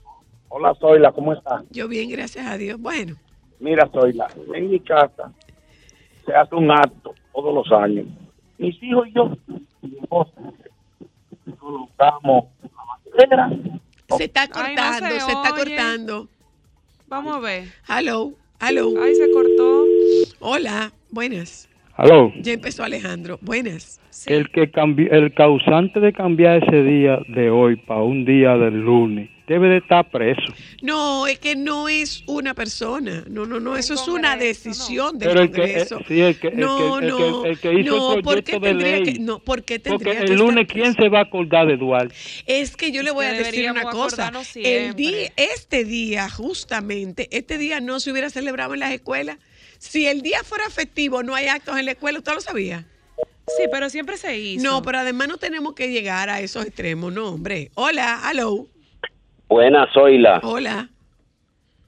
Hola, 0.48 0.74
Zoila, 0.80 1.12
¿cómo 1.12 1.34
estás? 1.34 1.62
Yo 1.70 1.86
bien, 1.88 2.08
gracias 2.10 2.46
a 2.46 2.56
Dios. 2.56 2.80
Bueno, 2.80 3.16
Mira, 3.60 3.88
Zoila, 3.92 4.28
en 4.54 4.70
mi 4.70 4.80
casa 4.80 5.32
se 6.24 6.32
hace 6.32 6.54
un 6.54 6.70
acto 6.70 7.14
todos 7.34 7.54
los 7.54 7.80
años. 7.80 8.06
Mis 8.56 8.80
hijos 8.82 9.06
y 9.08 9.12
yo, 9.12 9.36
colocamos 11.58 12.44
la 12.62 12.70
bandera. 13.28 13.50
se 14.16 14.24
está 14.24 14.42
Ay, 14.42 14.48
no 14.48 14.54
cortando, 14.54 15.06
se 15.08 15.20
se, 15.20 15.32
está 15.32 15.50
cortando. 15.50 16.28
Vamos 17.08 17.36
a 17.36 17.40
ver. 17.40 17.64
Aló, 17.86 18.32
aló. 18.58 18.90
Ay, 19.02 19.14
se 19.14 19.30
cortó. 19.32 19.84
Hola. 20.40 20.92
Buenas. 21.10 21.68
Aló. 21.96 22.32
Ya 22.42 22.52
empezó 22.52 22.84
Alejandro. 22.84 23.38
Buenas. 23.42 24.00
Que 24.26 24.36
el 24.36 24.50
que 24.50 24.70
cambi- 24.70 25.08
el 25.10 25.32
causante 25.34 26.00
de 26.00 26.12
cambiar 26.12 26.62
ese 26.62 26.82
día 26.82 27.18
de 27.28 27.50
hoy 27.50 27.76
para 27.76 28.02
un 28.02 28.24
día 28.24 28.56
del 28.56 28.80
lunes 28.80 29.30
debe 29.48 29.68
de 29.68 29.78
estar 29.78 30.08
preso. 30.10 30.42
No, 30.82 31.26
es 31.26 31.38
que 31.38 31.56
no 31.56 31.88
es 31.88 32.22
una 32.26 32.54
persona. 32.54 33.24
No, 33.28 33.46
no, 33.46 33.58
no. 33.58 33.76
Eso 33.76 33.94
es 33.94 34.06
una 34.06 34.36
decisión 34.36 35.18
del 35.18 35.28
Pero 35.30 35.40
el 35.42 35.50
que, 35.50 35.60
Congreso. 35.62 35.98
eh, 36.00 36.04
sí, 36.06 36.20
el 36.20 36.38
que, 36.38 36.48
el 36.48 36.56
no, 36.58 36.98
que- 36.98 37.04
el 37.06 37.10
no. 37.10 37.42
que- 37.42 37.48
el 37.48 37.58
que 37.58 37.80
hizo 37.80 37.96
no, 37.96 38.14
el 38.14 38.22
¿por 38.22 38.42
qué 38.44 38.52
proyecto 38.52 38.60
de 38.60 38.68
tendría 38.68 38.96
ley. 38.96 39.04
que, 39.14 39.18
no, 39.20 39.38
¿por 39.40 39.62
qué 39.64 39.78
tendría 39.78 39.98
Porque 39.98 40.10
que 40.10 40.16
el 40.24 40.32
estar 40.32 40.38
lunes, 40.38 40.66
¿quién 40.70 40.94
se 40.94 41.08
va 41.08 41.20
a 41.20 41.22
acordar 41.22 41.66
de 41.66 41.76
Duarte? 41.76 42.14
Es 42.46 42.76
que 42.76 42.92
yo 42.92 43.02
le 43.02 43.10
voy 43.10 43.26
a 43.26 43.32
decir 43.32 43.70
una 43.70 43.82
cosa. 43.84 44.30
El 44.54 44.94
día, 44.94 45.32
este 45.36 45.84
día, 45.84 46.28
justamente, 46.30 47.28
este 47.30 47.58
día 47.58 47.80
no 47.80 48.00
se 48.00 48.12
hubiera 48.12 48.30
celebrado 48.30 48.74
en 48.74 48.80
las 48.80 48.92
escuelas. 48.92 49.38
Si 49.78 50.06
el 50.06 50.22
día 50.22 50.42
fuera 50.44 50.68
festivo, 50.70 51.22
no 51.22 51.34
hay 51.34 51.46
actos 51.46 51.78
en 51.78 51.84
la 51.86 51.92
escuela, 51.92 52.18
¿usted 52.18 52.34
lo 52.34 52.40
sabía? 52.40 52.86
Sí, 53.56 53.64
pero 53.72 53.88
siempre 53.88 54.18
se 54.18 54.36
hizo. 54.38 54.62
No, 54.62 54.82
pero 54.82 54.98
además 54.98 55.28
no 55.28 55.38
tenemos 55.38 55.72
que 55.74 55.88
llegar 55.90 56.28
a 56.28 56.40
esos 56.40 56.66
extremos, 56.66 57.12
no, 57.12 57.28
hombre. 57.30 57.70
Hola, 57.74 58.20
hello. 58.30 58.66
Buenas, 59.48 59.90
Zoila. 59.92 60.40
Hola. 60.42 60.88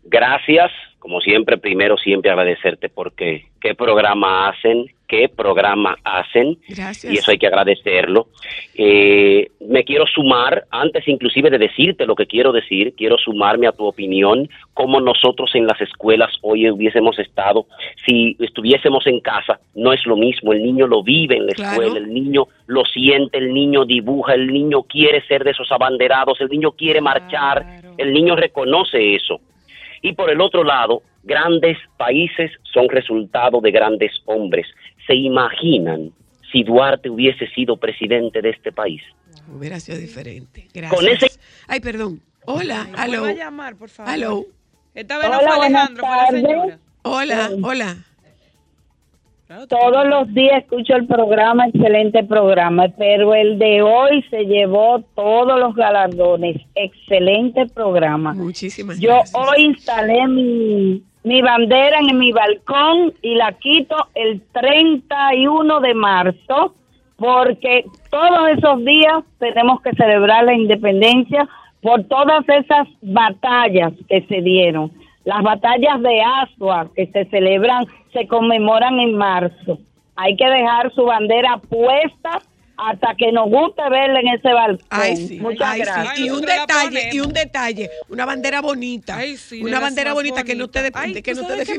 Gracias, 0.04 0.70
como 0.98 1.20
siempre, 1.20 1.58
primero 1.58 1.96
siempre 1.98 2.30
agradecerte 2.30 2.88
porque 2.88 3.46
qué 3.60 3.74
programa 3.74 4.48
hacen, 4.48 4.86
qué 5.10 5.28
programa 5.28 5.96
hacen, 6.04 6.56
Gracias. 6.68 7.12
y 7.12 7.16
eso 7.16 7.32
hay 7.32 7.38
que 7.38 7.48
agradecerlo. 7.48 8.28
Eh, 8.76 9.50
me 9.60 9.82
quiero 9.82 10.06
sumar, 10.06 10.64
antes 10.70 11.06
inclusive 11.08 11.50
de 11.50 11.58
decirte 11.58 12.06
lo 12.06 12.14
que 12.14 12.26
quiero 12.26 12.52
decir, 12.52 12.94
quiero 12.96 13.18
sumarme 13.18 13.66
a 13.66 13.72
tu 13.72 13.84
opinión, 13.86 14.48
como 14.72 15.00
nosotros 15.00 15.50
en 15.54 15.66
las 15.66 15.80
escuelas 15.80 16.30
hoy 16.42 16.70
hubiésemos 16.70 17.18
estado, 17.18 17.66
si 18.06 18.36
estuviésemos 18.38 19.04
en 19.08 19.18
casa, 19.20 19.58
no 19.74 19.92
es 19.92 20.06
lo 20.06 20.16
mismo, 20.16 20.52
el 20.52 20.62
niño 20.62 20.86
lo 20.86 21.02
vive 21.02 21.36
en 21.36 21.46
la 21.46 21.52
Claro. 21.54 21.82
escuela, 21.82 21.98
el 22.06 22.14
niño 22.14 22.46
lo 22.68 22.84
siente, 22.84 23.38
el 23.38 23.52
niño 23.52 23.84
dibuja, 23.84 24.34
el 24.34 24.46
niño 24.46 24.84
quiere 24.84 25.20
ser 25.26 25.42
de 25.42 25.50
esos 25.50 25.72
abanderados, 25.72 26.40
el 26.40 26.48
niño 26.48 26.70
quiere 26.72 27.00
marchar, 27.00 27.66
el 27.98 28.12
niño 28.12 28.36
reconoce 28.36 29.16
eso. 29.16 29.40
Y 30.02 30.12
por 30.12 30.30
el 30.30 30.40
otro 30.40 30.62
lado, 30.64 31.02
grandes 31.24 31.76
países 31.98 32.50
son 32.72 32.88
resultado 32.88 33.60
de 33.60 33.70
grandes 33.70 34.12
hombres. 34.24 34.66
¿Se 35.10 35.16
imaginan 35.16 36.12
si 36.52 36.62
Duarte 36.62 37.10
hubiese 37.10 37.48
sido 37.48 37.76
presidente 37.76 38.40
de 38.40 38.50
este 38.50 38.70
país? 38.70 39.02
Hubiera 39.52 39.80
sido 39.80 39.98
diferente. 39.98 40.68
Gracias. 40.72 40.94
Con 41.00 41.08
ese- 41.08 41.40
Ay, 41.66 41.80
perdón. 41.80 42.20
Hola, 42.46 42.86
Ay, 42.96 43.10
hello. 43.10 43.22
vuelva 43.22 43.42
a 43.42 43.44
llamar, 43.44 43.74
por 43.74 43.88
favor. 43.88 44.14
Hello. 44.14 44.44
Esta 44.94 45.18
vez 45.18 45.28
no 45.30 45.38
Hola, 45.38 45.48
fue 45.48 45.56
buenas 45.56 45.88
Alejandro, 45.90 46.04
fue 46.06 46.16
la 46.16 46.26
señora. 46.48 46.78
Hola, 47.02 47.50
hola. 47.60 47.96
Todos 49.68 50.06
los 50.06 50.32
días 50.32 50.62
escucho 50.62 50.94
el 50.94 51.08
programa, 51.08 51.66
excelente 51.66 52.22
programa, 52.22 52.84
pero 52.96 53.34
el 53.34 53.58
de 53.58 53.82
hoy 53.82 54.24
se 54.30 54.44
llevó 54.44 55.02
todos 55.16 55.58
los 55.58 55.74
galardones. 55.74 56.62
Excelente 56.76 57.66
programa. 57.66 58.32
Muchísimas 58.34 59.00
Yo 59.00 59.22
hoy 59.32 59.64
instalé 59.64 60.28
mi, 60.28 61.02
mi 61.22 61.42
bandera 61.42 61.98
en 61.98 62.18
mi 62.18 62.32
balcón 62.32 63.12
y 63.22 63.34
la 63.34 63.52
quito 63.52 63.96
el 64.14 64.40
31 64.52 65.80
de 65.80 65.94
marzo 65.94 66.74
porque 67.16 67.84
todos 68.10 68.48
esos 68.56 68.84
días 68.84 69.22
tenemos 69.38 69.82
que 69.82 69.92
celebrar 69.92 70.44
la 70.44 70.54
independencia 70.54 71.46
por 71.82 72.04
todas 72.04 72.48
esas 72.48 72.88
batallas 73.02 73.92
que 74.08 74.22
se 74.22 74.40
dieron. 74.40 74.90
Las 75.24 75.42
batallas 75.42 76.00
de 76.00 76.22
Asua 76.22 76.88
que 76.96 77.06
se 77.08 77.26
celebran, 77.26 77.84
se 78.12 78.26
conmemoran 78.26 78.98
en 79.00 79.16
marzo. 79.16 79.78
Hay 80.16 80.34
que 80.36 80.48
dejar 80.48 80.92
su 80.94 81.04
bandera 81.04 81.58
puesta 81.58 82.40
hasta 82.82 83.14
que 83.14 83.30
nos 83.32 83.48
guste 83.50 83.82
verla 83.90 84.20
en 84.20 84.28
ese 84.28 84.52
balcón. 84.52 84.86
Ay, 84.88 85.16
sí. 85.16 85.38
Muchas 85.40 85.68
Ay, 85.68 85.80
sí. 85.80 85.86
gracias. 85.86 86.18
Y 86.18 86.30
un 86.30 86.40
detalle, 86.40 87.10
y 87.12 87.20
un 87.20 87.32
detalle, 87.32 87.90
una 88.08 88.24
bandera 88.24 88.60
bonita. 88.62 89.20
sí, 89.36 89.62
una 89.62 89.76
de 89.76 89.82
bandera 89.82 90.14
bonita 90.14 90.44
que 90.44 90.54
no 90.54 90.68
te 90.68 90.82
de, 90.82 90.90
Ay, 90.94 91.12
que 91.22 91.34
¿tú 91.34 91.42
no 91.42 91.48
te? 91.48 91.64
Yo 91.64 91.74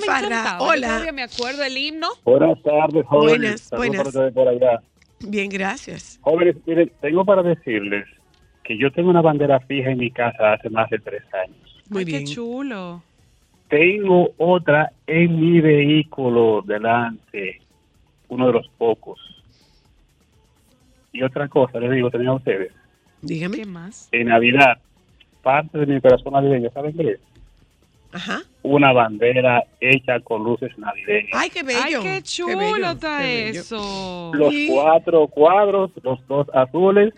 Hola. 0.60 0.88
todavía 0.88 1.12
me 1.12 1.24
acuerdo 1.24 1.64
el 1.64 1.78
himno. 1.78 2.08
Buenas 2.24 2.62
tardes, 2.62 3.06
jóvenes. 3.08 3.70
Buenas, 3.72 4.12
Saludos 4.12 4.34
por 4.34 4.48
allá. 4.48 4.82
Bien, 5.22 5.50
gracias. 5.50 6.20
Jóvenes, 6.22 6.56
miren, 6.66 6.92
tengo 7.02 7.26
para 7.26 7.42
decirles 7.42 8.06
que 8.64 8.78
yo 8.78 8.92
tengo 8.92 9.10
una 9.10 9.22
bandera 9.22 9.60
fija 9.62 9.90
en 9.90 9.98
mi 9.98 10.12
casa 10.12 10.54
hace 10.54 10.70
más 10.70 10.90
de 10.90 11.00
tres 11.00 11.24
años. 11.34 11.84
Muy 11.90 12.06
Qué 12.06 12.24
chulo. 12.26 13.04
Tengo 13.70 14.32
otra 14.38 14.92
en 15.08 15.40
mi 15.40 15.62
vehículo 15.62 16.62
delante, 16.62 17.62
uno 18.28 18.48
de 18.48 18.54
los 18.54 18.68
pocos. 18.78 19.20
Y 21.12 21.24
otra 21.24 21.48
cosa, 21.48 21.80
les 21.80 21.92
digo 21.92 22.10
también 22.10 22.30
a 22.30 22.36
ustedes, 22.36 22.72
Dígame. 23.22 23.58
¿Qué 23.58 23.66
más? 23.66 24.10
en 24.12 24.28
Navidad, 24.28 24.80
parte 25.44 25.78
de 25.78 25.86
mi 25.86 26.02
corazón 26.02 26.34
navideño, 26.34 26.70
¿saben 26.72 26.96
qué 26.96 27.12
es? 27.12 27.20
Ajá. 28.14 28.42
Una 28.64 28.92
bandera 28.92 29.64
hecha 29.80 30.20
con 30.20 30.44
luces 30.44 30.78
navideñas. 30.78 31.32
Ay, 31.34 31.50
qué 31.50 31.64
bello. 31.64 31.80
Ay, 31.84 31.96
qué 32.02 32.22
chulo 32.24 32.58
bello, 32.58 32.92
está 32.92 33.20
qué 33.20 33.50
eso. 33.50 34.32
Los 34.34 34.54
cuatro 34.70 35.28
cuadros, 35.28 35.92
los 36.04 36.26
dos 36.28 36.48
azules, 36.54 37.14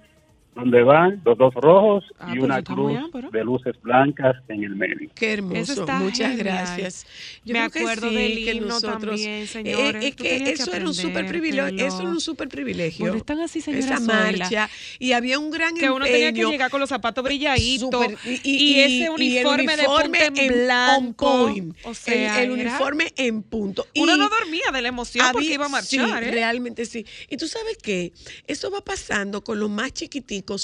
donde 0.55 0.83
van 0.83 1.21
los 1.25 1.37
dos 1.37 1.53
rojos 1.55 2.03
Ah, 2.19 2.27
y 2.29 2.33
pero 2.33 2.45
una 2.45 2.63
cruz 2.63 2.91
de 3.31 3.43
luces 3.43 3.75
blancas 3.81 4.35
en 4.47 4.63
el 4.63 4.75
medio. 4.75 5.09
Qué 5.15 5.33
hermoso. 5.33 5.85
Muchas 5.99 6.35
genial. 6.35 6.37
gracias. 6.37 7.05
Yo 7.43 7.53
Me 7.53 7.59
creo 7.59 7.71
que 7.71 7.79
acuerdo 7.79 8.09
sí, 8.09 8.15
del 8.15 8.33
que 8.45 8.53
himno 8.53 8.67
nosotros, 8.67 9.01
también, 9.01 9.31
Eh, 9.43 9.47
señores. 9.47 10.05
es 10.05 10.15
que 10.15 10.51
eso 10.51 10.73
era 10.73 10.85
un 10.85 10.93
súper 10.93 11.25
privilegio, 11.27 11.85
eso 11.87 12.01
era 12.01 12.09
un 12.09 12.21
súper 12.21 12.47
privilegio. 12.49 12.99
Bueno, 13.05 13.17
están 13.17 13.39
así, 13.41 13.61
señora 13.61 13.83
Esa 13.83 13.99
marcha 13.99 14.69
y 14.99 15.11
había 15.13 15.39
un 15.39 15.49
gran 15.51 15.75
Que 15.75 15.89
uno 15.89 16.05
tenía 16.05 16.31
que 16.33 16.45
llegar 16.45 16.69
con 16.71 16.79
los 16.79 16.89
zapatos 16.89 17.23
brilladitos 17.23 18.05
y, 18.43 18.79
ese 18.79 19.09
uniforme, 19.09 19.75
de 19.75 19.83
punta 19.85 20.25
en 20.25 20.51
on 20.53 20.65
blanco. 20.65 21.25
point. 21.45 21.75
O 21.83 21.93
sea, 21.93 22.41
el, 22.43 22.51
uniforme 22.51 23.11
en 23.17 23.41
punto. 23.43 23.85
Uno 23.95 24.17
no 24.17 24.29
dormía 24.29 24.71
de 24.71 24.81
la 24.81 24.87
emoción 24.89 25.25
porque 25.31 25.45
había- 25.47 25.55
iba 25.55 25.65
a 25.65 25.69
marchar, 25.69 26.19
Sí, 26.23 26.27
¿eh? 26.27 26.31
realmente 26.31 26.85
sí. 26.85 27.05
Y 27.29 27.37
tú 27.37 27.47
sabes 27.47 27.77
qué, 27.81 28.13
eso 28.47 28.71
va 28.71 28.81
pasando 28.83 29.43
con 29.43 29.59
los 29.59 29.69
más 29.69 29.91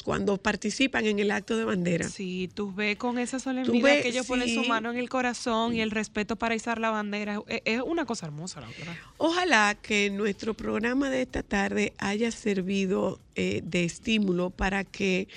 cuando 0.04 0.38
participan 0.38 1.06
en 1.06 1.20
el 1.20 1.32
acto 1.32 1.58
de 1.58 1.64
bandera. 1.64 2.08
Sí, 2.08 2.50
tú 2.54 2.74
ves 2.74 2.98
con 2.98 3.18
esa 3.18 3.40
solemnidad 3.40 3.84
ves, 3.84 4.02
que 4.04 4.10
ellos 4.10 4.26
ponen 4.26 4.54
su 4.54 4.64
mano 4.64 4.92
en 4.92 4.98
el 4.98 5.10
corazón 5.10 5.76
y 5.76 5.82
el 5.82 5.92
respeto 5.92 6.36
para 6.36 6.56
izar 6.56 6.80
la 6.80 6.90
bandera. 6.90 7.42
Es, 7.48 7.62
es 7.66 7.82
una 7.82 8.06
cosa 8.06 8.28
hermosa, 8.28 8.62
la 8.62 8.68
verdad. 8.68 8.96
Ojalá 9.18 9.76
que 9.82 10.10
nuestro 10.10 10.54
programa 10.54 11.10
de 11.10 11.22
esta 11.22 11.44
tarde 11.44 11.94
haya 11.98 12.32
servido 12.32 13.20
eh, 13.36 13.62
de 13.64 13.84
estímulo 13.86 14.50
para 14.50 14.84
que 14.84 15.28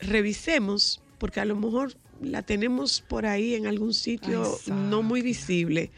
revisemos, 0.00 1.00
porque 1.18 1.40
a 1.40 1.44
lo 1.44 1.56
mejor 1.56 1.94
la 2.20 2.42
tenemos 2.42 3.00
por 3.00 3.26
ahí 3.26 3.54
en 3.54 3.66
algún 3.66 3.94
sitio 3.94 4.58
no 4.66 5.02
muy 5.02 5.22
visible. 5.22 5.90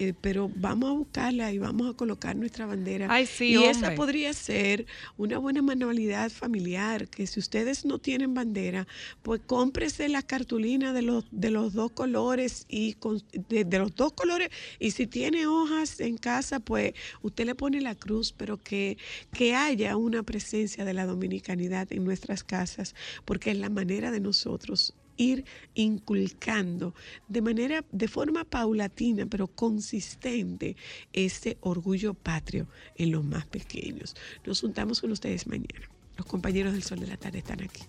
Eh, 0.00 0.14
pero 0.18 0.50
vamos 0.56 0.88
a 0.90 0.92
buscarla 0.94 1.52
y 1.52 1.58
vamos 1.58 1.90
a 1.90 1.94
colocar 1.94 2.34
nuestra 2.34 2.64
bandera. 2.64 3.06
Ay, 3.10 3.26
sí, 3.26 3.48
y 3.52 3.64
esa 3.66 3.94
podría 3.94 4.32
ser 4.32 4.86
una 5.18 5.36
buena 5.38 5.60
manualidad 5.60 6.30
familiar, 6.30 7.06
que 7.08 7.26
si 7.26 7.38
ustedes 7.38 7.84
no 7.84 7.98
tienen 7.98 8.32
bandera, 8.32 8.86
pues 9.22 9.42
cómprese 9.46 10.08
la 10.08 10.22
cartulina 10.22 10.92
de 10.94 11.02
los, 11.02 11.24
de 11.30 11.50
los 11.50 11.74
dos 11.74 11.92
colores 11.92 12.64
y 12.68 12.94
con- 12.94 13.22
de, 13.50 13.64
de 13.64 13.78
los 13.78 13.94
dos 13.94 14.14
colores 14.14 14.48
y 14.78 14.92
si 14.92 15.06
tiene 15.06 15.46
hojas 15.46 16.00
en 16.00 16.16
casa, 16.16 16.60
pues 16.60 16.94
usted 17.20 17.44
le 17.44 17.54
pone 17.54 17.80
la 17.82 17.94
cruz, 17.94 18.32
pero 18.34 18.56
que, 18.56 18.96
que 19.32 19.54
haya 19.54 19.96
una 19.98 20.22
presencia 20.22 20.84
de 20.86 20.94
la 20.94 21.04
dominicanidad 21.06 21.92
en 21.92 22.04
nuestras 22.04 22.42
casas, 22.42 22.94
porque 23.26 23.50
es 23.50 23.58
la 23.58 23.68
manera 23.68 24.10
de 24.10 24.20
nosotros 24.20 24.94
ir 25.20 25.44
inculcando 25.74 26.94
de 27.28 27.42
manera, 27.42 27.84
de 27.92 28.08
forma 28.08 28.44
paulatina, 28.44 29.26
pero 29.26 29.46
consistente, 29.48 30.76
ese 31.12 31.58
orgullo 31.60 32.14
patrio 32.14 32.66
en 32.96 33.12
los 33.12 33.22
más 33.22 33.46
pequeños. 33.46 34.16
Nos 34.44 34.60
juntamos 34.60 35.00
con 35.00 35.12
ustedes 35.12 35.46
mañana. 35.46 35.88
Los 36.16 36.26
compañeros 36.26 36.72
del 36.72 36.82
Sol 36.82 37.00
de 37.00 37.06
la 37.06 37.16
Tarde 37.16 37.38
están 37.38 37.62
aquí. 37.62 37.82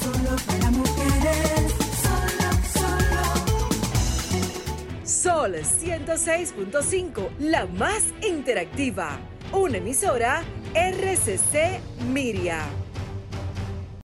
Solo 0.00 0.36
para 0.46 0.70
mujeres, 0.70 1.72
solo, 2.02 2.48
solo. 2.72 3.18
Sol 5.04 5.54
106.5, 5.54 7.28
la 7.40 7.66
más 7.66 8.04
interactiva. 8.26 9.18
Una 9.52 9.78
emisora 9.78 10.44
RCC 10.74 11.80
Miria. 12.12 12.87